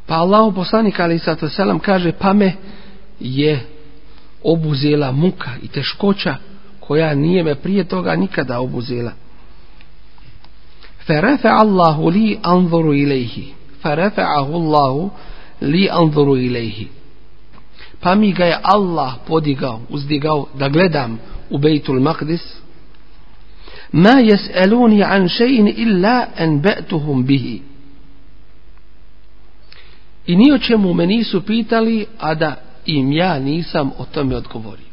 Pa 0.09 0.15
Allah 0.15 0.55
poslanik 0.55 1.01
ali 1.01 1.19
sato 1.19 1.49
selam 1.49 1.79
kaže 1.79 2.13
pa 2.13 2.33
me 2.33 2.53
je 3.21 3.61
obuzela 4.43 5.13
muka 5.13 5.51
i 5.63 5.69
teškoća 5.69 6.35
koja 6.81 7.15
nije 7.15 7.45
me 7.45 7.55
prije 7.55 7.85
toga 7.85 8.17
nikada 8.17 8.61
obuzela. 8.61 9.13
Farafa 11.07 11.49
Allahu 11.49 12.09
li 12.09 12.39
anzuru 12.43 12.95
ilaihi. 12.95 13.53
Farafa'ahu 13.83 14.55
Allahu 14.55 15.11
li 15.61 15.89
anzuru 15.93 16.37
ilaihi. 16.37 16.89
Pa 18.01 18.15
mi 18.15 18.33
ga 18.33 18.45
je 18.45 18.59
Allah 18.63 19.15
podigao, 19.27 19.81
uzdigao 19.89 20.47
da 20.55 20.69
gledam 20.69 21.19
u 21.51 21.59
Bejtul 21.59 22.01
Maqdis. 22.01 22.43
Ma 23.93 24.11
jes'aluni 24.21 25.03
an 25.05 25.29
še'in 25.29 25.69
illa 25.77 26.27
en 26.37 26.61
be'tuhum 26.61 27.25
bihi. 27.25 27.63
I 30.29 30.37
ni 30.37 30.53
o 30.53 30.59
čemu 30.59 30.95
me 30.95 31.07
nisu 31.07 31.41
pitali, 31.41 32.07
a 32.19 32.35
da 32.35 32.57
im 32.87 33.13
ja 33.13 33.39
nisam 33.39 33.91
o 33.99 34.05
tome 34.05 34.37
odgovorio. 34.37 34.89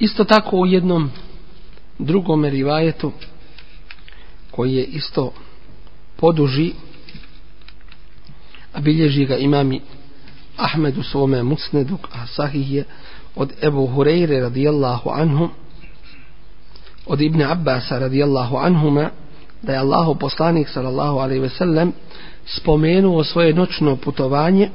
Isto 0.00 0.24
tako 0.24 0.56
u 0.56 0.66
jednom 0.66 1.10
drugom 1.98 2.44
rivajetu 2.44 3.12
koji 4.58 4.74
je 4.74 4.84
isto 4.84 5.32
poduži 6.16 6.72
a 8.72 8.80
bilježi 8.80 9.24
ga 9.24 9.36
imami 9.36 9.80
Ahmed 10.56 10.98
u 10.98 11.02
svome 11.02 11.42
musnedu 11.42 11.98
a 12.12 12.26
sahih 12.26 12.72
je 12.72 12.84
od 13.36 13.52
Ebu 13.62 13.86
Hureyre 13.86 14.40
radijallahu 14.40 15.10
anhu 15.10 15.48
od 17.06 17.20
Ibn 17.20 17.42
Abbasa 17.42 17.98
radijallahu 17.98 18.56
anhuma 18.56 19.10
da 19.62 19.72
je 19.72 19.78
Allahu 19.78 20.14
poslanik 20.14 20.68
sallallahu 20.68 21.18
alaihi 21.18 21.40
ve 21.40 21.48
sellem 21.48 21.92
spomenuo 22.46 23.24
svoje 23.24 23.54
noćno 23.54 23.96
putovanje 23.96 24.70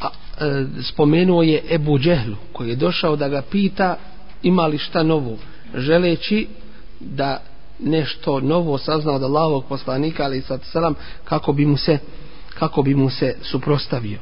a, 0.00 0.08
e, 0.40 0.64
spomenuo 0.82 1.42
je 1.42 1.62
Ebu 1.70 1.98
Džehlu 1.98 2.36
koji 2.52 2.68
je 2.68 2.76
došao 2.76 3.16
da 3.16 3.28
ga 3.28 3.42
pita 3.42 3.96
ima 4.42 4.66
li 4.66 4.78
šta 4.78 5.02
novo 5.02 5.36
želeći 5.74 6.46
da 7.00 7.51
nešto 7.82 8.40
novo 8.40 8.78
saznao 8.78 9.14
od 9.14 9.22
Allahovog 9.22 9.64
poslanika 9.68 10.24
ali 10.24 10.42
sad 10.42 10.64
selam 10.64 10.94
kako 11.24 11.52
bi 11.52 11.66
mu 11.66 11.76
se 11.76 11.98
kako 12.54 12.82
bi 12.82 12.94
mu 12.94 13.10
se 13.10 13.36
suprostavio. 13.42 14.18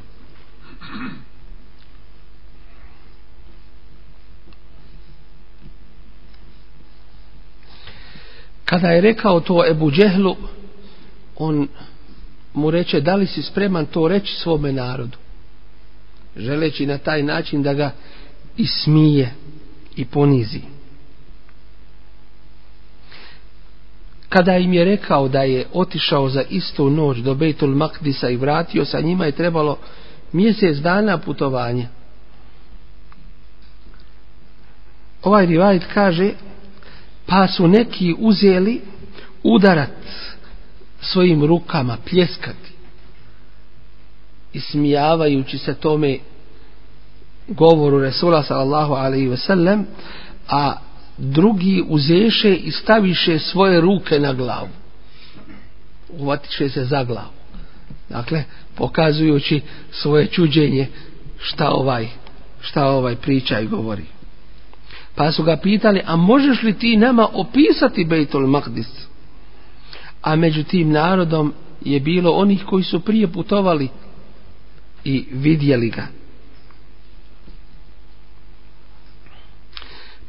Kada 8.65 8.87
je 8.87 9.01
rekao 9.01 9.39
to 9.39 9.67
Ebu 9.69 9.91
Džehlu 9.91 10.35
on 11.35 11.67
mu 12.53 12.71
reče 12.71 13.01
da 13.01 13.15
li 13.15 13.27
si 13.27 13.41
spreman 13.41 13.85
to 13.85 14.07
reći 14.07 14.33
svome 14.33 14.71
narodu? 14.71 15.17
Želeći 16.35 16.85
na 16.85 16.97
taj 16.97 17.23
način 17.23 17.63
da 17.63 17.73
ga 17.73 17.91
ismije 18.57 19.33
i 19.95 20.05
ponizi. 20.05 20.61
Kada 24.31 24.57
im 24.57 24.73
je 24.73 24.85
rekao 24.85 25.27
da 25.27 25.41
je 25.41 25.65
otišao 25.73 26.29
za 26.29 26.43
istu 26.49 26.89
noć 26.89 27.17
do 27.17 27.35
Bejtul 27.35 27.75
Makdisa 27.75 28.29
i 28.29 28.37
vratio 28.37 28.85
sa 28.85 29.01
njima 29.01 29.25
je 29.25 29.31
trebalo 29.31 29.77
mjesec 30.31 30.77
dana 30.77 31.17
putovanja. 31.17 31.87
Ovaj 35.23 35.45
rivajt 35.45 35.83
kaže 35.93 36.31
pa 37.25 37.47
su 37.47 37.67
neki 37.67 38.15
uzeli 38.19 38.81
udarat 39.43 39.89
svojim 41.01 41.45
rukama, 41.45 41.97
pljeskati 42.09 42.71
smijavajući 44.59 45.57
se 45.57 45.73
tome 45.73 46.17
govoru 47.47 47.99
Resula 47.99 48.43
sallallahu 48.43 48.93
alaihi 48.93 49.27
ve 49.27 49.37
sellem 49.37 49.85
a 50.49 50.73
drugi 51.17 51.83
uzeše 51.87 52.55
i 52.55 52.71
staviše 52.71 53.39
svoje 53.39 53.81
ruke 53.81 54.19
na 54.19 54.33
glavu. 54.33 54.69
Uvatiše 56.09 56.69
se 56.69 56.85
za 56.85 57.03
glavu. 57.03 57.31
Dakle, 58.09 58.43
pokazujući 58.75 59.61
svoje 59.91 60.27
čuđenje 60.27 60.87
šta 61.39 61.69
ovaj, 61.69 62.07
šta 62.61 62.87
ovaj 62.87 63.15
priča 63.15 63.59
i 63.59 63.67
govori. 63.67 64.03
Pa 65.15 65.31
su 65.31 65.43
ga 65.43 65.57
pitali, 65.57 66.01
a 66.05 66.15
možeš 66.15 66.63
li 66.63 66.73
ti 66.73 66.97
nama 66.97 67.27
opisati 67.33 68.05
Bejtul 68.05 68.47
Mahdis? 68.47 68.87
A 70.21 70.35
među 70.35 70.63
tim 70.63 70.91
narodom 70.91 71.53
je 71.81 71.99
bilo 71.99 72.31
onih 72.31 72.63
koji 72.65 72.83
su 72.83 72.99
prije 72.99 73.27
putovali 73.27 73.89
i 75.03 75.25
vidjeli 75.31 75.89
ga. 75.89 76.20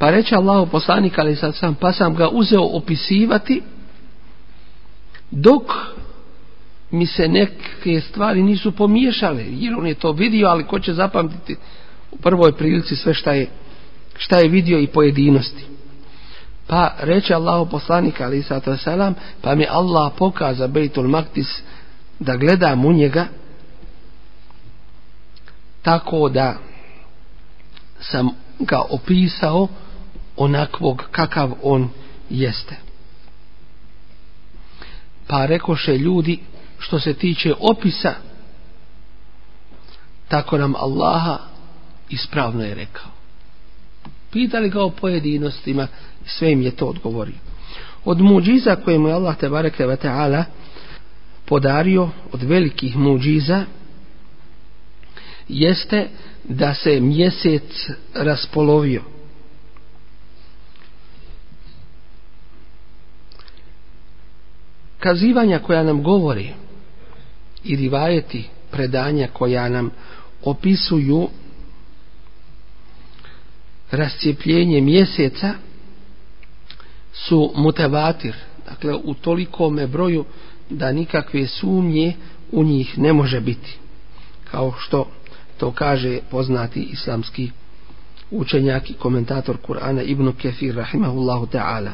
Pa 0.03 0.09
reče 0.09 0.35
Allah 0.35 0.69
poslanik, 0.71 1.19
ali 1.19 1.35
sad 1.35 1.55
sam, 1.55 1.75
pa 1.75 1.91
sam 1.91 2.15
ga 2.15 2.29
uzeo 2.29 2.61
opisivati, 2.61 3.61
dok 5.31 5.63
mi 6.91 7.05
se 7.05 7.27
neke 7.27 8.01
stvari 8.01 8.43
nisu 8.43 8.71
pomiješale, 8.71 9.45
jer 9.49 9.75
on 9.75 9.87
je 9.87 9.93
to 9.93 10.11
vidio, 10.11 10.47
ali 10.47 10.63
ko 10.63 10.79
će 10.79 10.93
zapamtiti 10.93 11.55
u 12.11 12.17
prvoj 12.17 12.51
prilici 12.51 12.95
sve 12.95 13.13
šta 13.13 13.33
je, 13.33 13.47
šta 14.17 14.39
je 14.39 14.49
vidio 14.49 14.79
i 14.79 14.87
pojedinosti. 14.87 15.65
Pa 16.67 16.93
reče 16.99 17.33
Allah 17.33 17.67
poslanik, 17.71 18.21
ali 18.21 18.43
sad 18.43 18.63
sam, 18.83 19.15
pa 19.41 19.55
mi 19.55 19.65
Allah 19.69 20.11
pokaza 20.17 20.67
Bejtul 20.67 21.07
Maktis 21.07 21.61
da 22.19 22.35
gledam 22.35 22.85
u 22.85 22.93
njega, 22.93 23.25
tako 25.81 26.29
da 26.29 26.55
sam 27.99 28.29
ga 28.59 28.81
opisao 28.89 29.67
onakvog 30.37 31.03
kakav 31.11 31.53
on 31.63 31.89
jeste. 32.29 32.75
Pa 35.27 35.45
rekoše 35.45 35.97
ljudi 35.97 36.39
što 36.79 36.99
se 36.99 37.13
tiče 37.13 37.53
opisa 37.59 38.13
tako 40.27 40.57
nam 40.57 40.75
Allaha 40.75 41.37
ispravno 42.09 42.63
je 42.63 42.75
rekao. 42.75 43.11
Pitali 44.31 44.69
ga 44.69 44.83
o 44.83 44.89
pojedinostima 44.89 45.87
i 46.25 46.29
sve 46.29 46.51
im 46.51 46.61
je 46.61 46.71
to 46.71 46.85
odgovorio. 46.85 47.35
Od 48.05 48.21
muđiza 48.21 48.75
koje 48.75 48.99
mu 48.99 49.07
je 49.07 49.13
Allah 49.13 49.37
te 49.37 49.49
bareke 49.49 49.85
ve 49.85 49.95
taala 49.95 50.45
podario 51.45 52.09
od 52.31 52.43
velikih 52.43 52.97
muđiza 52.97 53.65
jeste 55.47 56.07
da 56.43 56.73
se 56.73 56.99
mjesec 56.99 57.89
raspolovio. 58.13 59.01
Kazivanja 65.03 65.59
koja 65.59 65.83
nam 65.83 66.03
govori 66.03 66.49
i 67.63 67.75
rivajeti 67.75 68.49
predanja 68.71 69.27
koja 69.33 69.69
nam 69.69 69.89
opisuju 70.43 71.27
rascijepljenje 73.91 74.81
mjeseca 74.81 75.53
su 77.13 77.51
mutevatir, 77.55 78.35
dakle 78.69 78.95
u 78.95 79.13
tolikome 79.13 79.87
broju 79.87 80.25
da 80.69 80.91
nikakve 80.91 81.47
sumnje 81.47 82.13
u 82.51 82.63
njih 82.63 82.97
ne 82.97 83.13
može 83.13 83.41
biti. 83.41 83.77
Kao 84.51 84.73
što 84.77 85.07
to 85.57 85.71
kaže 85.71 86.19
poznati 86.31 86.79
islamski 86.79 87.51
učenjak 88.31 88.89
i 88.89 88.93
komentator 88.93 89.57
Kur'ana 89.67 90.03
Ibn 90.05 90.31
Kefir 90.31 90.75
rahimahullahu 90.75 91.45
ta'ala. 91.45 91.91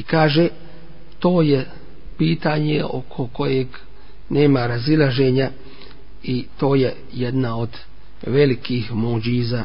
I 0.00 0.02
kaže 0.02 0.48
to 1.18 1.42
je 1.42 1.66
pitanje 2.18 2.84
oko 2.84 3.26
kojeg 3.26 3.66
nema 4.28 4.66
razilaženja 4.66 5.50
i 6.22 6.46
to 6.58 6.74
je 6.74 6.94
jedna 7.12 7.56
od 7.56 7.68
velikih 8.26 8.92
muđiza 8.92 9.64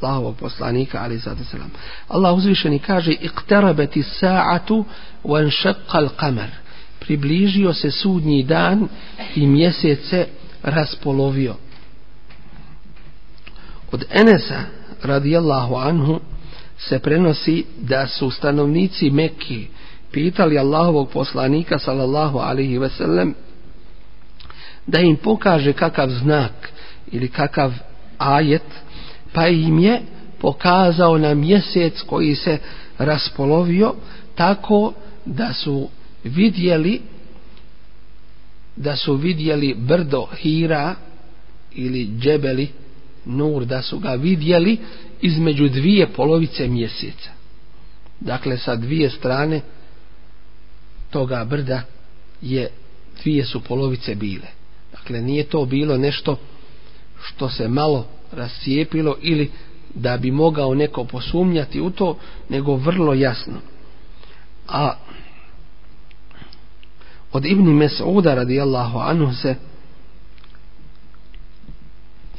Allahovog 0.00 0.36
poslanika 0.36 0.98
ali 1.02 1.20
sada 1.20 1.44
selam. 1.44 1.70
Allah 2.08 2.36
uzvišeni 2.36 2.78
kaže 2.78 3.12
iqtarabati 3.12 4.02
sa'atu 4.02 4.84
wa 5.24 5.42
anshaqqa 5.44 5.98
al-qamar. 5.98 6.48
Približio 7.00 7.74
se 7.74 7.90
sudnji 7.90 8.42
dan 8.42 8.88
i 9.34 9.46
mjesec 9.46 9.98
se 10.10 10.26
raspolovio. 10.62 11.54
Od 13.92 14.04
Enesa 14.10 14.60
radijallahu 15.02 15.74
anhu 15.74 16.20
se 16.78 16.98
prenosi 16.98 17.64
da 17.80 18.06
su 18.06 18.30
stanovnici 18.30 19.10
Mekke 19.10 19.66
pitali 20.12 20.58
Allahovog 20.58 21.10
poslanika 21.10 21.78
sallallahu 21.78 22.38
alaihi 22.38 22.78
ve 22.78 22.88
sellem 22.88 23.34
da 24.86 25.00
im 25.00 25.16
pokaže 25.16 25.72
kakav 25.72 26.10
znak 26.10 26.72
ili 27.12 27.28
kakav 27.28 27.72
ajet 28.18 28.62
pa 29.32 29.48
im 29.48 29.78
je 29.78 30.02
pokazao 30.40 31.18
na 31.18 31.34
mjesec 31.34 32.02
koji 32.02 32.34
se 32.34 32.58
raspolovio 32.98 33.94
tako 34.34 34.92
da 35.24 35.52
su 35.52 35.88
vidjeli 36.24 37.00
da 38.76 38.96
su 38.96 39.14
vidjeli 39.14 39.74
brdo 39.78 40.26
Hira 40.36 40.94
ili 41.72 42.10
Džebeli 42.18 42.68
Nur 43.24 43.64
da 43.64 43.82
su 43.82 43.98
ga 43.98 44.10
vidjeli 44.10 44.78
između 45.20 45.68
dvije 45.68 46.06
polovice 46.06 46.68
mjeseca 46.68 47.30
dakle 48.20 48.58
sa 48.58 48.76
dvije 48.76 49.10
strane 49.10 49.60
toga 51.10 51.44
brda 51.44 51.82
je 52.42 52.68
dvije 53.22 53.44
su 53.44 53.60
polovice 53.60 54.14
bile 54.14 54.46
dakle 54.92 55.20
nije 55.20 55.44
to 55.44 55.64
bilo 55.64 55.98
nešto 55.98 56.36
što 57.22 57.48
se 57.48 57.68
malo 57.68 58.06
rascijepilo 58.32 59.16
ili 59.20 59.50
da 59.94 60.16
bi 60.16 60.30
mogao 60.30 60.74
neko 60.74 61.04
posumnjati 61.04 61.80
u 61.80 61.90
to, 61.90 62.18
nego 62.48 62.76
vrlo 62.76 63.14
jasno. 63.14 63.54
A 64.68 64.96
od 67.32 67.44
Ibni 67.44 67.72
Mes'uda 67.72 68.34
radijallahu 68.34 68.98
anhu 68.98 69.34
se 69.34 69.54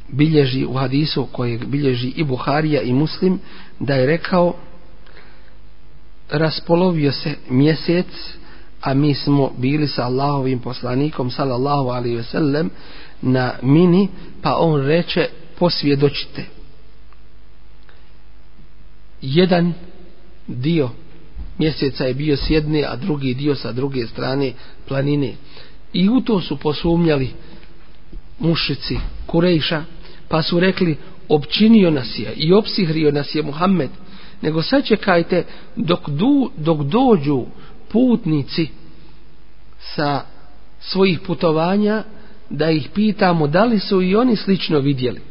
bilježi 0.08 0.66
u 0.66 0.74
hadisu 0.74 1.28
kojeg 1.32 1.66
bilježi 1.66 2.14
i 2.16 2.24
Buharija 2.24 2.82
i 2.82 2.94
Muslim 2.94 3.40
da 3.80 3.96
je 3.96 4.06
rekao 4.06 4.56
raspolovio 6.30 7.12
se 7.12 7.36
mjesec 7.50 8.08
a 8.82 8.94
mi 8.94 9.14
smo 9.14 9.52
bili 9.58 9.88
sa 9.88 10.04
Allahovim 10.04 10.60
poslanikom 10.60 11.32
sallallahu 11.32 11.90
alaihi 11.90 12.16
ve 12.16 12.24
sellem 12.24 12.70
na 13.22 13.54
mini 13.62 14.08
pa 14.42 14.56
on 14.58 14.82
reče 14.82 15.30
posvjedočite. 15.60 16.46
Jedan 19.22 19.74
dio 20.48 20.90
mjeseca 21.58 22.06
je 22.06 22.14
bio 22.14 22.38
s 22.38 22.50
jedne 22.50 22.84
a 22.84 22.96
drugi 22.96 23.34
dio 23.34 23.56
sa 23.56 23.72
druge 23.72 24.08
strane 24.08 24.54
planine. 24.88 25.34
I 25.94 26.10
u 26.10 26.22
to 26.22 26.42
su 26.42 26.58
posumnjali 26.58 27.30
mušici 28.40 28.98
Kurejša 29.26 29.84
pa 30.36 30.42
su 30.42 30.60
rekli 30.60 30.98
općinio 31.30 31.92
nas 31.92 32.20
je 32.20 32.34
i 32.36 32.54
opsihrio 32.54 33.12
nas 33.12 33.36
je 33.36 33.44
Muhammed 33.44 33.90
nego 34.42 34.62
sad 34.62 34.86
čekajte 34.86 35.44
dok, 35.76 36.10
du, 36.10 36.52
dok 36.58 36.82
dođu 36.82 37.46
putnici 37.92 38.68
sa 39.80 40.22
svojih 40.80 41.20
putovanja 41.20 42.04
da 42.50 42.72
ih 42.72 42.90
pitamo 42.94 43.48
da 43.48 43.66
li 43.66 43.80
su 43.80 44.02
i 44.02 44.16
oni 44.16 44.36
slično 44.36 44.80
vidjeli. 44.80 45.22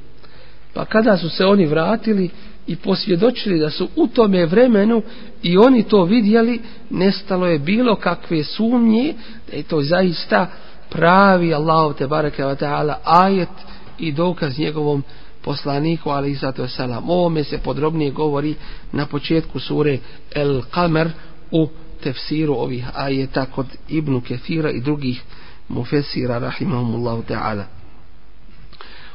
Pa 0.75 0.85
kada 0.85 1.17
su 1.17 1.29
se 1.29 1.45
oni 1.45 1.67
vratili 1.67 2.31
i 2.67 2.77
posvjedočili 2.77 3.59
da 3.59 3.71
su 3.71 3.89
u 3.97 4.07
tome 4.07 4.47
vremenu 4.47 5.03
i 5.43 5.59
oni 5.59 5.83
to 5.83 6.05
vidjeli, 6.05 6.61
nestalo 6.91 7.47
je 7.47 7.59
bilo 7.59 7.97
kakve 7.97 8.45
sumnje 8.45 9.15
da 9.51 9.57
je 9.57 9.63
to 9.63 9.83
zaista 9.83 10.47
pravi 10.91 11.55
Allah 11.55 11.97
te 11.97 12.07
bareke 12.07 12.45
ve 12.45 12.57
ta'ala 12.57 12.95
ajet 13.05 13.74
i 13.99 14.13
dokaz 14.13 14.59
njegovom 14.59 15.03
poslaniku 15.43 16.11
ali 16.11 16.31
i 16.31 16.35
zato 16.35 16.69
selam. 16.69 17.11
Ovome 17.11 17.45
se 17.45 17.59
podrobnije 17.59 18.11
govori 18.11 18.55
na 18.93 19.07
početku 19.07 19.61
sure 19.61 19.99
El 20.35 20.63
Kamer 20.71 21.11
u 21.51 21.69
tefsiru 22.03 22.55
ovih 22.55 22.87
ajeta 22.95 23.47
kod 23.47 23.67
Ibnu 23.89 24.21
Kefira 24.21 24.71
i 24.71 24.81
drugih 24.81 25.23
mufesira 25.69 26.39
rahimahumullahu 26.39 27.23
ta'ala. 27.29 27.65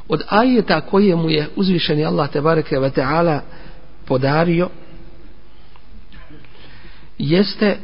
Od 0.07 0.21
ajeta 0.29 0.81
koje 0.81 1.15
mu 1.15 1.29
je 1.29 1.47
uzvišeni 1.55 2.05
Allah 2.05 2.29
tebareke 2.29 2.79
ve 2.79 2.89
ta'ala 2.89 3.39
podario 4.05 4.69
jeste 7.17 7.77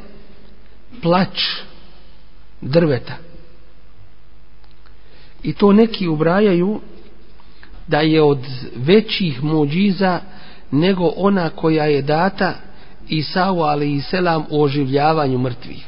plać 1.02 1.40
drveta. 2.62 3.25
I 5.46 5.54
to 5.54 5.74
neki 5.74 6.08
ubrajaju 6.08 6.80
da 7.88 8.00
je 8.00 8.24
od 8.24 8.40
većih 8.76 9.44
muđiza 9.44 10.20
nego 10.72 11.12
ona 11.16 11.50
koja 11.50 11.86
je 11.86 12.02
data 12.02 12.54
Isau 13.08 13.62
ali 13.62 13.94
i 13.94 14.02
selam 14.02 14.46
u 14.50 14.64
oživljavanju 14.64 15.38
mrtvih. 15.38 15.86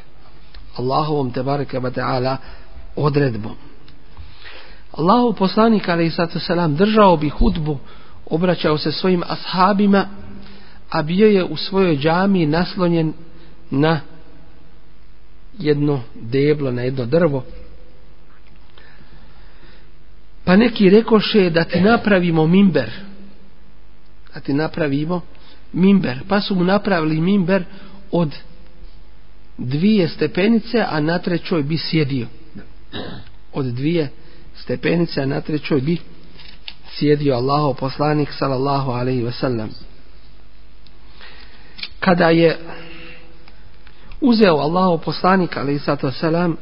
Allahovom 0.75 1.31
te 1.31 1.43
bareke 1.43 1.79
wa 1.79 1.91
ta'ala 1.91 2.37
odredbom. 2.95 3.55
Allahov 4.91 5.33
poslanik 5.33 5.89
ali 5.89 6.05
i 6.05 6.39
selam 6.39 6.75
držao 6.75 7.17
bi 7.17 7.29
hudbu, 7.29 7.77
obraćao 8.25 8.77
se 8.77 8.91
svojim 8.91 9.23
ashabima, 9.27 10.05
a 10.89 11.01
bio 11.01 11.27
je 11.27 11.43
u 11.43 11.57
svojoj 11.57 11.97
džami 11.97 12.45
naslonjen 12.45 13.13
na 13.71 13.99
jedno 15.59 16.01
deblo, 16.15 16.71
na 16.71 16.81
jedno 16.81 17.05
drvo. 17.05 17.43
Pa 20.47 20.55
neki 20.55 20.89
rekoše 20.89 21.49
da 21.49 21.63
ti 21.63 21.81
napravimo 21.81 22.47
mimber. 22.47 22.91
Da 24.33 24.39
ti 24.39 24.53
napravimo 24.53 25.21
mimber. 25.73 26.19
Pa 26.27 26.41
su 26.41 26.55
mu 26.55 26.63
napravili 26.63 27.21
mimber 27.21 27.63
od 28.11 28.35
dvije 29.57 30.07
stepenice, 30.07 30.85
a 30.89 30.99
na 30.99 31.19
trećoj 31.19 31.63
bi 31.63 31.77
sjedio. 31.77 32.27
Od 33.53 33.65
dvije 33.65 34.09
stepenice, 34.55 35.21
a 35.21 35.25
na 35.25 35.41
trećoj 35.41 35.81
bi 35.81 35.97
sjedio 36.89 37.35
Allahov 37.35 37.73
poslanik 37.73 38.29
sallallahu 38.31 38.91
alaihi 38.91 39.23
ve 39.23 39.31
sellem. 39.31 39.69
Kada 41.99 42.29
je 42.29 42.57
uzeo 44.21 44.55
Allahov 44.55 44.97
poslanik 44.97 45.57
alaihi 45.57 45.79
wasallam 45.79 46.55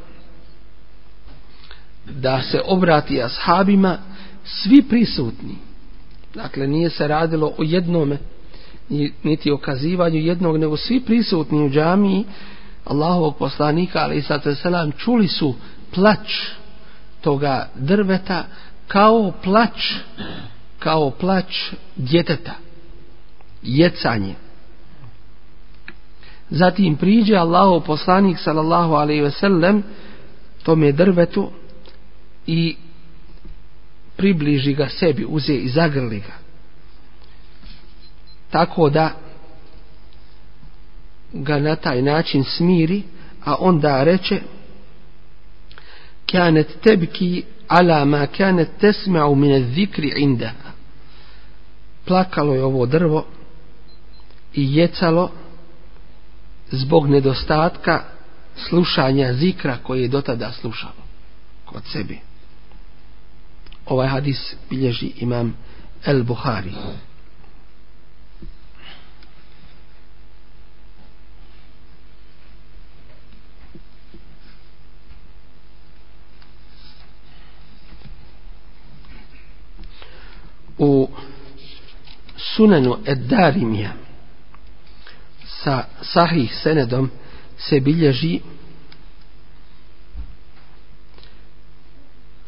da 2.06 2.42
se 2.42 2.62
obrati 2.66 3.22
ashabima, 3.24 3.98
svi 4.44 4.82
prisutni, 4.90 5.56
dakle 6.36 6.68
nije 6.68 6.90
se 6.90 7.08
radilo 7.08 7.54
o 7.58 7.64
jednome, 7.64 8.18
niti 9.24 9.52
o 9.52 9.58
kazivanju 9.58 10.20
jednog, 10.20 10.58
nego 10.58 10.78
svi 10.78 11.00
prisutni 11.00 11.66
u 11.66 11.70
džamiji, 11.70 12.24
Allahovog 12.86 13.38
poslanika, 13.38 14.00
ali 14.00 14.18
i 14.18 14.22
sada 14.22 14.56
selam, 14.56 14.92
čuli 14.92 15.28
su 15.28 15.56
plač 15.94 16.50
toga 17.22 17.70
drveta 17.76 18.46
kao 18.88 19.34
plač 19.44 19.94
kao 20.80 21.12
plač 21.12 21.74
djeteta 21.96 22.54
jecanje. 23.64 24.36
Zatim 26.50 26.96
priđe 26.96 27.36
Allahov 27.36 27.80
poslanik 27.80 28.38
sallallahu 28.40 28.94
alejhi 28.94 29.22
ve 29.22 29.32
sellem 29.32 29.84
tome 30.64 30.92
drvetu 30.92 31.50
i 32.48 32.76
približi 34.16 34.74
ga 34.74 34.90
sebi 34.90 35.26
uze 35.30 35.54
i 35.54 35.70
zagrli 35.70 36.20
ga 36.20 36.34
tako 38.50 38.90
da 38.90 39.12
ga 41.34 41.60
na 41.60 41.76
taj 41.76 42.02
način 42.02 42.44
smiri 42.44 43.04
a 43.46 43.56
onda 43.60 44.04
reče 44.04 44.42
kanet 46.32 46.82
tebki 46.84 47.44
ala 47.68 48.06
ma 48.06 48.28
kanet 48.28 48.70
tesma'u 48.82 49.36
min 49.36 49.74
zikri 49.74 50.14
indaha 50.18 50.72
plakalo 52.06 52.54
je 52.54 52.64
ovo 52.64 52.86
drvo 52.86 53.26
i 54.54 54.76
jecalo 54.76 55.32
zbog 56.72 57.10
nedostatka 57.10 58.04
slušanja 58.56 59.34
zikra 59.34 59.78
koje 59.84 60.02
je 60.02 60.08
dotada 60.08 60.52
slušalo 60.52 61.06
kod 61.66 61.84
sebi. 61.86 62.20
Ovaj 63.86 64.08
hadis 64.08 64.56
bilježi 64.70 65.12
imam 65.18 65.58
El 66.06 66.24
Buhari. 66.24 66.74
U 80.78 81.10
sunanu 82.38 82.98
Eddarimija 83.06 83.94
sa 85.46 85.84
sahih 86.02 86.56
senedom 86.56 87.10
se 87.58 87.80
bilježi 87.80 88.40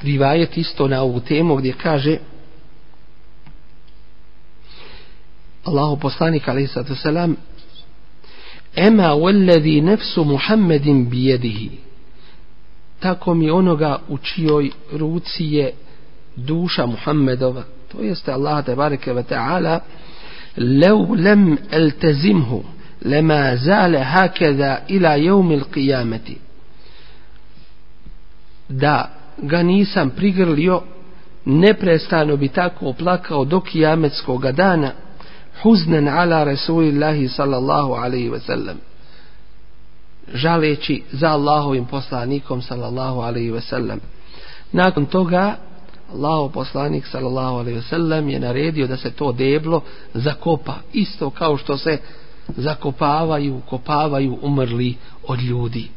rivajet 0.03 0.57
isto 0.57 0.89
na 0.89 1.03
ovu 1.03 1.21
temu 1.21 1.57
gdje 1.57 1.73
kaže 1.73 2.19
Allahu 5.65 5.97
poslanik 5.97 6.49
alaihi 6.49 6.69
sallatu 6.69 6.95
salam 6.95 7.37
Ema 8.77 9.15
walladhi 9.15 9.81
nefsu 9.81 10.25
Muhammedin 10.25 11.11
bijedihi 11.11 11.71
tako 13.01 13.35
mi 13.35 13.51
onoga 13.51 13.99
u 14.09 14.19
čijoj 14.19 14.71
ruci 14.93 15.45
je 15.45 15.73
duša 16.37 16.87
Muhammedova 16.87 17.63
to 17.93 18.03
jeste 18.03 18.33
Allah 18.33 18.65
te 18.65 18.75
bareke 18.75 19.13
ve 19.13 19.23
ta'ala 19.23 19.81
لو 20.59 21.15
لم 21.15 21.59
التزمه 21.73 22.63
لما 23.03 23.55
زال 23.55 23.97
هكذا 23.97 24.83
إلى 24.91 25.25
يوم 25.25 25.53
القيامة 25.53 26.37
da 28.71 29.16
ga 29.38 29.64
nisam 29.64 30.10
prigrlio 30.10 30.82
neprestano 31.46 32.38
bi 32.38 32.48
tako 32.48 32.94
plakao 32.94 33.46
do 33.46 33.62
kijametskog 33.62 34.52
dana 34.52 34.92
huznen 35.64 36.08
ala 36.08 36.44
rasulillahi 36.44 37.28
sallallahu 37.28 37.94
alaihi 37.94 38.30
ve 38.30 38.40
sellem 38.40 38.78
žaleći 40.34 41.04
za 41.12 41.28
Allahovim 41.28 41.86
poslanikom 41.86 42.62
sallallahu 42.62 43.20
alaihi 43.20 43.52
ve 43.52 43.62
sellem 43.62 44.00
nakon 44.72 45.06
toga 45.06 45.56
Allahov 46.14 46.52
poslanik 46.52 47.06
sallallahu 47.08 47.56
alaihi 47.56 47.78
ve 47.78 47.82
sellem 47.82 48.30
je 48.30 48.40
naredio 48.40 48.88
da 48.88 48.98
se 48.98 49.12
to 49.12 49.32
deblo 49.32 49.82
zakopa 50.14 50.76
isto 50.94 51.30
kao 51.30 51.58
što 51.58 51.78
se 51.78 51.98
zakopavaju, 52.48 53.62
kopavaju 53.70 54.40
umrli 54.42 54.96
od 55.28 55.42
ljudi. 55.42 55.90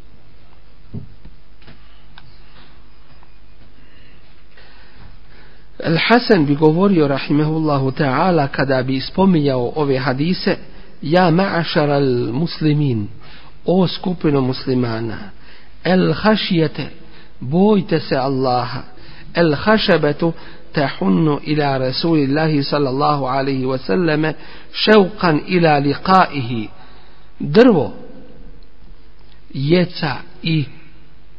Al-Hasan 5.84 6.46
bi 6.46 6.56
govorio 6.56 7.08
rahimehullahu 7.08 7.92
ta'ala 7.92 8.48
kada 8.48 8.84
bi 8.84 9.02
spominjao 9.02 9.74
ove 9.76 9.98
hadise 9.98 10.58
ja 11.02 11.32
ma'ašar 11.32 11.90
al-muslimin 11.90 13.08
o 13.66 13.88
skupino 13.88 14.42
muslimana 14.42 15.18
el-hašijete 15.84 16.88
bojte 17.42 18.00
se 18.00 18.16
Allaha 18.18 18.96
الخشبة 19.38 20.34
تحن 20.74 21.40
إلى 21.48 21.78
رسول 21.90 22.20
الله 22.20 22.62
صلى 22.62 22.90
الله 22.90 23.30
عليه 23.30 23.66
وسلم 23.66 24.34
شوقا 24.74 25.30
إلى 25.30 25.92
لقائه 25.92 26.68
drvo 27.42 27.92
jeca 29.54 30.16
i 30.44 30.66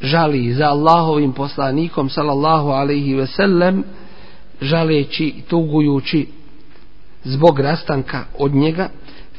žali 0.00 0.54
za 0.54 0.68
Allahovim 0.68 1.32
poslanikom 1.32 2.10
sallallahu 2.10 2.72
alaihi 2.72 3.14
ve 3.14 3.26
sellem 3.26 3.84
žaleći 4.61 5.25
i 5.25 5.41
tugujući 5.41 6.27
zbog 7.23 7.59
rastanka 7.59 8.25
od 8.37 8.55
njega 8.55 8.89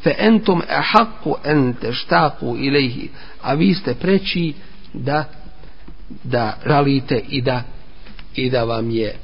fe 0.02 0.14
entum 0.18 0.62
ahakku 0.68 1.34
en 1.44 1.74
teštaku 1.74 2.56
ilaihi 2.58 3.08
a 3.42 3.54
vi 3.54 3.74
ste 3.74 3.94
preći 3.94 4.52
da 4.92 5.24
da 6.24 6.58
žalite 6.66 7.20
i 7.28 7.40
da 7.40 7.62
i 8.34 8.50
da 8.50 8.64
vam 8.64 8.90
je 8.90 9.16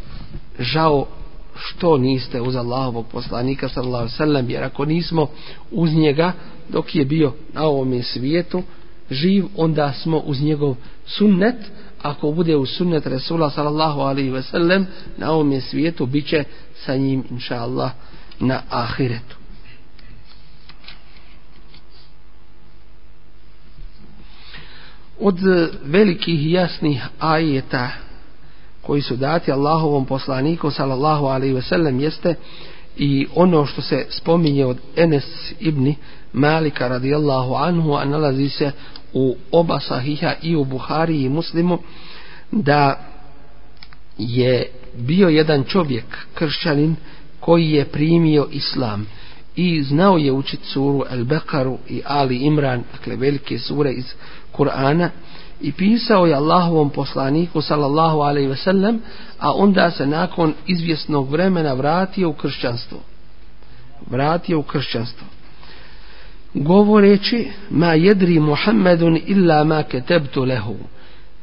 žao 0.59 1.07
što 1.57 1.99
niste 1.99 2.41
uz 2.41 2.57
Allahovog 2.57 3.07
poslanika 3.07 3.69
sallallahu 3.69 4.09
sallam 4.09 4.51
jer 4.51 4.65
ako 4.65 4.85
nismo 4.85 5.27
uz 5.71 5.95
njega 5.95 6.33
dok 6.69 6.95
je 6.95 7.05
bio 7.05 7.33
na 7.53 7.65
ovom 7.65 8.03
svijetu 8.03 8.63
živ 9.11 9.45
onda 9.57 9.93
smo 9.93 10.19
uz 10.19 10.43
njegov 10.43 10.77
sunnet 11.07 11.57
ako 12.03 12.33
bude 12.33 12.57
u 12.57 12.67
sunnet 12.67 13.07
Resula 13.07 13.51
sallallahu 13.51 14.01
alaihi 14.01 14.31
ve 14.31 14.43
sellem 14.43 14.87
na 15.17 15.33
ovom 15.33 15.61
svijetu 15.61 16.07
bit 16.07 16.27
će 16.27 16.45
sa 16.75 16.97
njim 16.97 17.25
inša 17.31 17.57
Allah 17.57 17.91
na 18.41 18.63
ahiretu. 18.71 19.37
Od 25.21 25.39
velikih 25.85 26.53
jasnih 26.53 27.05
ajeta 27.19 27.91
koji 28.83 29.03
su 29.03 29.17
dati 29.17 29.53
Allahovom 29.53 30.05
poslaniku 30.05 30.71
sallallahu 30.71 31.27
alaihi 31.27 31.55
ve 31.55 31.63
sellem 31.63 32.01
jeste 32.01 32.35
i 32.97 33.27
ono 33.35 33.67
što 33.67 33.83
se 33.83 34.07
spominje 34.11 34.67
od 34.67 34.79
Enes 34.97 35.53
ibn 35.61 35.95
Malika 36.33 36.89
radijallahu 36.89 37.55
anhu 37.55 37.95
a 37.95 38.05
nalazi 38.05 38.49
se 38.49 38.73
u 39.19 39.37
oba 39.53 39.81
sahiha 39.81 40.35
i 40.43 40.57
u 40.57 40.65
Buhari 40.65 41.23
i 41.23 41.29
Muslimu 41.29 41.79
da 42.53 43.01
je 44.19 44.67
bio 44.97 45.29
jedan 45.29 45.65
čovjek 45.65 46.05
kršćanin 46.35 46.97
koji 47.41 47.71
je 47.71 47.85
primio 47.85 48.49
islam 48.53 49.07
i 49.57 49.83
znao 49.83 50.19
je 50.19 50.33
učiti 50.33 50.67
suru 50.67 51.05
El 51.11 51.25
Bekaru 51.25 51.79
i 51.89 52.03
Ali 52.07 52.37
Imran, 52.37 52.83
dakle 52.93 53.17
velike 53.17 53.59
sure 53.59 53.93
iz 53.93 54.15
Kur'ana 54.57 55.09
i 55.61 55.73
pisao 55.73 56.27
je 56.27 56.35
Allahovom 56.35 56.91
poslaniku 56.91 57.63
sallallahu 57.63 58.19
alaihi 58.21 58.49
ve 58.49 58.57
sellem 58.57 59.01
a 59.39 59.53
onda 59.53 59.91
se 59.91 60.07
nakon 60.07 60.55
izvjesnog 60.67 61.31
vremena 61.31 61.73
vratio 61.73 62.29
u 62.29 62.33
kršćanstvo. 62.33 62.99
Vratio 64.11 64.59
u 64.59 64.63
kršćanstvo 64.63 65.27
govoreći 66.55 67.49
ma 67.71 67.95
jedri 67.95 68.41
Muhammedun 68.41 69.19
illa 69.27 69.65
ma 69.65 69.83
ketebtu 69.83 70.45
lehu. 70.45 70.77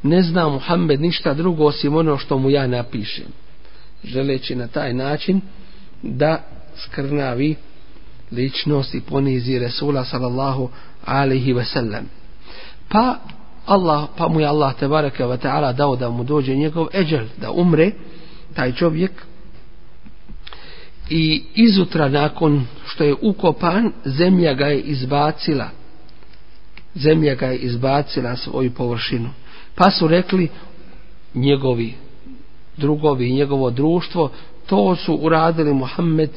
Ne 0.02 0.22
zna 0.22 0.48
Muhammed 0.48 1.00
ništa 1.00 1.34
drugo 1.34 1.64
osim 1.64 1.96
ono 1.96 2.18
što 2.18 2.38
mu 2.38 2.50
ja 2.50 2.66
napišem. 2.66 3.26
Želeći 4.04 4.54
na 4.54 4.66
taj 4.66 4.94
način 4.94 5.40
da 6.02 6.42
skrnavi 6.76 7.54
ličnost 8.32 8.94
i 8.94 9.00
ponizi 9.00 9.58
Resula 9.58 10.04
sallallahu 10.04 10.70
alaihi 11.04 11.52
ve 11.52 11.64
sellem 11.64 12.08
pa 12.88 13.18
Allah, 13.66 14.08
pa 14.16 14.28
mu 14.28 14.40
je 14.40 14.46
Allah 14.46 14.74
tebareke 14.74 15.26
ve 15.26 15.36
taala 15.36 15.72
dao 15.72 15.96
da 15.96 16.10
mu 16.10 16.24
dođe 16.24 16.54
njegov 16.54 16.86
eđel 16.94 17.26
da 17.40 17.50
umre. 17.50 17.90
Taj 18.54 18.72
čovjek 18.72 19.12
i 21.10 21.42
izutra 21.54 22.08
nakon 22.08 22.66
što 22.86 23.04
je 23.04 23.14
ukopan 23.22 23.92
zemlja 24.04 24.54
ga 24.54 24.66
je 24.66 24.80
izbacila 24.80 25.68
zemlja 26.94 27.34
ga 27.34 27.46
je 27.46 27.58
izbacila 27.58 28.36
svoju 28.36 28.70
površinu 28.70 29.30
pa 29.74 29.90
su 29.90 30.08
rekli 30.08 30.48
njegovi 31.34 31.94
drugovi 32.76 33.28
i 33.28 33.34
njegovo 33.34 33.70
društvo 33.70 34.30
to 34.66 34.96
su 34.96 35.14
uradili 35.14 35.74
Muhammed 35.74 36.30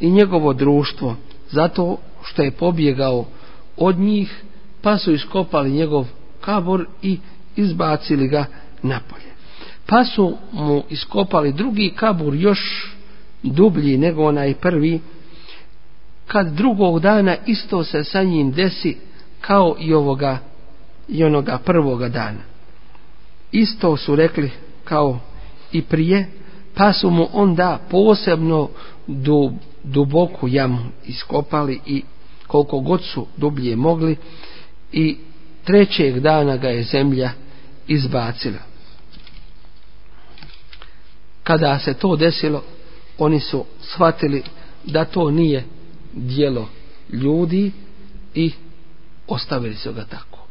i 0.00 0.10
njegovo 0.10 0.52
društvo 0.52 1.16
zato 1.50 1.96
što 2.24 2.42
je 2.42 2.50
pobjegao 2.50 3.24
od 3.76 3.98
njih 3.98 4.42
pa 4.82 4.98
su 4.98 5.12
iskopali 5.12 5.70
njegov 5.70 6.06
kabor 6.40 6.86
i 7.02 7.18
izbacili 7.56 8.28
ga 8.28 8.44
napolje. 8.82 9.30
pa 9.86 10.04
su 10.04 10.36
mu 10.52 10.82
iskopali 10.90 11.52
drugi 11.52 11.92
kabur 11.96 12.34
još 12.34 12.92
dublji 13.42 13.98
nego 13.98 14.24
onaj 14.24 14.54
prvi 14.54 15.00
kad 16.26 16.52
drugog 16.52 17.00
dana 17.00 17.36
isto 17.46 17.84
se 17.84 18.04
sa 18.04 18.22
njim 18.22 18.52
desi 18.52 18.96
kao 19.40 19.76
i 19.78 19.94
ovoga 19.94 20.38
i 21.08 21.24
onoga 21.24 21.58
prvoga 21.64 22.08
dana. 22.08 22.40
Isto 23.52 23.96
su 23.96 24.16
rekli 24.16 24.50
kao 24.84 25.18
i 25.72 25.82
prije 25.82 26.26
pa 26.74 26.92
su 26.92 27.10
mu 27.10 27.28
onda 27.32 27.78
posebno 27.90 28.68
du, 29.06 29.52
duboku 29.84 30.48
jamu 30.48 30.78
iskopali 31.06 31.80
i 31.86 32.02
koliko 32.46 32.80
god 32.80 33.04
su 33.04 33.26
dublje 33.36 33.76
mogli 33.76 34.16
i 34.92 35.16
trećeg 35.64 36.20
dana 36.20 36.56
ga 36.56 36.68
je 36.68 36.82
zemlja 36.82 37.30
izbacila. 37.86 38.58
Kada 41.42 41.78
se 41.78 41.94
to 41.94 42.16
desilo 42.16 42.62
oni 43.20 43.40
su 43.40 43.64
shvatili 43.80 44.42
da 44.84 45.04
to 45.04 45.30
nije 45.30 45.64
dijelo 46.12 46.68
ljudi 47.12 47.72
i 48.34 48.52
ostavili 49.28 49.74
su 49.74 49.92
ga 49.92 50.04
tako. 50.04 50.46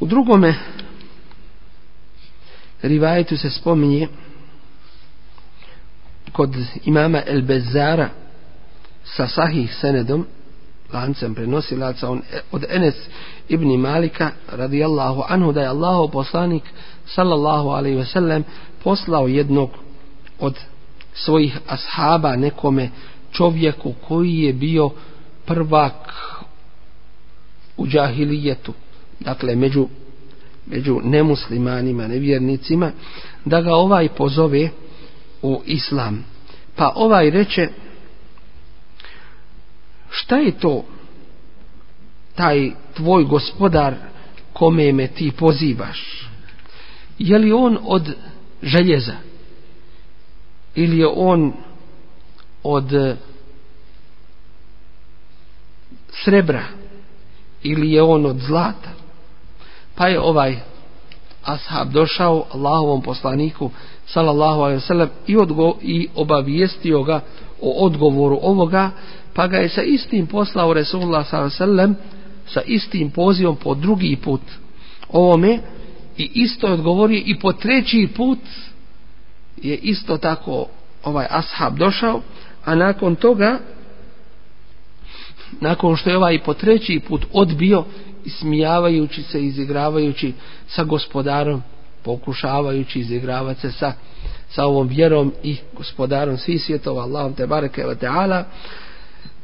U 0.00 0.06
drugome 0.06 0.54
rivajetu 2.82 3.36
se 3.36 3.50
spominje 3.50 4.08
kod 6.32 6.56
imama 6.84 7.22
El 7.26 7.42
Bezara 7.42 8.10
sa 9.04 9.28
sahih 9.28 9.74
senedom 9.74 10.26
lancem 10.92 11.34
prenosilaca 11.34 12.10
on, 12.10 12.22
e, 12.32 12.40
od 12.52 12.64
Enes 12.68 12.94
ibn 13.48 13.80
Malika 13.80 14.30
radijallahu 14.52 15.22
anhu 15.28 15.52
da 15.52 15.60
je 15.60 15.68
Allahu 15.68 16.10
poslanik 16.12 16.62
sallallahu 17.06 17.68
alaihi 17.68 17.96
ve 17.96 18.04
sellem 18.04 18.44
poslao 18.84 19.28
jednog 19.28 19.70
od 20.38 20.58
svojih 21.14 21.58
ashaba 21.66 22.36
nekome 22.36 22.90
čovjeku 23.32 23.94
koji 24.08 24.38
je 24.38 24.52
bio 24.52 24.90
prvak 25.46 26.14
u 27.76 27.86
džahilijetu 27.86 28.72
dakle 29.20 29.56
među 29.56 29.88
među 30.70 31.00
nemuslimanima, 31.04 32.06
nevjernicima, 32.06 32.92
da 33.44 33.60
ga 33.60 33.74
ovaj 33.74 34.08
pozove 34.08 34.70
u 35.42 35.62
islam. 35.66 36.24
Pa 36.76 36.92
ovaj 36.94 37.30
reče, 37.30 37.68
šta 40.10 40.36
je 40.36 40.58
to 40.58 40.84
taj 42.34 42.70
tvoj 42.96 43.24
gospodar 43.24 43.94
kome 44.52 44.92
me 44.92 45.06
ti 45.06 45.32
pozivaš? 45.38 46.28
Je 47.18 47.38
li 47.38 47.52
on 47.52 47.78
od 47.82 48.14
željeza? 48.62 49.16
Ili 50.74 50.98
je 50.98 51.06
on 51.06 51.52
od 52.62 52.92
eh, 52.92 53.16
srebra? 56.24 56.64
Ili 57.62 57.92
je 57.92 58.02
on 58.02 58.26
od 58.26 58.38
zlata? 58.38 58.90
Pa 59.94 60.08
je 60.08 60.20
ovaj 60.20 60.58
ashab 61.44 61.92
došao 61.92 62.46
Allahovom 62.52 63.02
poslaniku 63.02 63.70
sallallahu 64.06 64.60
alejhi 64.60 64.76
ve 64.76 64.86
sellem 64.86 65.08
i 65.26 65.36
odgo 65.36 65.76
i 65.82 66.08
obavijestio 66.14 67.02
ga 67.02 67.20
o 67.60 67.84
odgovoru 67.84 68.38
ovoga 68.42 68.90
pa 69.34 69.46
ga 69.46 69.56
je 69.56 69.68
sa 69.68 69.82
istim 69.82 70.26
poslao 70.26 70.72
Resulullah 70.72 71.26
sallallahu 71.28 71.94
sa 72.46 72.60
istim 72.66 73.10
pozivom 73.10 73.56
po 73.56 73.74
drugi 73.74 74.16
put. 74.16 74.40
Ovome 75.08 75.58
i 76.16 76.30
isto 76.34 76.66
je 76.66 76.72
odgovorio 76.72 77.22
i 77.26 77.38
po 77.38 77.52
treći 77.52 78.08
put 78.16 78.38
je 79.62 79.76
isto 79.76 80.18
tako 80.18 80.66
ovaj 81.04 81.26
ashab 81.30 81.78
došao 81.78 82.20
a 82.64 82.74
nakon 82.74 83.16
toga 83.16 83.58
nakon 85.60 85.96
što 85.96 86.10
je 86.10 86.16
ovaj 86.16 86.42
po 86.42 86.54
treći 86.54 87.00
put 87.08 87.26
odbio 87.32 87.84
ismijavajući 88.24 89.22
se, 89.22 89.44
izigravajući 89.44 90.32
sa 90.68 90.84
gospodarom, 90.84 91.62
pokušavajući 92.02 93.00
izigravati 93.00 93.60
se 93.60 93.72
sa, 93.72 93.92
sa 94.50 94.66
ovom 94.66 94.88
vjerom 94.88 95.32
i 95.42 95.56
gospodarom 95.76 96.36
svih 96.36 96.62
svjetova, 96.62 97.02
Allahom 97.02 97.34
te 97.34 97.46
bareke 97.46 97.84
wa 97.84 97.94
ta'ala, 97.94 98.44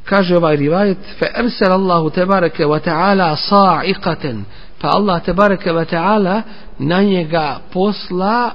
kaže 0.03 0.37
ovaj 0.37 0.55
rivajet, 0.55 0.97
fe 1.19 1.31
ersel 1.35 1.71
Allahu 1.71 2.09
te 2.09 2.25
bareke 2.25 2.65
wa 2.65 2.79
ta'ala 2.79 3.35
sa'iqaten, 3.35 4.43
pa 4.81 4.87
Allah 4.87 5.23
te 5.23 5.33
bareke 5.33 5.71
wa 5.71 5.85
ta'ala 5.85 6.41
na 6.79 7.01
njega 7.01 7.59
posla 7.73 8.51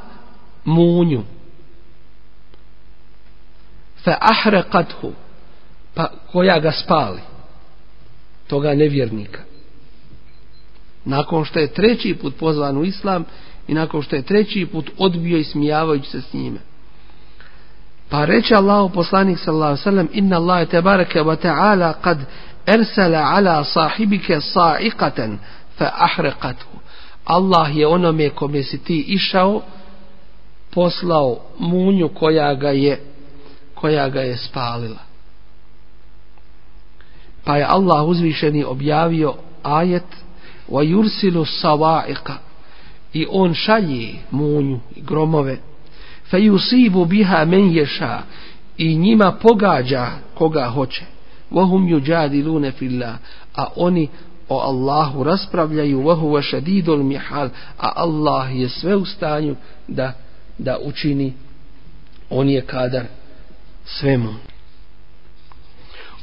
munju. 0.64 1.22
Fe 4.05 4.14
ahreqathu, 4.20 5.12
pa 5.94 6.11
koja 6.32 6.59
ga 6.59 6.72
spali, 6.72 7.20
toga 8.46 8.74
nevjernika. 8.74 9.40
Nakon 11.05 11.44
što 11.44 11.59
je 11.59 11.72
treći 11.72 12.14
put 12.14 12.36
pozvan 12.38 12.76
u 12.76 12.84
islam 12.84 13.24
i 13.69 13.75
nakon 13.75 14.03
što 14.03 14.17
je 14.17 14.23
treći 14.23 14.67
put 14.67 14.91
odbio 14.99 15.39
i 15.39 15.45
smijavajući 15.45 16.11
se 16.11 16.21
s 16.21 16.33
njime. 16.33 16.59
Pa 18.09 18.25
reče 18.25 18.55
Allahu 18.55 18.95
poslanik 18.95 19.39
sallallahu 19.39 19.77
sallam 19.77 20.09
inna 20.13 20.37
Allaha 20.37 20.65
tebareke 20.65 21.19
ve 21.19 21.25
wa 21.25 21.37
ta'ala 21.37 21.93
kad 22.01 22.19
ersala 22.67 23.19
ala 23.19 23.65
sahibike 23.65 24.41
sa'iqatan 24.41 25.37
fa 25.79 25.91
ahreqathu. 25.99 26.67
Allah 27.25 27.77
je 27.77 27.87
onome 27.87 28.31
kome 28.31 28.63
si 28.63 28.79
ti 28.79 29.05
išao 29.09 29.63
poslao 30.71 31.39
munju 31.59 32.09
koja 32.09 32.55
ga 32.55 32.71
je 32.71 33.01
koja 33.75 34.09
ga 34.09 34.21
je 34.21 34.37
spalila. 34.37 34.99
Pa 37.45 37.57
je 37.57 37.65
Allah 37.69 38.05
uzvišeni 38.09 38.65
objavio 38.65 39.35
ajet 39.63 40.07
wa 40.69 40.83
yursilu 40.85 41.45
sawa'iqa 41.63 42.49
i 43.13 43.27
on 43.31 43.55
šalje 43.55 44.15
munju 44.31 44.81
i 44.97 45.01
gromove. 45.01 45.59
Fa 46.31 46.39
yusibu 46.39 47.05
biha 47.05 47.45
men 47.45 47.71
yasha 47.73 48.19
i 48.77 48.97
njima 48.97 49.33
pogađa 49.33 50.07
koga 50.35 50.69
hoće. 50.69 51.05
Wahum 51.51 51.89
yujadiluna 51.89 52.73
fillah 52.73 53.15
a 53.55 53.67
oni 53.77 54.09
o 54.49 54.59
Allahu 54.59 55.25
raspravljaju 55.25 56.03
wa 56.03 56.15
huwa 56.15 56.43
shadidul 56.43 57.03
mihal 57.03 57.49
a 57.79 57.93
Allah 57.97 58.57
je 58.57 58.69
sve 58.69 58.97
u 58.97 59.05
stanju 59.05 59.57
da 59.89 60.13
da 60.59 60.79
učini. 60.85 61.33
On 62.31 62.49
je 62.49 62.61
kadar 62.61 63.05
svemu. 63.85 64.35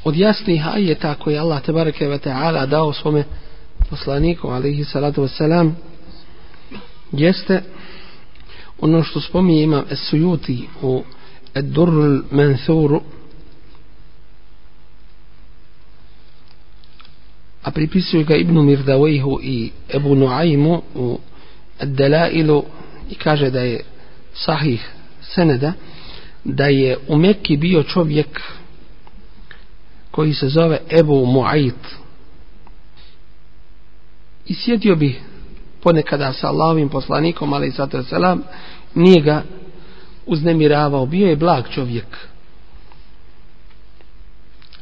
Od 0.04 0.16
jasnih 0.16 0.66
ajeta 0.66 1.14
koje 1.14 1.38
Allah 1.38 1.62
tebareke 1.62 2.08
ve 2.08 2.18
taala 2.18 2.66
dao 2.66 2.92
svome 2.92 3.24
poslaniku 3.90 4.48
alejhi 4.48 4.84
salatu 4.84 5.22
vesselam 5.22 5.76
jeste 7.12 7.62
ono 8.80 9.02
što 9.02 9.20
spominje 9.20 9.62
imam 9.62 9.84
Esujuti 9.90 10.68
u 10.82 11.02
Ed-Durrul 11.54 12.22
Manthuru 12.30 13.00
a 17.62 17.70
pripisuje 17.70 18.24
ga 18.24 18.36
Ibnu 18.36 18.62
Mirdawejhu 18.62 19.38
i 19.42 19.70
Ebu 19.94 20.14
Nuaimu 20.14 20.82
u 20.94 21.18
Delailu 21.82 22.64
i 23.10 23.14
kaže 23.14 23.50
da 23.50 23.60
je 23.60 23.80
sahih 24.34 24.90
seneda 25.22 25.72
da 26.44 26.66
je 26.66 26.98
u 27.08 27.16
Mekki 27.16 27.56
bio 27.56 27.82
čovjek 27.82 28.40
koji 30.10 30.34
se 30.34 30.48
zove 30.48 30.80
Ebu 31.00 31.26
Muait 31.26 31.86
i 34.46 34.54
sjedio 34.54 34.96
bi 34.96 35.20
ponekada 35.82 36.32
sa 36.32 36.48
Allahovim 36.48 36.88
poslanikom 36.88 37.52
ali 37.52 37.72
sato 37.72 38.02
selam 38.02 38.42
nije 38.94 39.22
ga 39.22 39.42
uznemiravao. 40.26 41.06
Bio 41.06 41.28
je 41.28 41.36
blag 41.36 41.64
čovjek. 41.70 42.16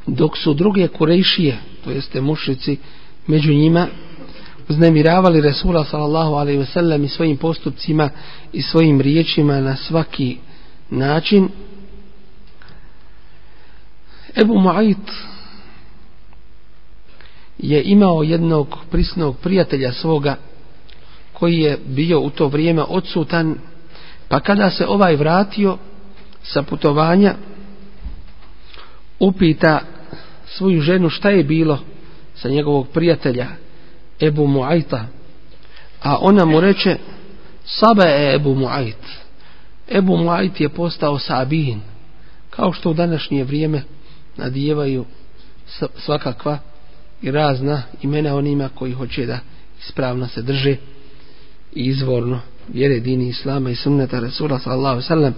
Dok 0.06 0.36
su 0.38 0.54
druge 0.54 0.88
kurejšije 0.88 1.58
to 1.84 1.90
jeste 1.90 2.20
mušici 2.20 2.76
među 3.26 3.52
njima 3.52 3.86
uznemiravali 4.68 5.40
Resula 5.40 5.84
sallallahu 5.84 6.34
alaihi 6.34 6.60
wasallam 6.60 7.04
i 7.04 7.08
svojim 7.08 7.36
postupcima 7.36 8.10
i 8.52 8.62
svojim 8.62 9.00
riječima 9.00 9.60
na 9.60 9.76
svaki 9.76 10.36
način 10.90 11.48
Ebu 14.36 14.54
Mu'ayt 14.54 15.10
je 17.58 17.82
imao 17.82 18.22
jednog 18.22 18.76
prisnog 18.90 19.36
prijatelja 19.38 19.92
svoga 19.92 20.36
koji 21.38 21.58
je 21.58 21.78
bio 21.86 22.20
u 22.20 22.30
to 22.30 22.48
vrijeme 22.48 22.82
odsutan 22.82 23.54
pa 24.28 24.40
kada 24.40 24.70
se 24.70 24.86
ovaj 24.86 25.16
vratio 25.16 25.76
sa 26.42 26.62
putovanja 26.62 27.34
upita 29.18 29.80
svoju 30.46 30.80
ženu 30.80 31.08
šta 31.08 31.30
je 31.30 31.44
bilo 31.44 31.78
sa 32.34 32.48
njegovog 32.48 32.88
prijatelja 32.88 33.46
Ebu 34.20 34.46
Muajta. 34.46 35.06
A 36.02 36.18
ona 36.20 36.44
mu 36.44 36.60
reče 36.60 36.96
Saba 37.64 38.04
je 38.04 38.32
e 38.32 38.34
Ebu 38.34 38.54
Muajt. 38.54 39.04
Ebu 39.88 40.16
Muajt 40.16 40.60
je 40.60 40.68
postao 40.68 41.18
Sabin 41.18 41.80
kao 42.50 42.72
što 42.72 42.90
u 42.90 42.94
današnje 42.94 43.44
vrijeme 43.44 43.82
nadijevaju 44.36 45.04
svakakva 45.96 46.58
i 47.22 47.30
razna 47.30 47.82
imena 48.02 48.36
onima 48.36 48.68
koji 48.74 48.92
hoće 48.92 49.26
da 49.26 49.38
ispravno 49.80 50.28
se 50.28 50.42
drže 50.42 50.76
izvorno 51.76 52.40
vjere 52.68 53.00
dini 53.00 53.28
Islama 53.28 53.70
i 53.70 53.74
sunneta 53.74 54.20
Resula 54.20 54.58
sallallahu 54.58 55.00
sallam. 55.00 55.34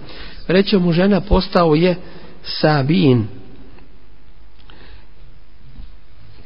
Reče 0.47 0.77
mu 0.77 0.91
žena 0.91 1.21
postao 1.21 1.75
je 1.75 1.95
Sabin. 2.43 3.27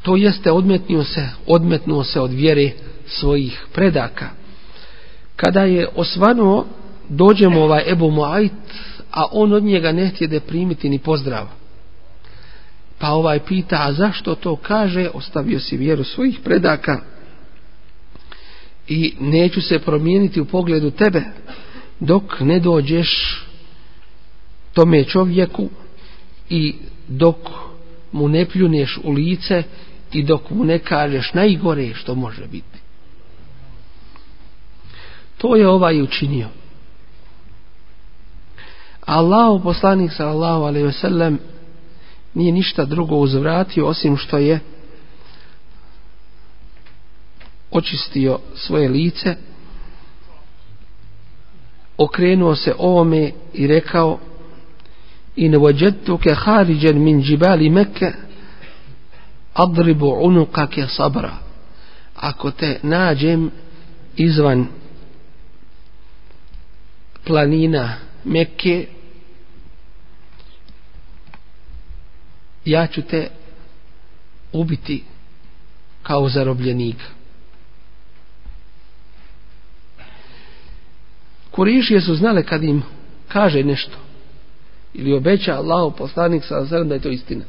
To 0.02 0.16
jeste 0.16 0.52
odmetnio 0.52 1.04
se 1.04 1.28
odmetnuo 1.46 2.04
se 2.04 2.20
od 2.20 2.32
vjere 2.32 2.70
svojih 3.06 3.66
predaka. 3.72 4.28
Kada 5.36 5.60
je 5.60 5.88
osvanuo 5.96 6.66
dođemo 7.08 7.62
ovaj 7.62 7.82
Ebu 7.92 8.10
Muajt 8.10 8.52
a 9.14 9.26
on 9.32 9.52
od 9.52 9.62
njega 9.62 9.92
ne 9.92 10.08
htjede 10.08 10.40
primiti 10.40 10.88
ni 10.88 10.98
pozdrav. 10.98 11.46
Pa 12.98 13.10
ovaj 13.10 13.40
pita 13.40 13.76
a 13.80 13.92
zašto 13.92 14.34
to? 14.34 14.56
Kaže 14.56 15.10
ostavio 15.14 15.60
si 15.60 15.76
vjeru 15.76 16.04
svojih 16.04 16.40
predaka 16.44 17.00
i 18.88 19.14
neću 19.20 19.60
se 19.62 19.78
promijeniti 19.78 20.40
u 20.40 20.44
pogledu 20.44 20.90
tebe 20.90 21.22
dok 22.00 22.40
ne 22.40 22.60
dođeš 22.60 23.40
tome 24.72 25.04
čovjeku 25.04 25.68
i 26.50 26.74
dok 27.08 27.36
mu 28.12 28.28
ne 28.28 28.44
pljuneš 28.44 28.98
u 29.04 29.12
lice 29.12 29.62
i 30.12 30.22
dok 30.22 30.50
mu 30.50 30.64
ne 30.64 30.78
kažeš 30.78 31.32
najgore 31.34 31.94
što 31.94 32.14
može 32.14 32.46
biti. 32.46 32.78
To 35.38 35.56
je 35.56 35.68
ovaj 35.68 36.02
učinio. 36.02 36.48
Allah 39.06 39.60
poslanik 39.62 40.12
sallallahu 40.12 40.62
alejhi 40.64 40.86
ve 40.86 40.92
sellem 40.92 41.38
nije 42.34 42.52
ništa 42.52 42.84
drugo 42.84 43.16
uzvratio 43.16 43.86
osim 43.86 44.16
što 44.16 44.38
je 44.38 44.60
očistio 47.74 48.38
svoje 48.54 48.88
lice 48.88 49.36
okrenuo 51.98 52.56
se 52.56 52.74
ovome 52.78 53.32
i 53.52 53.66
rekao 53.66 54.18
in 55.36 55.54
wajadtuka 55.54 56.34
kharijan 56.34 56.98
min 56.98 57.22
džibali 57.22 57.70
Mekke 57.70 58.12
adribu 59.54 60.16
unukake 60.20 60.86
sabra. 60.86 61.36
Ako 62.16 62.50
te 62.50 62.78
nađem 62.82 63.50
izvan 64.16 64.66
planina 67.24 67.94
Mekke 68.24 68.86
ja 72.64 72.86
ću 72.86 73.02
te 73.02 73.28
ubiti 74.52 75.04
kao 76.02 76.28
zarobljenika. 76.28 77.04
Kurišije 81.54 82.00
su 82.00 82.14
znale 82.14 82.42
kad 82.42 82.62
im 82.62 82.82
kaže 83.28 83.62
nešto 83.62 83.96
ili 84.94 85.12
obeća 85.12 85.54
Allahu 85.54 85.96
poslanik 85.96 86.44
sa 86.44 86.64
zelem 86.64 86.88
da 86.88 86.94
je 86.94 87.00
to 87.00 87.08
istina. 87.08 87.44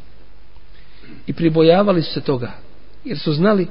I 1.28 1.34
pribojavali 1.34 2.02
su 2.02 2.14
se 2.14 2.22
toga. 2.22 2.52
Jer 3.06 3.20
su 3.20 3.34
znali 3.34 3.68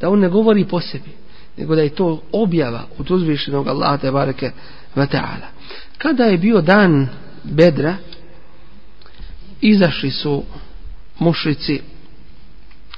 da 0.00 0.10
on 0.10 0.18
ne 0.18 0.28
govori 0.28 0.64
po 0.64 0.80
sebi, 0.80 1.10
nego 1.56 1.74
da 1.74 1.82
je 1.82 1.94
to 1.94 2.22
objava 2.32 2.82
od 2.98 3.10
uzvišenog 3.10 3.68
Allaha 3.68 3.96
te 3.96 4.10
bareke 4.10 4.50
ve 4.94 5.06
taala. 5.06 5.46
Kada 5.98 6.24
je 6.24 6.38
bio 6.38 6.60
dan 6.60 7.08
Bedra, 7.44 7.96
izašli 9.60 10.10
su 10.10 10.42
mušrici 11.18 11.80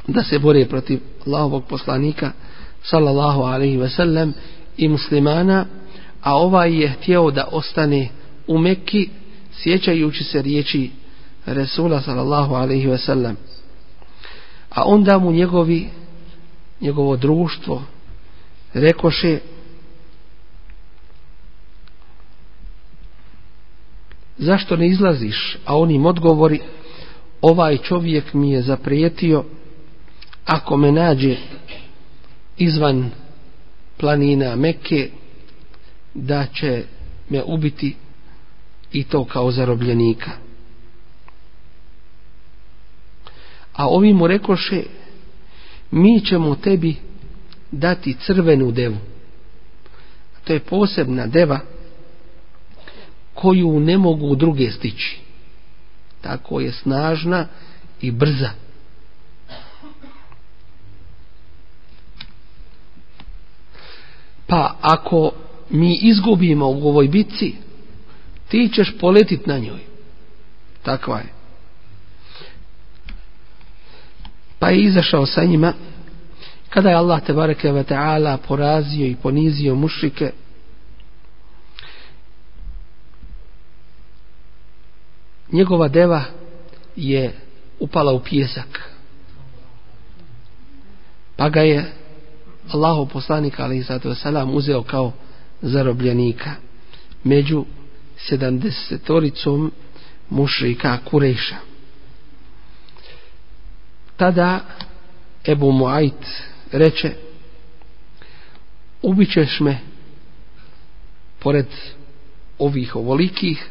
da 0.07 0.23
se 0.23 0.39
bore 0.39 0.67
protiv 0.67 1.01
Allahovog 1.27 1.65
poslanika 1.67 2.33
sallallahu 2.83 3.43
alaihi 3.43 3.77
ve 3.77 3.89
sellem 3.89 4.35
i 4.77 4.89
muslimana 4.89 5.67
a 6.25 6.37
ovaj 6.37 6.81
je 6.81 6.89
htio 6.89 7.31
da 7.31 7.49
ostane 7.53 8.09
u 8.47 8.59
Mekki 8.59 9.09
sjećajući 9.53 10.25
se 10.25 10.43
riječi 10.43 10.91
Resula 11.47 12.01
sallallahu 12.01 12.55
alaihi 12.55 12.87
ve 12.87 12.99
sellem. 12.99 13.37
A 14.71 14.85
onda 14.85 15.19
mu 15.19 15.33
njegovi 15.33 15.89
njegovo 16.81 17.17
društvo 17.17 17.83
rekoše 18.75 19.39
zašto 24.39 24.77
ne 24.77 24.89
izlaziš? 24.89 25.57
A 25.65 25.79
on 25.79 25.91
im 25.91 26.07
odgovori 26.07 26.61
ovaj 27.43 27.79
čovjek 27.79 28.35
mi 28.35 28.51
je 28.51 28.63
zaprijetio 28.63 29.45
ako 30.45 30.77
me 30.77 30.93
nađe 30.93 31.37
izvan 32.59 33.11
planina 33.97 34.57
Mekke 34.57 35.11
da 36.15 36.47
će 36.47 36.85
me 37.29 37.43
ubiti 37.43 37.97
i 38.93 39.05
to 39.05 39.25
kao 39.25 39.51
zarobljenika. 39.51 40.31
A 43.73 43.89
ovi 43.89 44.13
mu 44.13 44.27
rekoše, 44.27 44.83
mi 45.91 46.21
ćemo 46.21 46.55
tebi 46.55 46.97
dati 47.71 48.17
crvenu 48.27 48.71
devu. 48.71 48.97
To 50.45 50.53
je 50.53 50.61
posebna 50.61 51.27
deva 51.27 51.61
koju 53.35 53.81
ne 53.81 53.99
mogu 53.99 54.37
druge 54.37 54.71
stići. 54.71 55.21
Tako 56.21 56.61
je 56.61 56.73
snažna 56.73 57.47
i 58.01 58.11
brza. 58.11 58.51
Pa 64.47 64.77
ako 64.81 65.33
mi 65.71 65.99
izgubimo 66.03 66.69
u 66.69 66.89
ovoj 66.89 67.09
bitci, 67.09 67.55
ti 68.49 68.71
ćeš 68.75 68.99
poletit 69.01 69.47
na 69.47 69.59
njoj. 69.59 69.81
Takva 70.83 71.19
je. 71.19 71.33
Pa 74.59 74.71
je 74.71 74.83
izašao 74.83 75.27
sa 75.27 75.45
njima, 75.45 75.73
kada 76.69 76.91
je 76.91 76.97
Allah 76.97 77.23
tebareke 77.23 77.73
ve 77.73 77.85
ta'ala 77.85 78.37
porazio 78.49 79.07
i 79.07 79.17
ponizio 79.23 79.75
mušrike, 79.75 80.33
njegova 85.53 85.89
deva 85.89 86.25
je 86.97 87.35
upala 87.81 88.13
u 88.13 88.21
pjesak. 88.21 88.91
Pa 91.37 91.49
ga 91.49 91.61
je 91.61 91.93
Allahu 92.73 93.07
poslanik 93.07 93.61
ali 93.61 93.83
zato 93.83 94.15
selam 94.15 94.55
uzeo 94.55 94.83
kao 94.83 95.13
zarobljenika 95.65 96.51
među 97.25 97.65
sedamdesetoricom 98.17 99.73
mušrika 100.31 100.99
Kureša. 101.05 101.57
Tada 104.17 104.61
Ebu 105.45 105.73
Muajt 105.73 106.27
reče 106.73 107.15
ubićeš 109.03 109.61
me 109.61 109.79
pored 111.39 111.67
ovih 112.59 112.97
ovolikih 112.97 113.69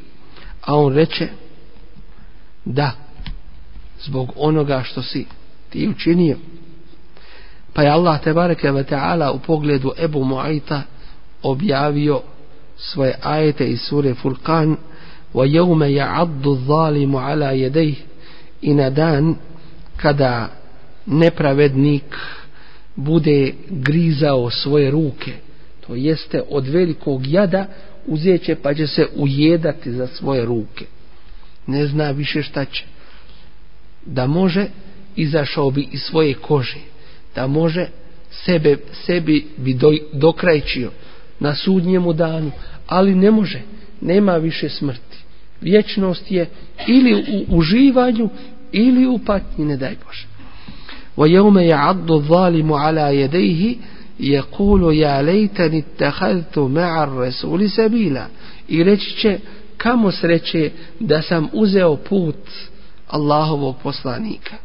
a 0.61 0.75
on 0.75 0.93
reče 0.93 1.27
da 2.65 2.91
zbog 4.03 4.33
onoga 4.35 4.83
što 4.83 5.01
si 5.01 5.25
ti 5.69 5.87
učinio 5.87 6.37
pa 7.73 7.81
je 7.81 7.89
Allah 7.89 8.21
te 8.23 8.33
bareke 8.33 8.71
ve 8.71 8.83
ta'ala 8.83 9.31
u 9.31 9.39
pogledu 9.39 9.91
Ebu 9.97 10.23
Muajta 10.23 10.81
objavio 11.43 12.21
svoje 12.77 13.15
ajete 13.21 13.65
iz 13.67 13.79
sure 13.79 14.13
Furkan 14.13 14.75
wa 15.33 15.45
yawma 15.47 15.87
ya'addu 15.87 16.55
adh-dhalimu 16.55 17.17
'ala 17.17 17.51
yadayhi 17.51 18.01
i 18.61 18.73
na 18.73 18.89
dan 18.89 19.35
kada 19.97 20.49
nepravednik 21.05 22.15
bude 22.95 23.53
grizao 23.69 24.49
svoje 24.49 24.91
ruke 24.91 25.31
to 25.87 25.95
jeste 25.95 26.41
od 26.49 26.67
velikog 26.67 27.27
jada 27.27 27.65
uzeće 28.07 28.55
pa 28.55 28.73
će 28.73 28.87
se 28.87 29.07
ujedati 29.15 29.91
za 29.91 30.07
svoje 30.07 30.45
ruke. 30.45 30.85
Ne 31.67 31.87
zna 31.87 32.11
više 32.11 32.43
šta 32.43 32.65
će. 32.65 32.85
Da 34.05 34.27
može 34.27 34.65
izašao 35.15 35.71
bi 35.71 35.87
iz 35.91 36.01
svoje 36.01 36.33
kože. 36.33 36.79
Da 37.35 37.47
može 37.47 37.87
sebe, 38.31 38.77
sebi 39.05 39.47
bi 39.57 39.73
do, 39.73 39.91
dokrajčio 40.13 40.91
na 41.42 41.54
sudnjemu 41.54 42.12
danu, 42.12 42.50
ali 42.86 43.14
ne 43.14 43.30
može, 43.30 43.60
nema 44.00 44.36
više 44.36 44.68
smrti. 44.68 45.18
Vječnost 45.60 46.30
je 46.30 46.46
ili 46.86 47.14
u 47.14 47.56
uživanju, 47.58 48.28
ili 48.72 49.06
u 49.06 49.18
patnji, 49.18 49.64
ne 49.64 49.76
daj 49.76 49.96
Bože. 50.06 50.26
ويوم 51.18 51.58
يعض 51.58 52.12
الظالم 52.12 52.72
على 52.72 53.20
يديه 53.20 53.76
يقول 54.20 54.94
يا 54.94 55.22
ليتني 55.22 55.84
اتخذت 55.84 56.58
مع 56.58 57.04
الرسول 57.04 57.70
سبيلا 57.70 58.26
i 58.68 58.84
reći 58.84 59.16
će 59.16 59.38
kamo 59.76 60.10
sreće 60.10 60.70
da 61.00 61.22
sam 61.22 61.48
uzeo 61.52 61.96
put 61.96 62.50
Allahovog 63.08 63.76
poslanika 63.82 64.56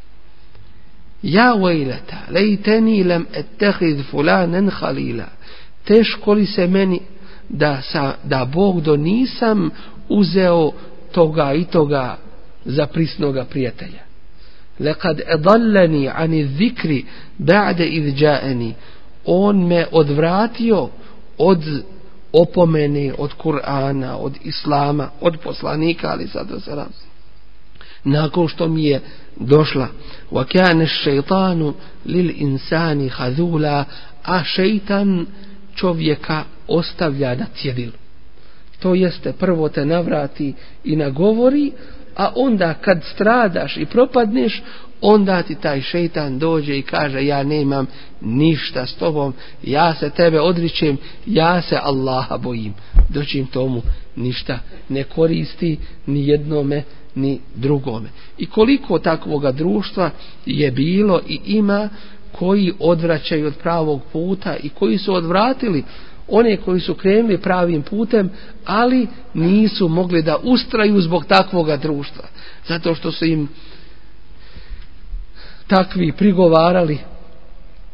ja 1.23 1.53
vejleta 1.53 2.17
lejteni 2.29 3.03
lam 3.03 3.25
ettehid 3.33 4.01
fulanen 4.11 4.69
halila 4.69 5.27
teško 5.84 6.32
li 6.32 6.46
se 6.46 6.66
meni 6.66 7.00
da, 7.48 7.82
sa, 7.82 8.14
da 8.24 8.44
Bog 8.44 8.80
do 8.80 8.96
nisam 8.96 9.70
uzeo 10.08 10.72
toga 11.12 11.52
i 11.52 11.64
toga 11.64 12.16
za 12.64 12.86
prisnoga 12.86 13.44
prijatelja 13.44 14.08
lekad 14.78 15.20
edalleni 15.34 16.10
ani 16.14 16.46
zikri 16.46 17.04
ba'de 17.38 17.86
idđaeni 17.86 18.74
on 19.24 19.66
me 19.66 19.86
odvratio 19.92 20.88
od 21.38 21.82
opomene 22.32 23.12
od 23.18 23.30
Kur'ana, 23.38 24.16
od 24.16 24.34
Islama, 24.44 25.10
od 25.20 25.36
poslanika, 25.44 26.08
ali 26.10 26.28
sada 26.28 26.60
se 26.60 26.74
raz. 26.74 26.92
Nakon 28.04 28.48
što 28.48 28.68
mi 28.68 28.84
je 28.84 29.00
došla 29.36 29.88
wa 30.30 30.44
kana 30.44 30.84
ash-shaytanu 30.84 31.72
lil 32.04 32.30
insani 32.36 33.08
khazula 33.08 33.84
a 34.24 34.44
šeitan 34.44 35.26
čovjeka 35.78 36.44
ostavlja 36.68 37.34
na 37.34 37.46
cjedilu. 37.54 37.92
To 38.78 38.94
jeste 38.94 39.32
prvo 39.32 39.68
te 39.68 39.84
navrati 39.84 40.54
i 40.84 40.96
nagovori, 40.96 41.72
a 42.16 42.32
onda 42.34 42.74
kad 42.74 43.04
stradaš 43.14 43.76
i 43.76 43.86
propadneš, 43.86 44.62
onda 45.00 45.42
ti 45.42 45.54
taj 45.54 45.80
šeitan 45.80 46.38
dođe 46.38 46.78
i 46.78 46.82
kaže 46.82 47.26
ja 47.26 47.42
nemam 47.42 47.86
ništa 48.20 48.86
s 48.86 48.94
tobom, 48.94 49.34
ja 49.62 49.94
se 49.94 50.10
tebe 50.10 50.40
odričem, 50.40 50.96
ja 51.26 51.62
se 51.62 51.78
Allaha 51.82 52.36
bojim. 52.36 52.74
Doćim 53.08 53.46
tomu 53.46 53.82
ništa 54.16 54.58
ne 54.88 55.04
koristi 55.04 55.78
ni 56.06 56.28
jednome 56.28 56.82
ni 57.14 57.40
drugome. 57.54 58.08
I 58.38 58.46
koliko 58.46 58.98
takvoga 58.98 59.52
društva 59.52 60.10
je 60.46 60.70
bilo 60.70 61.20
i 61.28 61.40
ima 61.44 61.88
koji 62.38 62.72
odvraćaju 62.78 63.46
od 63.46 63.54
pravog 63.62 64.00
puta 64.12 64.56
i 64.56 64.68
koji 64.68 64.98
su 64.98 65.14
odvratili 65.14 65.84
one 66.28 66.56
koji 66.56 66.80
su 66.80 66.94
krenuli 66.94 67.38
pravim 67.38 67.82
putem, 67.82 68.30
ali 68.64 69.06
nisu 69.34 69.88
mogli 69.88 70.22
da 70.22 70.36
ustraju 70.42 71.00
zbog 71.00 71.24
takvoga 71.24 71.76
društva. 71.76 72.24
Zato 72.68 72.94
što 72.94 73.12
su 73.12 73.24
im 73.24 73.48
takvi 75.66 76.12
prigovarali 76.12 76.98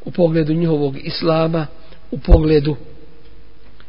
u 0.04 0.10
pogledu 0.10 0.54
njihovog 0.54 0.96
islama, 0.98 1.66
u 2.10 2.18
pogledu 2.18 2.76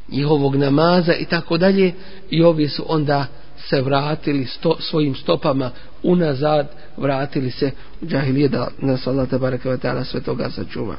njihovog 0.10 0.56
namaza 0.56 1.14
i 1.14 1.26
tako 1.26 1.58
dalje 1.58 1.94
i 2.30 2.44
ovi 2.44 2.68
su 2.68 2.86
onda 2.88 3.28
se 3.70 3.82
vratili 3.82 4.46
sto, 4.46 4.78
svojim 4.80 5.16
stopama 5.16 5.72
unazad, 6.04 6.68
vratili 6.98 7.52
se 7.52 7.72
u 8.02 8.06
džahilije 8.06 8.50
da 8.50 8.68
nas 8.80 9.08
Allah 9.08 9.30
te 9.30 9.38
bareke 9.38 9.70
wa 9.70 9.78
ta'ala 9.78 10.04
sve 10.04 10.22
toga 10.22 10.50
sačuva. 10.50 10.96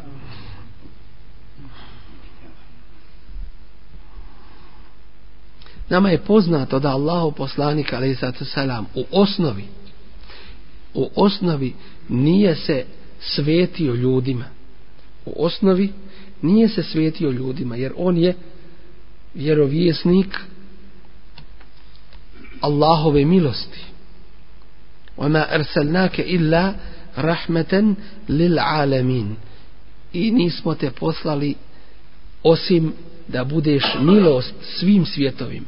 Nama 5.88 6.10
je 6.10 6.18
poznato 6.18 6.78
da 6.78 6.88
Allahu 6.88 7.32
poslanik 7.32 7.92
alejhi 7.92 8.16
salam 8.44 8.86
u 8.94 9.04
osnovi 9.10 9.64
u 10.96 11.10
osnovi 11.16 11.74
nije 12.08 12.54
se 12.54 12.84
svetio 13.20 13.94
ljudima. 13.94 14.44
U 15.26 15.44
osnovi 15.44 15.92
nije 16.42 16.68
se 16.68 16.82
svetio 16.82 17.30
ljudima, 17.30 17.76
jer 17.76 17.92
on 17.96 18.16
je 18.16 18.34
vjerovjesnik 19.34 20.38
Allahove 22.61 23.25
milosti. 23.25 23.79
وَمَا 25.17 25.55
أَرْسَلْنَاكَ 25.55 26.19
إِلَّا 26.19 26.73
رَحْمَةً 27.17 27.95
لِلْعَالَمِينَ 28.29 29.35
I 30.13 30.31
nismo 30.31 30.75
te 30.75 30.91
poslali 30.91 31.55
osim 32.43 32.93
da 33.27 33.43
budeš 33.43 33.83
milost 34.01 34.53
svim 34.61 35.05
svjetovima. 35.05 35.65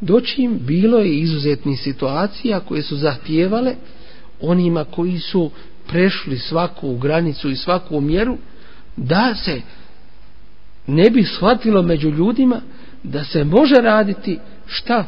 Doćim 0.00 0.58
bilo 0.60 0.98
je 0.98 1.18
izuzetni 1.18 1.76
situacija 1.76 2.60
koje 2.60 2.82
su 2.82 2.96
zahtijevale 2.96 3.74
onima 4.40 4.84
koji 4.84 5.18
su 5.18 5.50
prešli 5.88 6.38
svaku 6.38 6.96
granicu 6.96 7.50
i 7.50 7.56
svaku 7.56 8.00
mjeru 8.00 8.38
da 8.96 9.34
se 9.34 9.60
ne 10.86 11.10
bi 11.10 11.24
shvatilo 11.24 11.82
među 11.82 12.10
ljudima 12.10 12.60
da 13.02 13.24
se 13.24 13.44
može 13.44 13.74
raditi 13.74 14.38
šta 14.66 15.04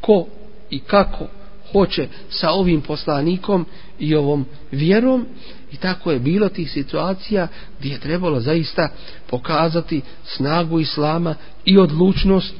ko 0.00 0.26
i 0.70 0.78
kako 0.78 1.26
hoće 1.72 2.08
sa 2.30 2.50
ovim 2.50 2.80
poslanikom 2.80 3.66
i 3.98 4.14
ovom 4.14 4.46
vjerom 4.72 5.26
i 5.72 5.76
tako 5.76 6.12
je 6.12 6.18
bilo 6.18 6.48
tih 6.48 6.70
situacija 6.70 7.48
gdje 7.78 7.90
je 7.90 8.00
trebalo 8.00 8.40
zaista 8.40 8.88
pokazati 9.26 10.00
snagu 10.24 10.80
islama 10.80 11.34
i 11.64 11.78
odlučnost 11.78 12.54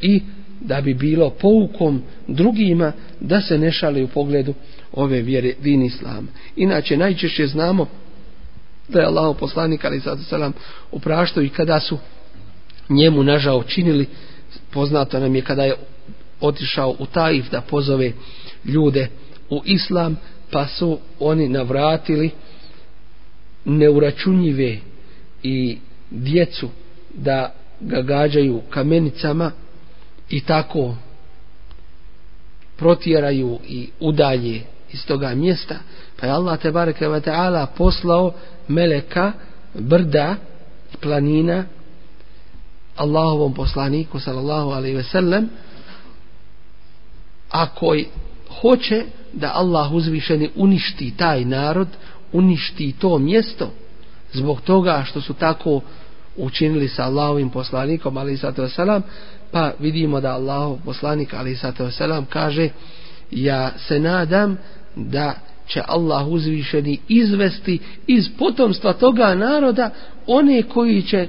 i 0.00 0.22
da 0.60 0.80
bi 0.80 0.94
bilo 0.94 1.30
poukom 1.30 2.02
drugima 2.28 2.92
da 3.20 3.40
se 3.40 3.58
ne 3.58 3.72
šale 3.72 4.04
u 4.04 4.08
pogledu 4.08 4.54
ove 4.92 5.22
vjere 5.22 5.54
din 5.62 5.82
islama. 5.82 6.28
Inače, 6.56 6.96
najčešće 6.96 7.46
znamo 7.46 7.86
da 8.88 9.00
je 9.00 9.06
Allah 9.06 9.36
poslanik, 9.40 9.84
ali 9.84 10.00
sad 10.00 10.18
selam, 10.28 10.52
upraštao 10.92 11.42
i 11.42 11.48
kada 11.48 11.80
su 11.80 11.98
njemu 12.88 13.22
nažao 13.22 13.62
činili, 13.62 14.06
poznato 14.70 15.20
nam 15.20 15.34
je 15.34 15.42
kada 15.42 15.64
je 15.64 15.76
otišao 16.40 16.96
u 16.98 17.06
Taif 17.06 17.50
da 17.50 17.60
pozove 17.60 18.12
ljude 18.64 19.08
u 19.50 19.62
islam, 19.64 20.16
pa 20.50 20.66
su 20.66 20.98
oni 21.20 21.48
navratili 21.48 22.30
neuračunjive 23.64 24.78
i 25.42 25.78
djecu 26.10 26.68
da 27.14 27.54
ga 27.80 28.02
gađaju 28.02 28.60
kamenicama 28.70 29.50
i 30.30 30.40
tako 30.40 30.94
protjeraju 32.76 33.58
i 33.68 33.88
udalje 34.00 34.62
iz 34.92 35.06
toga 35.06 35.34
mjesta. 35.34 35.78
Pa 36.20 36.26
je 36.26 36.32
Allah 36.32 36.60
te 36.60 36.70
bareke 36.70 37.08
ve 37.08 37.20
taala 37.20 37.66
poslao 37.66 38.32
meleka 38.68 39.32
brda 39.74 40.36
planina 41.00 41.64
Allahovom 42.96 43.54
poslaniku 43.54 44.20
sallallahu 44.20 44.70
alejhi 44.70 44.96
ve 44.96 45.02
sellem 45.02 45.48
ako 47.50 47.96
hoće 48.60 49.04
da 49.32 49.52
Allah 49.54 49.92
uzvišeni 49.92 50.50
uništi 50.56 51.16
taj 51.16 51.44
narod 51.44 51.88
uništi 52.32 52.94
to 52.98 53.18
mjesto 53.18 53.70
zbog 54.32 54.60
toga 54.60 55.04
što 55.06 55.20
su 55.20 55.34
tako 55.34 55.80
učinili 56.36 56.88
sa 56.88 57.04
Allahovim 57.04 57.50
poslanikom 57.50 58.16
ali 58.16 58.36
sato 58.36 58.68
selam 58.68 59.02
pa 59.50 59.72
vidimo 59.78 60.20
da 60.20 60.32
Allahov 60.34 60.78
poslanik 60.84 61.34
ali 61.34 61.56
sato 61.56 61.90
selam 61.90 62.26
kaže 62.26 62.68
ja 63.30 63.70
se 63.78 64.00
nadam 64.00 64.58
da 64.96 65.34
će 65.66 65.82
Allah 65.86 66.28
uzvišeni 66.28 66.98
izvesti 67.08 67.78
iz 68.06 68.28
potomstva 68.38 68.92
toga 68.92 69.34
naroda 69.34 69.90
one 70.26 70.62
koji 70.62 71.02
će 71.02 71.28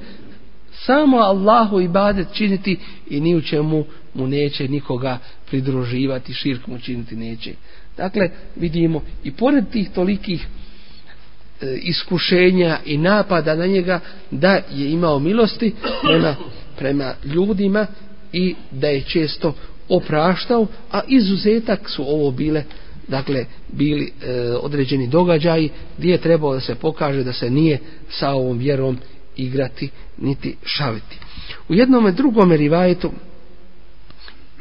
samo 0.86 1.16
Allahu 1.16 1.80
ibadet 1.80 2.26
činiti 2.32 2.78
i 3.10 3.20
ni 3.20 3.36
u 3.36 3.40
čemu 3.40 3.84
mu 4.14 4.26
neće 4.26 4.68
nikoga 4.68 5.18
pridruživati, 5.50 6.34
širk 6.34 6.66
mu 6.66 6.78
činiti 6.78 7.16
neće. 7.16 7.54
Dakle, 7.96 8.30
vidimo 8.56 9.02
i 9.24 9.32
pored 9.32 9.70
tih 9.70 9.90
tolikih 9.90 10.46
e, 11.60 11.78
iskušenja 11.82 12.78
i 12.86 12.98
napada 12.98 13.54
na 13.54 13.66
njega 13.66 14.00
da 14.30 14.52
je 14.70 14.90
imao 14.92 15.18
milosti 15.18 15.74
prema, 16.02 16.36
prema 16.78 17.14
ljudima 17.24 17.86
i 18.32 18.54
da 18.70 18.88
je 18.88 19.02
često 19.02 19.54
opraštao, 19.88 20.66
a 20.90 21.00
izuzetak 21.08 21.88
su 21.88 22.02
ovo 22.02 22.30
bile 22.30 22.64
dakle 23.08 23.44
bili 23.72 24.12
e, 24.22 24.32
određeni 24.60 25.06
događaji 25.06 25.70
gdje 25.98 26.10
je 26.10 26.18
trebalo 26.18 26.54
da 26.54 26.60
se 26.60 26.74
pokaže 26.74 27.24
da 27.24 27.32
se 27.32 27.50
nije 27.50 27.78
sa 28.08 28.30
ovom 28.30 28.58
vjerom 28.58 28.98
igrati 29.36 29.90
niti 30.18 30.56
šaliti. 30.64 31.18
U 31.68 31.74
jednom 31.74 32.14
drugom 32.14 32.52
rivajetu 32.52 33.10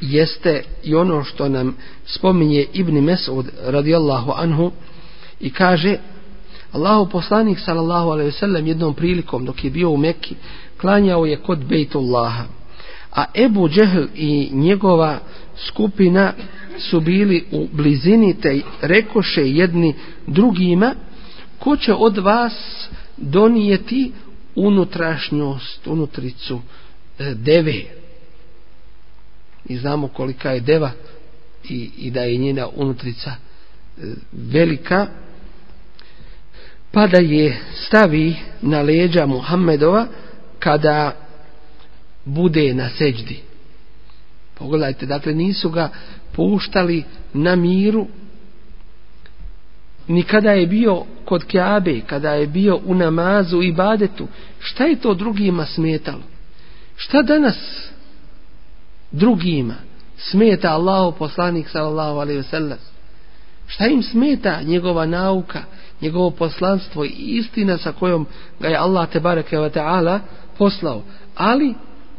jeste 0.01 0.63
i 0.83 0.95
ono 0.95 1.23
što 1.23 1.49
nam 1.49 1.75
spominje 2.05 2.65
Ibn 2.73 2.99
Mesud 2.99 3.45
radijallahu 3.63 4.31
anhu 4.35 4.71
i 5.39 5.49
kaže 5.49 5.97
Allahu 6.71 7.11
poslanik 7.11 7.59
sallallahu 7.59 8.09
alejhi 8.09 8.27
ve 8.27 8.31
sellem 8.31 8.67
jednom 8.67 8.93
prilikom 8.93 9.45
dok 9.45 9.63
je 9.63 9.69
bio 9.69 9.89
u 9.89 9.97
Mekki 9.97 10.35
klanjao 10.81 11.25
je 11.25 11.37
kod 11.37 11.65
Bejtullaha 11.65 12.45
a 13.11 13.25
Ebu 13.35 13.69
Džehl 13.69 14.03
i 14.15 14.49
njegova 14.51 15.19
skupina 15.67 16.33
su 16.77 16.99
bili 16.99 17.45
u 17.51 17.67
blizini 17.71 18.33
te 18.33 18.61
rekoše 18.81 19.41
jedni 19.41 19.95
drugima 20.27 20.95
ko 21.59 21.77
će 21.77 21.93
od 21.93 22.17
vas 22.17 22.87
donijeti 23.17 24.11
unutrašnjost, 24.55 25.87
unutricu 25.87 26.61
e, 27.19 27.33
deve. 27.33 27.83
I 29.65 29.77
znamo 29.77 30.07
kolika 30.07 30.51
je 30.51 30.59
deva 30.59 30.91
i, 31.69 31.89
i 31.97 32.11
da 32.11 32.21
je 32.21 32.37
njena 32.37 32.67
unutrica 32.75 33.31
e, 33.31 34.01
velika. 34.31 35.07
Pa 36.91 37.07
da 37.07 37.17
je 37.17 37.59
stavi 37.85 38.35
na 38.61 38.81
leđa 38.81 39.25
Muhammedova 39.25 40.07
kada 40.59 41.15
bude 42.25 42.73
na 42.73 42.89
seđdi. 42.89 43.39
Pogledajte, 44.53 45.05
dakle 45.05 45.33
nisu 45.33 45.69
ga 45.69 45.89
puštali 46.31 47.03
na 47.33 47.55
miru 47.55 48.07
ni 50.07 50.23
kada 50.23 50.51
je 50.51 50.67
bio 50.67 51.03
kod 51.25 51.45
Kjabe, 51.45 52.01
kada 52.07 52.31
je 52.31 52.47
bio 52.47 52.79
u 52.85 52.95
namazu 52.95 53.61
i 53.61 53.71
badetu, 53.71 54.27
šta 54.59 54.85
je 54.85 54.95
to 54.95 55.13
drugima 55.13 55.65
smetalo? 55.65 56.23
Šta 56.95 57.21
danas 57.21 57.89
drugima 59.11 59.75
smeta 60.17 60.69
Allahu 60.71 61.17
poslanik 61.17 61.69
sallallahu 61.69 62.19
alaihi 62.19 62.37
ve 62.37 62.43
sellem? 62.43 62.77
Šta 63.67 63.87
im 63.87 64.03
smeta 64.03 64.61
njegova 64.61 65.05
nauka, 65.05 65.63
njegovo 66.01 66.31
poslanstvo 66.31 67.05
i 67.05 67.09
istina 67.09 67.77
sa 67.77 67.91
kojom 67.91 68.25
ga 68.59 68.67
je 68.67 68.77
Allah 68.77 69.09
te 69.09 69.19
bareke 69.19 69.57
ve 69.57 69.69
taala 69.69 70.19
poslao? 70.57 71.03
Ali 71.35 71.73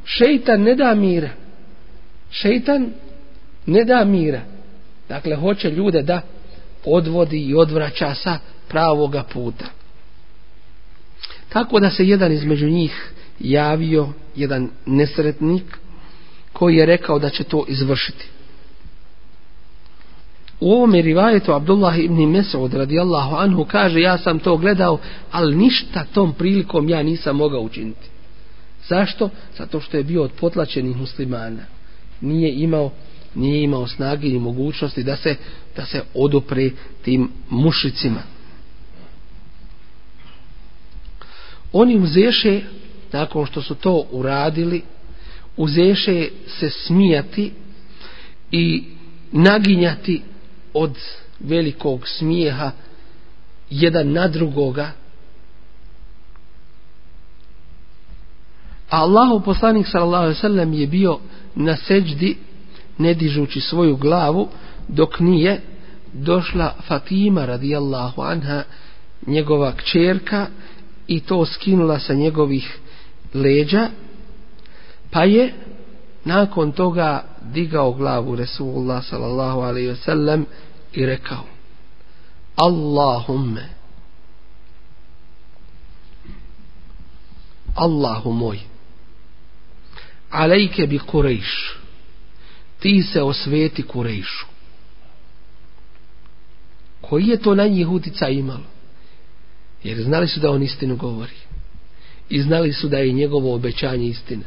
šejtan 0.04 0.62
ne 0.62 0.74
da 0.74 0.94
mira. 0.94 1.30
Šejtan 2.30 2.90
ne 3.66 3.84
da 3.84 4.04
mira. 4.04 4.40
Dakle, 5.08 5.36
hoće 5.36 5.70
ljude 5.70 6.02
da 6.02 6.20
odvodi 6.84 7.38
i 7.38 7.54
odvraća 7.54 8.14
sa 8.14 8.38
pravoga 8.68 9.22
puta. 9.22 9.64
Tako 11.48 11.80
da 11.80 11.90
se 11.90 12.08
jedan 12.08 12.32
između 12.32 12.66
njih 12.66 13.12
javio, 13.40 14.08
jedan 14.36 14.70
nesretnik, 14.86 15.78
koji 16.52 16.76
je 16.76 16.86
rekao 16.86 17.18
da 17.18 17.30
će 17.30 17.44
to 17.44 17.64
izvršiti. 17.68 18.28
U 20.60 20.72
ovom 20.72 20.92
rivajetu 20.94 21.52
Abdullah 21.52 21.98
ibn 21.98 22.30
Mesud 22.30 22.74
radijallahu 22.74 23.36
anhu 23.36 23.64
kaže 23.64 24.00
ja 24.00 24.18
sam 24.18 24.38
to 24.38 24.56
gledao, 24.56 24.98
ali 25.30 25.56
ništa 25.56 26.04
tom 26.14 26.32
prilikom 26.32 26.88
ja 26.88 27.02
nisam 27.02 27.36
mogao 27.36 27.60
učiniti. 27.60 28.08
Zašto? 28.88 29.30
Zato 29.58 29.80
što 29.80 29.96
je 29.96 30.04
bio 30.04 30.22
od 30.22 30.30
potlačenih 30.40 30.96
muslimana. 30.96 31.62
Nije 32.20 32.54
imao 32.54 32.90
nije 33.34 33.62
imao 33.62 33.86
snage 33.86 34.28
i 34.28 34.38
mogućnosti 34.38 35.02
da 35.02 35.16
se, 35.16 35.36
da 35.76 35.86
se 35.86 36.02
odopre 36.14 36.70
tim 37.02 37.30
mušicima. 37.50 38.22
Oni 41.72 41.98
uzeše, 41.98 42.60
nakon 43.12 43.46
što 43.46 43.62
su 43.62 43.74
to 43.74 44.06
uradili, 44.10 44.82
uzeše 45.56 46.28
se 46.46 46.70
smijati 46.70 47.52
i 48.50 48.84
naginjati 49.32 50.22
od 50.74 50.98
velikog 51.40 52.08
smijeha 52.08 52.70
jedan 53.70 54.12
na 54.12 54.28
drugoga. 54.28 54.92
A 58.90 58.96
Allahu 58.96 59.40
poslanik 59.44 59.86
sallallahu 59.86 60.22
alejhi 60.22 60.38
ve 60.38 60.40
sellem 60.40 60.72
je 60.72 60.86
bio 60.86 61.18
na 61.54 61.76
seđdi 61.76 62.36
ne 62.98 63.14
dižući 63.14 63.60
svoju 63.60 63.96
glavu 63.96 64.48
dok 64.88 65.20
nije 65.20 65.60
došla 66.12 66.74
Fatima 66.88 67.46
radijallahu 67.46 68.22
anha 68.22 68.62
njegova 69.26 69.72
kćerka 69.72 70.46
i 71.06 71.20
to 71.20 71.46
skinula 71.46 71.98
sa 71.98 72.14
njegovih 72.14 72.78
leđa 73.34 73.88
pa 75.10 75.24
je 75.24 75.52
nakon 76.24 76.72
toga 76.72 77.24
digao 77.52 77.92
glavu 77.92 78.36
Resulullah 78.36 79.04
sallallahu 79.04 79.60
alaihi 79.60 79.88
ve 79.88 79.96
sellem 79.96 80.46
i 80.92 81.06
rekao 81.06 81.44
Allahumme 82.56 83.68
Allahu 87.74 88.32
moj 88.32 88.58
alejke 90.30 90.86
bi 90.86 90.98
Kurejš 90.98 91.81
ti 92.82 93.02
se 93.02 93.22
osveti 93.22 93.82
Kurejšu. 93.82 94.46
Koji 97.00 97.26
je 97.26 97.36
to 97.36 97.54
na 97.54 97.66
njih 97.66 97.88
utica 97.88 98.28
imalo? 98.28 98.66
Jer 99.84 100.02
znali 100.02 100.28
su 100.28 100.40
da 100.40 100.50
on 100.50 100.62
istinu 100.62 100.96
govori. 100.96 101.34
I 102.28 102.42
znali 102.42 102.72
su 102.72 102.88
da 102.88 102.98
je 102.98 103.12
njegovo 103.12 103.54
obećanje 103.54 104.06
istina. 104.06 104.44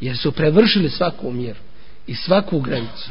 Jer 0.00 0.18
su 0.18 0.32
prevršili 0.32 0.90
svaku 0.90 1.32
mjeru 1.32 1.60
i 2.06 2.14
svaku 2.14 2.60
granicu. 2.60 3.10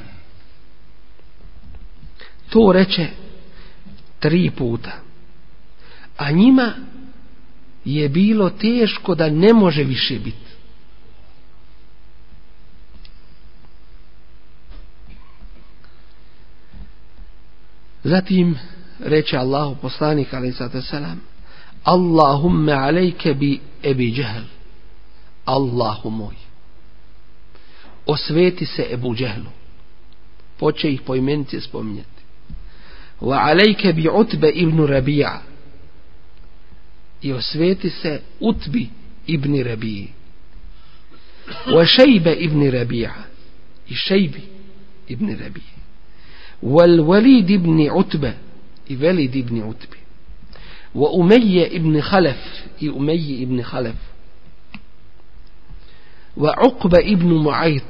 To 2.50 2.72
reče 2.72 3.08
tri 4.20 4.52
puta. 4.58 4.92
A 6.18 6.32
njima 6.32 6.74
je 7.86 8.10
bilo 8.10 8.50
teško 8.50 9.16
da 9.16 9.30
ne 9.30 9.54
može 9.54 9.84
više 9.84 10.20
biti. 10.20 10.47
Zatim 18.08 18.60
reče 19.00 19.38
Allahu 19.38 19.76
poslanik 19.82 20.34
ali 20.34 20.54
sada 20.54 20.82
selam 20.82 21.22
Allahumma 21.84 22.72
alejke 22.72 23.34
bi 23.34 23.60
Ebi 23.84 24.12
Džehl. 24.12 24.44
Allahu 25.46 26.10
moj. 26.10 26.36
Osveti 28.06 28.66
se 28.66 28.88
Ebu 28.92 29.16
Džehlu. 29.16 29.52
Poče 30.60 30.92
ih 30.92 31.02
po 31.02 31.16
imenice 31.16 31.62
spominjati. 31.62 32.24
Wa 33.22 33.38
alejke 33.50 33.94
bi 33.94 34.10
Utbe 34.10 34.50
ibn 34.50 34.86
Rabija. 34.86 35.42
I 37.22 37.34
osveti 37.34 37.90
se 37.90 38.22
Utbi 38.40 38.90
ibn 39.28 39.64
Rabiji. 39.64 40.08
Wa 41.68 41.86
Šejbe 41.86 42.34
ibn 42.34 42.72
Rabija. 42.72 43.14
I 43.90 43.96
Šejbi 43.96 44.42
ibn 45.08 45.38
Rabiji. 45.40 45.77
والوليد 46.63 47.53
بن 47.53 47.91
عتبة 47.91 48.35
وليد 48.91 49.47
بن 49.49 49.61
عتبة 49.63 49.97
وأمية 50.95 51.79
بن 51.79 52.01
خلف 52.01 52.65
أمية 52.83 53.47
بن 53.47 53.63
خلف 53.63 53.95
وعقبة 56.37 56.99
ابن 56.99 57.45
معيط 57.45 57.83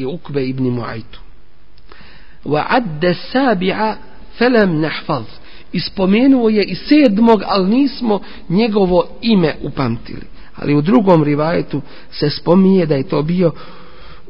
عقبة 0.00 0.50
ابن 0.50 0.70
معيط 0.70 1.04
وعد 2.46 3.04
السابعة 3.04 3.98
فلم 4.38 4.82
نحفظ 4.84 5.24
ispomenuo 5.72 6.50
je 6.50 6.62
i 6.62 6.74
sedmog, 6.74 7.42
ali 7.46 7.74
nismo 7.74 8.20
njegovo 8.48 9.08
ime 9.20 9.54
upamtili. 9.62 10.22
Ali 10.56 10.74
u 10.74 10.82
drugom 10.82 11.24
rivajetu 11.24 11.82
se 12.10 12.30
spominje 12.30 12.86
da 12.86 12.94
je 12.94 13.08
to 13.08 13.22
bio 13.22 13.52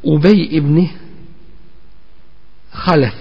Ubej 0.02 0.48
ibn 0.50 0.88
Halef. 2.70 3.14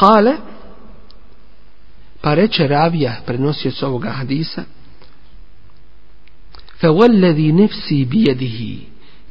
Kale, 0.00 0.36
pa 2.20 2.34
reče 2.34 2.68
ravija, 2.68 3.16
prenosioc 3.26 3.82
ovoga 3.82 4.10
hadisa, 4.10 4.64
fe 6.80 6.88
walladi 6.88 7.52
nefsi 7.52 8.04
bijedihi, 8.04 8.78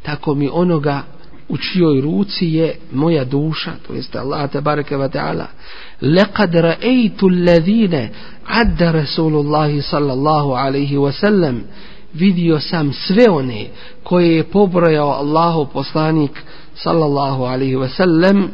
tako 0.03 0.35
mi 0.35 0.49
onoga 0.53 1.01
u 1.49 1.57
čijoj 1.57 2.01
ruci 2.01 2.45
je 2.45 2.75
moja 2.91 3.25
duša, 3.25 3.71
to 3.87 3.93
jeste 3.93 4.19
Allah 4.19 4.51
te 4.51 4.61
bareke 4.61 4.97
wa 4.97 5.09
ta'ala, 5.09 5.45
lekad 6.01 6.53
ra'ejtu 6.53 7.27
alladhine 7.27 8.09
adda 8.45 8.91
rasulullah 8.91 9.69
sallallahu 9.81 10.51
alaihi 10.53 10.97
wa 10.97 11.11
sallam, 11.11 11.63
vidio 12.13 12.59
sam 12.59 12.93
sve 12.93 13.29
one 13.29 13.67
koje 14.03 14.35
je 14.35 14.43
pobrojao 14.43 15.09
Allahu 15.09 15.65
poslanik 15.73 16.31
sallallahu 16.75 17.43
alaihi 17.43 17.75
wa 17.75 17.89
sallam, 17.97 18.51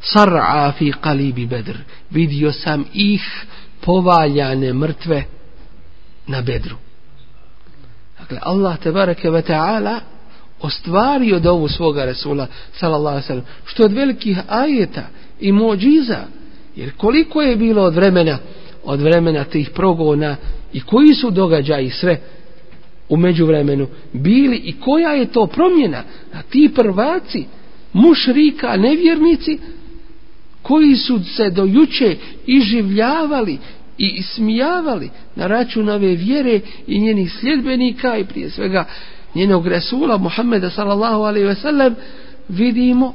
sar'a 0.00 0.72
fi 0.72 0.92
qalibi 0.92 1.46
bedr. 1.46 1.76
Vidio 2.10 2.52
sam 2.52 2.84
ih 2.94 3.22
povaljane 3.80 4.72
mrtve 4.72 5.24
na 6.26 6.42
bedru. 6.42 6.76
Dakle 8.18 8.38
Allah 8.42 8.78
te 8.78 8.92
bareke 8.92 9.30
ve 9.30 9.42
taala 9.42 10.00
ostvario 10.60 11.40
dovu 11.40 11.68
svoga 11.68 12.04
Resula 12.04 12.46
sallallahu 12.72 13.16
alejhi 13.16 13.32
ve 13.34 13.42
što 13.64 13.84
od 13.84 13.92
velikih 13.92 14.38
ajeta 14.48 15.06
i 15.40 15.52
mođiza 15.52 16.18
jer 16.76 16.90
koliko 16.96 17.42
je 17.42 17.56
bilo 17.56 17.82
od 17.82 17.94
vremena 17.94 18.38
od 18.84 19.00
vremena 19.00 19.44
tih 19.44 19.70
progona 19.70 20.36
i 20.72 20.80
koji 20.80 21.14
su 21.14 21.30
događaji 21.30 21.90
sve 21.90 22.20
u 23.08 23.16
međuvremenu 23.16 23.88
bili 24.12 24.56
i 24.56 24.80
koja 24.80 25.10
je 25.10 25.32
to 25.32 25.46
promjena 25.46 26.02
a 26.34 26.42
ti 26.42 26.70
prvaci 26.74 27.44
mušrika, 27.92 28.76
nevjernici, 28.76 29.58
koji 30.66 30.96
su 30.96 31.20
se 31.24 31.50
do 31.50 31.64
juče 31.64 32.16
iživljavali 32.46 33.58
i 33.98 34.08
ismijavali 34.08 35.10
na 35.36 35.46
račun 35.46 35.88
ove 35.88 36.14
vjere 36.14 36.60
i 36.86 37.00
njenih 37.00 37.32
sljedbenika 37.32 38.16
i 38.16 38.24
prije 38.24 38.50
svega 38.50 38.84
njenog 39.34 39.66
Resula 39.66 40.16
Muhammeda 40.16 40.70
sallallahu 40.70 41.22
alaihi 41.22 41.46
ve 41.46 41.54
sellem 41.54 41.94
vidimo 42.48 43.14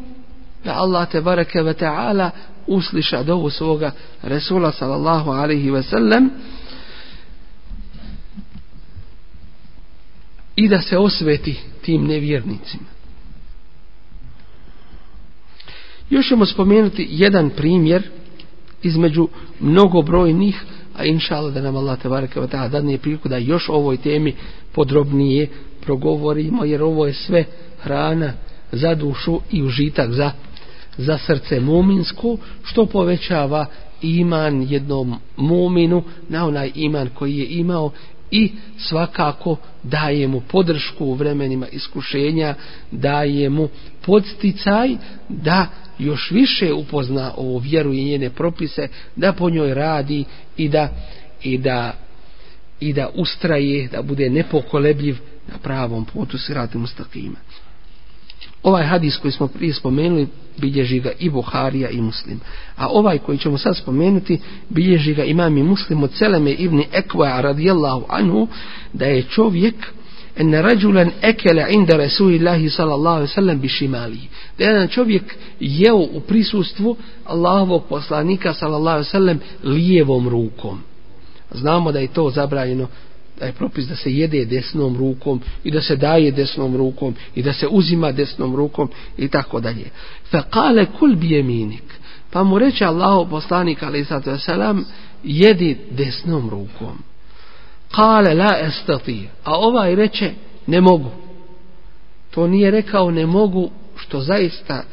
da 0.65 0.73
Allah 0.73 1.09
te 1.09 1.21
bareke 1.21 1.61
ve 1.61 1.73
ta'ala 1.73 2.29
usliša 2.67 3.23
dovu 3.23 3.49
svoga 3.49 3.91
Resula 4.23 4.71
sallallahu 4.71 5.31
alaihi 5.31 5.71
ve 5.71 5.83
sellem 5.83 6.29
i 10.55 10.67
da 10.67 10.81
se 10.81 10.97
osveti 10.97 11.59
tim 11.81 12.07
nevjernicima. 12.07 13.00
Još 16.11 16.27
ćemo 16.27 16.45
spomenuti 16.45 17.07
jedan 17.09 17.49
primjer 17.49 18.03
između 18.83 19.27
mnogobrojnih, 19.59 20.63
a 20.97 21.05
inša 21.05 21.35
Allah 21.35 21.53
da 21.53 21.61
nam 21.61 21.75
Allah 21.75 21.99
te 21.99 22.09
bareke 22.09 22.39
ve 22.39 22.47
ta'ala 22.47 22.69
dadne 22.69 22.97
priliku 22.97 23.29
da 23.29 23.37
još 23.37 23.69
o 23.69 23.73
ovoj 23.73 23.97
temi 23.97 24.33
podrobnije 24.71 25.47
progovorimo, 25.81 26.65
jer 26.65 26.83
ovo 26.83 27.07
je 27.07 27.13
sve 27.13 27.45
hrana 27.81 28.33
za 28.71 28.95
dušu 28.95 29.39
i 29.51 29.63
užitak 29.63 30.11
za, 30.11 30.31
za 30.97 31.17
srce 31.17 31.59
muminsko, 31.59 32.37
što 32.63 32.85
povećava 32.85 33.65
iman 34.01 34.67
jednom 34.69 35.15
muminu 35.37 36.03
na 36.29 36.47
onaj 36.47 36.71
iman 36.75 37.09
koji 37.15 37.37
je 37.37 37.45
imao 37.45 37.91
i 38.31 38.51
svakako 38.77 39.55
daje 39.83 40.27
mu 40.27 40.41
podršku 40.41 41.05
u 41.05 41.13
vremenima 41.13 41.67
iskušenja, 41.67 42.55
daje 42.91 43.49
mu 43.49 43.69
podsticaj 44.05 44.89
da 45.29 45.67
još 46.01 46.31
više 46.31 46.73
upozna 46.73 47.33
ovu 47.37 47.57
vjeru 47.57 47.93
i 47.93 48.03
njene 48.03 48.29
propise, 48.29 48.87
da 49.15 49.33
po 49.33 49.49
njoj 49.49 49.73
radi 49.73 50.25
i 50.57 50.69
da, 50.69 50.89
i 51.43 51.57
da, 51.57 51.93
i 52.79 52.93
da 52.93 53.09
ustraje, 53.15 53.87
da 53.87 54.01
bude 54.01 54.29
nepokolebljiv 54.29 55.17
na 55.47 55.57
pravom 55.57 56.05
putu 56.05 56.37
sirati 56.37 56.77
mustakima. 56.77 57.37
Ovaj 58.63 58.85
hadis 58.85 59.17
koji 59.17 59.31
smo 59.31 59.47
prije 59.47 59.73
spomenuli 59.73 60.27
bilježi 60.57 60.99
ga 60.99 61.11
i 61.19 61.29
Buharija 61.29 61.89
i 61.89 62.01
Muslim. 62.01 62.39
A 62.75 62.87
ovaj 62.87 63.17
koji 63.17 63.37
ćemo 63.37 63.57
sad 63.57 63.77
spomenuti 63.77 64.39
bilježi 64.69 65.13
ga 65.13 65.23
imam 65.23 65.57
i 65.57 65.63
Muslim 65.63 66.03
od 66.03 66.11
Seleme 66.13 66.51
ibn 66.51 66.83
Ekva 66.93 67.41
radijallahu 67.41 68.05
anhu 68.09 68.47
da 68.93 69.05
je 69.05 69.23
čovjek 69.23 69.75
en 70.37 70.53
rađulan 70.53 71.11
ekele 71.21 71.65
inda 71.69 71.97
Rasulillahi 71.97 72.69
sallallahu 72.69 73.27
sallam 73.27 73.59
bi 73.61 73.67
šimali. 73.67 74.19
Da 74.57 74.63
jedan 74.63 74.87
čovjek 74.87 75.35
jeo 75.59 75.97
u 75.97 76.21
prisustvu 76.27 76.97
Allahovog 77.25 77.83
poslanika 77.89 78.53
sallallahu 78.53 79.03
sallam 79.03 79.39
lijevom 79.63 80.29
rukom. 80.29 80.79
Znamo 81.51 81.91
da 81.91 81.99
je 81.99 82.07
to 82.07 82.29
zabranjeno 82.29 82.87
da 83.41 83.47
je 83.47 83.53
propis 83.53 83.87
da 83.87 83.95
se 83.95 84.13
jede 84.13 84.45
desnom 84.45 84.97
rukom 84.97 85.41
i 85.63 85.71
da 85.71 85.81
se 85.81 85.95
daje 85.95 86.31
desnom 86.31 86.77
rukom 86.77 87.15
i 87.35 87.43
da 87.43 87.53
se 87.53 87.67
uzima 87.67 88.11
desnom 88.11 88.55
rukom 88.55 88.89
i 89.17 89.27
tako 89.27 89.59
dalje. 89.59 89.85
Fa 90.31 90.41
kale 90.41 90.85
kul 90.85 91.15
bijeminik. 91.15 91.83
Pa 92.31 92.43
mu 92.43 92.59
reče 92.59 92.85
Allah 92.85 93.27
poslanik 93.29 93.83
alaih 93.83 94.07
sallatu 94.07 94.29
wasalam 94.29 94.83
jedi 95.23 95.77
desnom 95.91 96.49
rukom. 96.49 97.10
Kale 97.91 98.33
la 98.33 98.57
estati. 98.59 99.29
A 99.43 99.55
ovaj 99.55 99.95
reče 99.95 100.31
ne 100.67 100.81
mogu. 100.81 101.09
To 102.31 102.47
nije 102.47 102.71
rekao 102.71 103.11
ne 103.11 103.25
mogu 103.25 103.69
što 103.95 104.19
zaista 104.19 104.83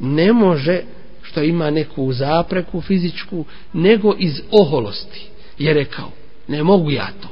ne 0.00 0.32
može 0.32 0.82
što 1.22 1.42
ima 1.42 1.70
neku 1.70 2.12
zapreku 2.12 2.80
fizičku 2.80 3.44
nego 3.72 4.14
iz 4.18 4.40
oholosti 4.50 5.26
je 5.58 5.74
rekao 5.74 6.10
ne 6.48 6.62
mogu 6.62 6.90
ja 6.90 7.08
to 7.22 7.28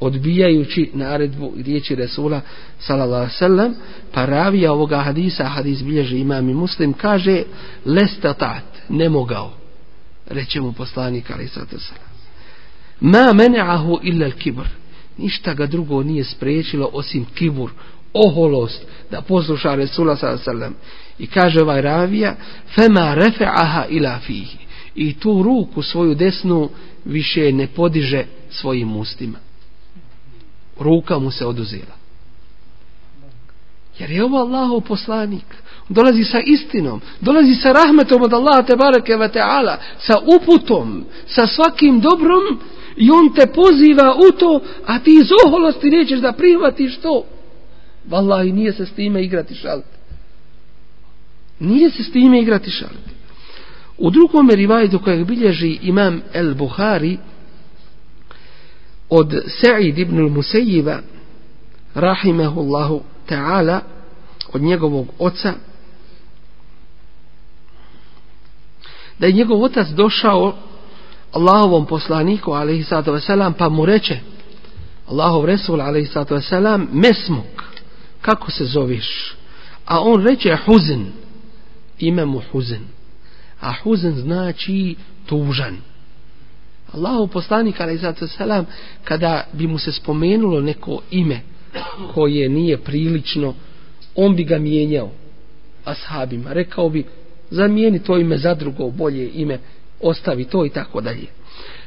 odbijajući 0.00 0.90
naredbu 0.94 1.52
riječi 1.56 1.94
Resula 1.94 2.40
sallallahu 2.78 3.30
sallam 3.30 3.74
pa 4.12 4.24
ravija 4.24 4.72
ovoga 4.72 4.98
hadisa 4.98 5.44
hadis 5.44 5.82
bilježi 5.82 6.18
imam 6.18 6.48
i 6.48 6.54
muslim 6.54 6.92
kaže 6.92 7.42
lestatat, 7.84 8.64
ne 8.88 9.08
mogao 9.08 9.52
reče 10.26 10.60
mu 10.60 10.72
poslanik 10.72 11.30
ali 11.30 11.48
sallallahu 11.48 12.05
ma 13.00 13.32
mena'ahu 13.32 14.00
illa 14.02 14.30
kibr 14.30 14.66
ništa 15.18 15.54
ga 15.54 15.66
drugo 15.66 16.02
nije 16.02 16.24
spriječilo 16.24 16.90
osim 16.92 17.24
kibur 17.34 17.70
oholost 18.12 18.82
da 19.10 19.20
posluša 19.20 19.74
Resula 19.74 20.16
sallallahu 20.16 20.44
sallam 20.44 20.74
i 21.18 21.26
kaže 21.26 21.62
ovaj 21.62 21.82
ravija 21.82 22.36
fema 22.74 23.14
refe'aha 23.16 23.84
ila 23.88 24.18
fihi 24.18 24.58
i 24.94 25.14
tu 25.14 25.42
ruku 25.42 25.82
svoju 25.82 26.14
desnu 26.14 26.68
više 27.04 27.52
ne 27.52 27.66
podiže 27.66 28.24
svojim 28.50 28.96
ustima 28.96 29.46
ruka 30.80 31.18
mu 31.18 31.30
se 31.30 31.46
oduzela. 31.46 31.96
Jer 33.98 34.10
je 34.10 34.24
ovo 34.24 34.38
Allahov 34.38 34.80
poslanik. 34.80 35.44
Dolazi 35.88 36.24
sa 36.24 36.40
istinom, 36.40 37.00
dolazi 37.20 37.54
sa 37.54 37.72
rahmetom 37.72 38.22
od 38.22 38.32
Allaha 38.32 38.62
te 38.62 38.76
bareke 38.76 39.16
ve 39.16 39.32
taala, 39.32 39.78
sa 39.98 40.14
uputom, 40.18 41.04
sa 41.26 41.46
svakim 41.46 42.00
dobrom 42.00 42.60
i 42.96 43.10
on 43.10 43.34
te 43.34 43.46
poziva 43.46 44.14
u 44.28 44.38
to, 44.38 44.60
a 44.86 44.98
ti 44.98 45.10
iz 45.10 45.28
oholosti 45.46 45.90
nećeš 45.90 46.20
da 46.20 46.32
prihvatiš 46.32 46.96
to. 46.96 47.24
Wallahi 48.10 48.52
nije 48.52 48.72
se 48.72 48.86
s 48.86 48.92
time 48.92 49.24
igrati 49.24 49.54
šaliti. 49.54 49.96
Nije 51.60 51.90
se 51.90 52.02
s 52.02 52.12
time 52.12 52.40
igrati 52.40 52.70
šaliti. 52.70 53.10
U 53.98 54.10
drugom 54.10 54.50
rivajetu 54.50 54.98
kojeg 54.98 55.26
bilježi 55.26 55.78
imam 55.82 56.22
El 56.32 56.54
Buhari, 56.54 57.18
od 59.08 59.34
Sa'id 59.46 59.98
ibn 59.98 60.18
al-Musayyiba 60.18 61.00
rahimahullahu 61.94 63.02
ta'ala 63.28 63.80
od 64.52 64.62
njegovog 64.62 65.06
oca 65.18 65.52
da 69.18 69.26
je 69.26 69.32
njegov 69.32 69.62
otac 69.62 69.88
došao 69.88 70.56
Allahovom 71.36 71.86
poslaniku 71.86 72.52
alaihi 72.52 72.84
sallatu 72.84 73.12
wasalam 73.12 73.52
pa 73.58 73.68
mu 73.68 73.86
reče 73.86 74.20
Allahov 75.08 75.44
Resul 75.44 75.80
alaihi 75.80 76.06
sallatu 76.06 76.34
wasalam 76.34 76.86
mesmuk 76.92 77.56
kako 78.20 78.50
se 78.50 78.64
zoveš? 78.64 79.34
A 79.84 80.00
on 80.00 80.24
reče 80.24 80.56
huzn 80.66 81.04
ime 81.98 82.24
mu 82.24 82.42
huzn. 82.52 82.82
A 83.60 83.72
huzn 83.82 84.10
znači 84.10 84.96
tužan. 85.26 85.76
Allahov 86.92 87.28
poslanik 87.28 87.80
alaih 87.80 88.00
selam 88.36 88.66
kada 89.04 89.46
bi 89.52 89.66
mu 89.66 89.78
se 89.78 89.92
spomenulo 89.92 90.60
neko 90.60 91.00
ime 91.10 91.40
koje 92.14 92.48
nije 92.48 92.78
prilično 92.78 93.54
on 94.14 94.36
bi 94.36 94.44
ga 94.44 94.58
mijenjao 94.58 95.10
ashabima. 95.84 96.52
Rekao 96.52 96.88
bi 96.88 97.04
zamijeni 97.50 97.98
to 97.98 98.18
ime 98.18 98.38
za 98.38 98.54
drugo 98.54 98.90
bolje 98.90 99.30
ime 99.34 99.58
ostavi 100.00 100.44
to 100.44 100.66
i 100.66 100.70
tako 100.70 101.00
dalje. 101.00 101.26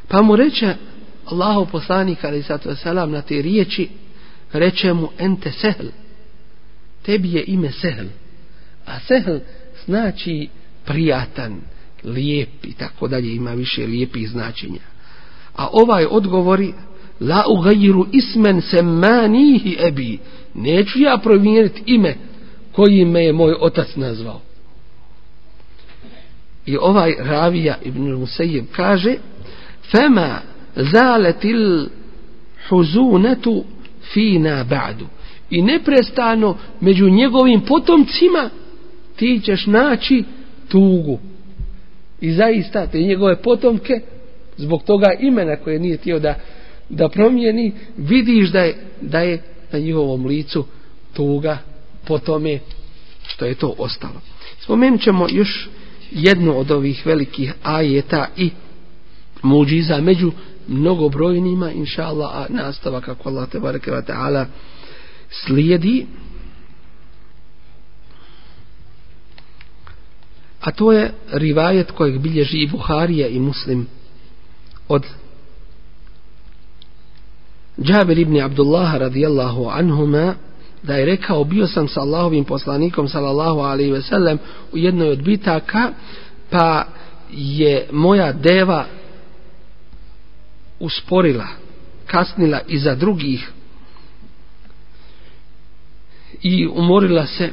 Pa 0.07 0.21
mu 0.21 0.35
reče 0.35 0.75
Allahu 1.25 1.71
poslanik 1.71 2.23
ali 2.23 2.43
sato 2.43 2.75
selam 2.75 3.11
na 3.11 3.21
te 3.21 3.41
riječi 3.41 3.89
reče 4.53 4.93
mu 4.93 5.09
ente 5.17 5.51
sehl. 5.51 5.87
Tebi 7.01 7.31
je 7.31 7.43
ime 7.47 7.71
sehl. 7.71 8.05
A 8.85 8.99
sehl 8.99 9.37
znači 9.85 10.47
prijatan 10.85 11.61
lijep 12.03 12.49
i 12.63 12.73
tako 12.73 13.07
dalje 13.07 13.35
ima 13.35 13.51
više 13.51 13.87
lijepih 13.87 14.29
značenja. 14.29 14.81
A 15.55 15.67
ovaj 15.71 16.05
odgovori 16.09 16.73
la 17.19 17.43
ugajiru 17.49 18.07
ismen 18.11 18.61
semanihi 18.61 19.77
ebi. 19.79 20.19
Neću 20.53 20.99
ja 20.99 21.17
promijeniti 21.23 21.83
ime 21.85 22.15
koji 22.71 23.05
me 23.05 23.23
je 23.23 23.33
moj 23.33 23.53
otac 23.59 23.95
nazvao 23.95 24.41
i 26.65 26.77
ovaj 26.77 27.15
ravija 27.19 27.77
ibn 27.85 28.13
Musejib 28.13 28.65
kaže 28.75 29.15
fema 29.91 30.41
zaletil 30.75 31.87
huzunetu 32.69 33.63
fina 34.13 34.65
ba'du 34.69 35.05
i 35.49 35.61
neprestano 35.61 36.57
među 36.81 37.09
njegovim 37.09 37.61
potomcima 37.61 38.49
ti 39.15 39.41
ćeš 39.43 39.65
naći 39.65 40.23
tugu 40.67 41.19
i 42.21 42.31
zaista 42.31 42.87
te 42.87 42.99
njegove 42.99 43.41
potomke 43.41 44.01
zbog 44.57 44.83
toga 44.83 45.07
imena 45.19 45.55
koje 45.55 45.79
nije 45.79 45.97
tio 45.97 46.19
da, 46.19 46.35
da 46.89 47.09
promijeni, 47.09 47.73
vidiš 47.97 48.49
da 48.49 48.59
je, 48.59 48.75
da 49.01 49.19
je 49.19 49.41
na 49.71 49.79
njihovom 49.79 50.25
licu 50.25 50.65
tuga 51.13 51.57
po 52.07 52.19
tome 52.19 52.59
što 53.27 53.45
je 53.45 53.55
to 53.55 53.75
ostalo. 53.77 54.21
Spomenut 54.59 55.01
ćemo 55.01 55.27
još 55.29 55.69
jednu 56.11 56.59
od 56.59 56.71
ovih 56.71 57.05
velikih 57.05 57.53
ajeta 57.63 58.27
i 58.37 58.51
muđiza 59.41 60.01
među 60.01 60.31
mnogobrojnima, 60.67 61.71
inša 61.71 62.03
Allah, 62.03 62.35
a 62.35 62.45
nastava 62.49 63.01
kako 63.01 63.29
Allah 63.29 63.49
te 63.49 63.59
bareke 63.59 63.91
wa 63.91 64.05
ta'ala 64.05 64.45
slijedi. 65.29 66.05
a 70.59 70.71
to 70.71 70.91
je 70.91 71.11
rivajet 71.31 71.91
kojeg 71.91 72.19
bilježi 72.19 72.57
i 72.57 72.67
Buharija 72.67 73.27
i 73.27 73.39
Muslim 73.39 73.87
od 74.87 75.05
Džabir 77.81 78.19
ibn 78.19 78.41
Abdullaha 78.41 78.97
radijallahu 78.97 79.67
anhuma 79.69 80.35
da 80.83 80.93
je 80.95 81.05
rekao 81.05 81.43
bio 81.43 81.67
sam 81.67 81.87
sa 81.87 82.01
Allahovim 82.01 82.45
poslanikom 82.45 83.07
sallallahu 83.07 83.59
alaihi 83.59 83.91
ve 83.91 84.01
sellem 84.01 84.39
u 84.71 84.77
jednoj 84.77 85.09
od 85.09 85.23
bitaka 85.23 85.91
pa 86.49 86.85
je 87.31 87.87
moja 87.91 88.31
deva 88.31 88.85
usporila 90.79 91.47
kasnila 92.05 92.59
iza 92.67 92.95
drugih 92.95 93.51
i 96.41 96.67
umorila 96.67 97.25
se. 97.25 97.49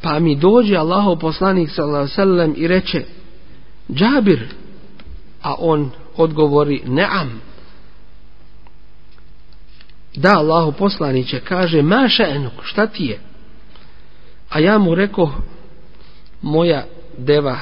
Pa 0.00 0.18
mi 0.18 0.36
dođe 0.36 0.76
Allahov 0.76 1.18
poslanik 1.18 1.70
sallallahu 1.70 1.96
alaihi 1.96 2.12
ve 2.12 2.14
sellem 2.14 2.54
i 2.56 2.68
reče 2.68 3.04
Džabir 3.92 4.46
a 5.42 5.54
on 5.58 5.90
odgovori 6.16 6.82
neam 6.86 7.40
da 10.16 10.38
Allahu 10.38 10.72
poslaniće 10.72 11.40
kaže 11.40 11.82
maša 11.82 12.26
enuk 12.28 12.52
šta 12.62 12.86
ti 12.86 13.04
je? 13.04 13.20
A 14.48 14.60
ja 14.60 14.78
mu 14.78 14.94
reko 14.94 15.32
moja 16.42 16.86
deva 17.18 17.58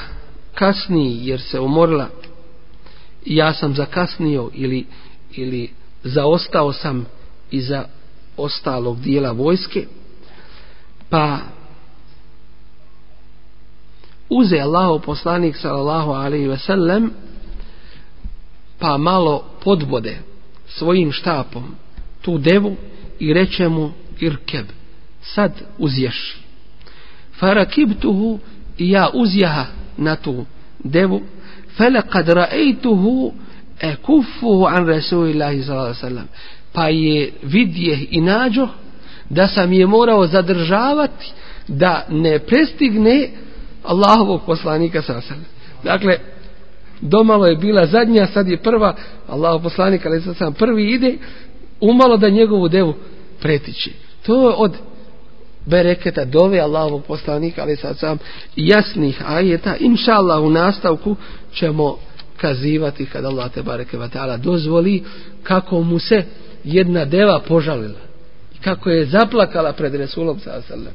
kasni 0.53 1.27
jer 1.27 1.41
se 1.41 1.59
umorila. 1.59 2.07
I 3.25 3.35
ja 3.35 3.53
sam 3.53 3.75
zakasnio 3.75 4.49
ili, 4.53 4.85
ili 5.31 5.71
zaostao 6.03 6.73
sam 6.73 7.05
iza 7.51 7.85
ostalog 8.37 8.99
dijela 8.99 9.31
vojske 9.31 9.85
pa 11.09 11.39
uze 14.29 14.59
Allahu 14.59 14.99
poslanik 14.99 15.55
sallallahu 15.55 16.11
alaihi 16.11 16.47
ve 16.47 16.57
sellem 16.57 17.11
pa 18.79 18.97
malo 18.97 19.43
podbode 19.63 20.19
svojim 20.67 21.11
štapom 21.11 21.75
tu 22.25 22.37
devu 22.37 22.75
i 23.19 23.33
reče 23.33 23.69
mu 23.69 23.91
irkeb 24.19 24.65
sad 25.21 25.51
uzješ. 25.77 26.37
Farakibtuhu 27.39 28.39
i 28.77 28.89
ja 28.89 29.09
uzjaha 29.13 29.65
na 29.97 30.15
tu 30.15 30.45
devu. 30.83 31.21
Felekad 31.77 32.29
raejtuhu 32.29 33.33
e 33.81 33.95
kufuhu 33.95 34.65
an 34.65 34.87
rasulillahi 34.87 35.63
sallam. 35.63 36.27
Pa 36.73 36.87
je 36.87 37.31
vidje 37.43 38.07
i 38.09 38.21
nađo 38.21 38.67
da 39.29 39.47
sam 39.47 39.73
je 39.73 39.87
morao 39.87 40.27
zadržavati 40.27 41.31
da 41.67 42.05
ne 42.09 42.39
prestigne 42.39 43.29
Allahovog 43.83 44.41
poslanika 44.45 45.01
sallam. 45.01 45.45
Dakle 45.83 46.19
domalo 47.01 47.45
je 47.45 47.55
bila 47.55 47.85
zadnja 47.85 48.27
sad 48.27 48.47
je 48.47 48.57
prva 48.57 48.95
Allahov 49.27 49.61
poslanik 49.61 50.05
ali 50.05 50.21
sad 50.21 50.37
sam 50.37 50.53
prvi 50.53 50.91
ide 50.91 51.17
umalo 51.79 52.17
da 52.17 52.29
njegovu 52.29 52.67
devu 52.67 52.93
pretići. 53.41 53.93
To 54.25 54.49
je 54.49 54.55
od 54.57 54.71
bereketa 55.65 56.25
dove 56.25 56.59
Allahovog 56.59 57.03
poslanika, 57.03 57.61
ali 57.61 57.75
sad 57.75 57.97
sam 57.97 58.17
jasnih 58.55 59.21
ajeta. 59.25 59.75
Inša 59.79 60.11
Allah 60.11 60.43
u 60.43 60.49
nastavku 60.49 61.15
ćemo 61.53 61.97
kazivati 62.37 63.05
kad 63.05 63.25
Allah 63.25 63.51
te 63.51 63.63
bareke 63.63 63.97
vatala 63.97 64.37
dozvoli 64.37 65.03
kako 65.43 65.81
mu 65.81 65.99
se 65.99 66.23
jedna 66.63 67.05
deva 67.05 67.39
požalila. 67.47 67.99
I 68.55 68.61
kako 68.63 68.89
je 68.89 69.05
zaplakala 69.05 69.73
pred 69.73 69.95
Resulom 69.95 70.39
sallam. 70.39 70.93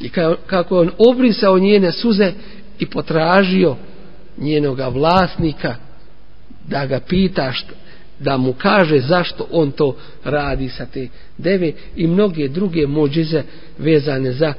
I 0.00 0.08
kako 0.46 0.80
on 0.80 0.90
obrisao 0.98 1.58
njene 1.58 1.92
suze 1.92 2.32
i 2.78 2.86
potražio 2.86 3.76
njenoga 4.38 4.88
vlasnika 4.88 5.74
da 6.68 6.86
ga 6.86 7.00
pita 7.00 7.52
što, 7.52 7.74
da 8.20 8.36
mu 8.36 8.52
kaže 8.52 9.00
zašto 9.00 9.46
on 9.50 9.70
to 9.70 9.96
radi 10.24 10.68
sa 10.68 10.86
te 10.86 11.08
deve 11.38 11.72
i 11.96 12.06
mnoge 12.06 12.48
druge 12.48 12.86
mođize 12.86 13.42
vezane 13.78 14.32
za 14.32 14.54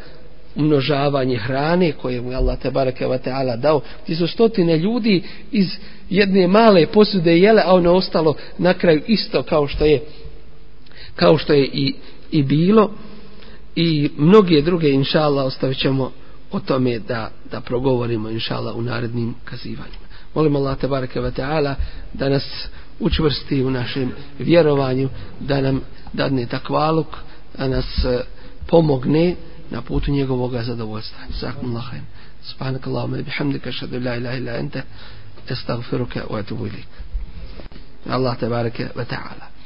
umnožavanje 0.56 1.38
hrane 1.38 1.92
koje 1.92 2.22
mu 2.22 2.32
je 2.32 2.38
Allah 2.38 2.60
te 2.60 2.72
bareke 2.72 3.08
ve 3.08 3.20
ta'ala 3.26 3.56
dao. 3.56 3.82
Ti 4.06 4.16
su 4.16 4.28
stotine 4.28 4.78
ljudi 4.78 5.24
iz 5.52 5.68
jedne 6.10 6.48
male 6.48 6.88
posude 6.88 7.38
jele, 7.38 7.62
a 7.66 7.74
ono 7.74 7.94
ostalo 7.94 8.36
na 8.58 8.74
kraju 8.74 9.02
isto 9.08 9.44
kao 9.44 9.68
što 9.68 9.86
je 9.86 10.02
kao 11.16 11.38
što 11.38 11.54
je 11.54 11.66
i, 11.66 11.94
i 12.32 12.44
bilo 12.44 12.92
i 13.76 14.10
mnoge 14.18 14.62
druge 14.62 14.90
inshallah 14.90 15.46
ostavićemo 15.46 16.12
o 16.52 16.60
tome 16.60 17.00
da, 17.00 17.32
da 17.52 17.62
progovorimo 17.62 18.30
inshallah 18.30 18.76
u 18.76 18.82
narednim 18.82 19.36
kazivanjima. 19.46 20.08
Molim 20.34 20.56
Allah 20.56 20.78
te 20.78 20.88
bareke 20.88 21.20
ve 21.20 21.32
ta'ala 21.32 21.76
da 22.14 22.30
nas 22.30 22.68
učvrsti 23.00 23.64
u 23.64 23.72
našem 23.72 24.12
vjerovanju, 24.40 25.10
da 25.40 25.62
nam 25.62 25.82
dadne 26.14 26.46
takvaluk, 26.46 27.08
da 27.58 27.68
nas 27.68 28.06
e, 28.06 28.24
pomogne 28.68 29.36
na 29.72 29.82
putu 29.82 30.12
njegovog 30.12 30.64
zadovoljstva. 30.64 31.20
Zakum 31.42 31.76
lahajem. 31.76 32.06
Subhanak 32.44 32.88
Allahumma 32.88 33.18
bihamdika 33.18 33.70
ashhadu 33.70 34.00
la 34.00 34.16
ilaha 34.16 34.38
illa 34.38 34.52
anta 34.52 34.82
astaghfiruka 35.50 36.22
wa 36.30 36.40
atubu 36.40 36.68
ilayk. 36.68 36.88
Allah 38.10 38.38
te 38.40 38.50
bareke 38.50 38.90
ve 38.96 39.06
taala. 39.06 39.57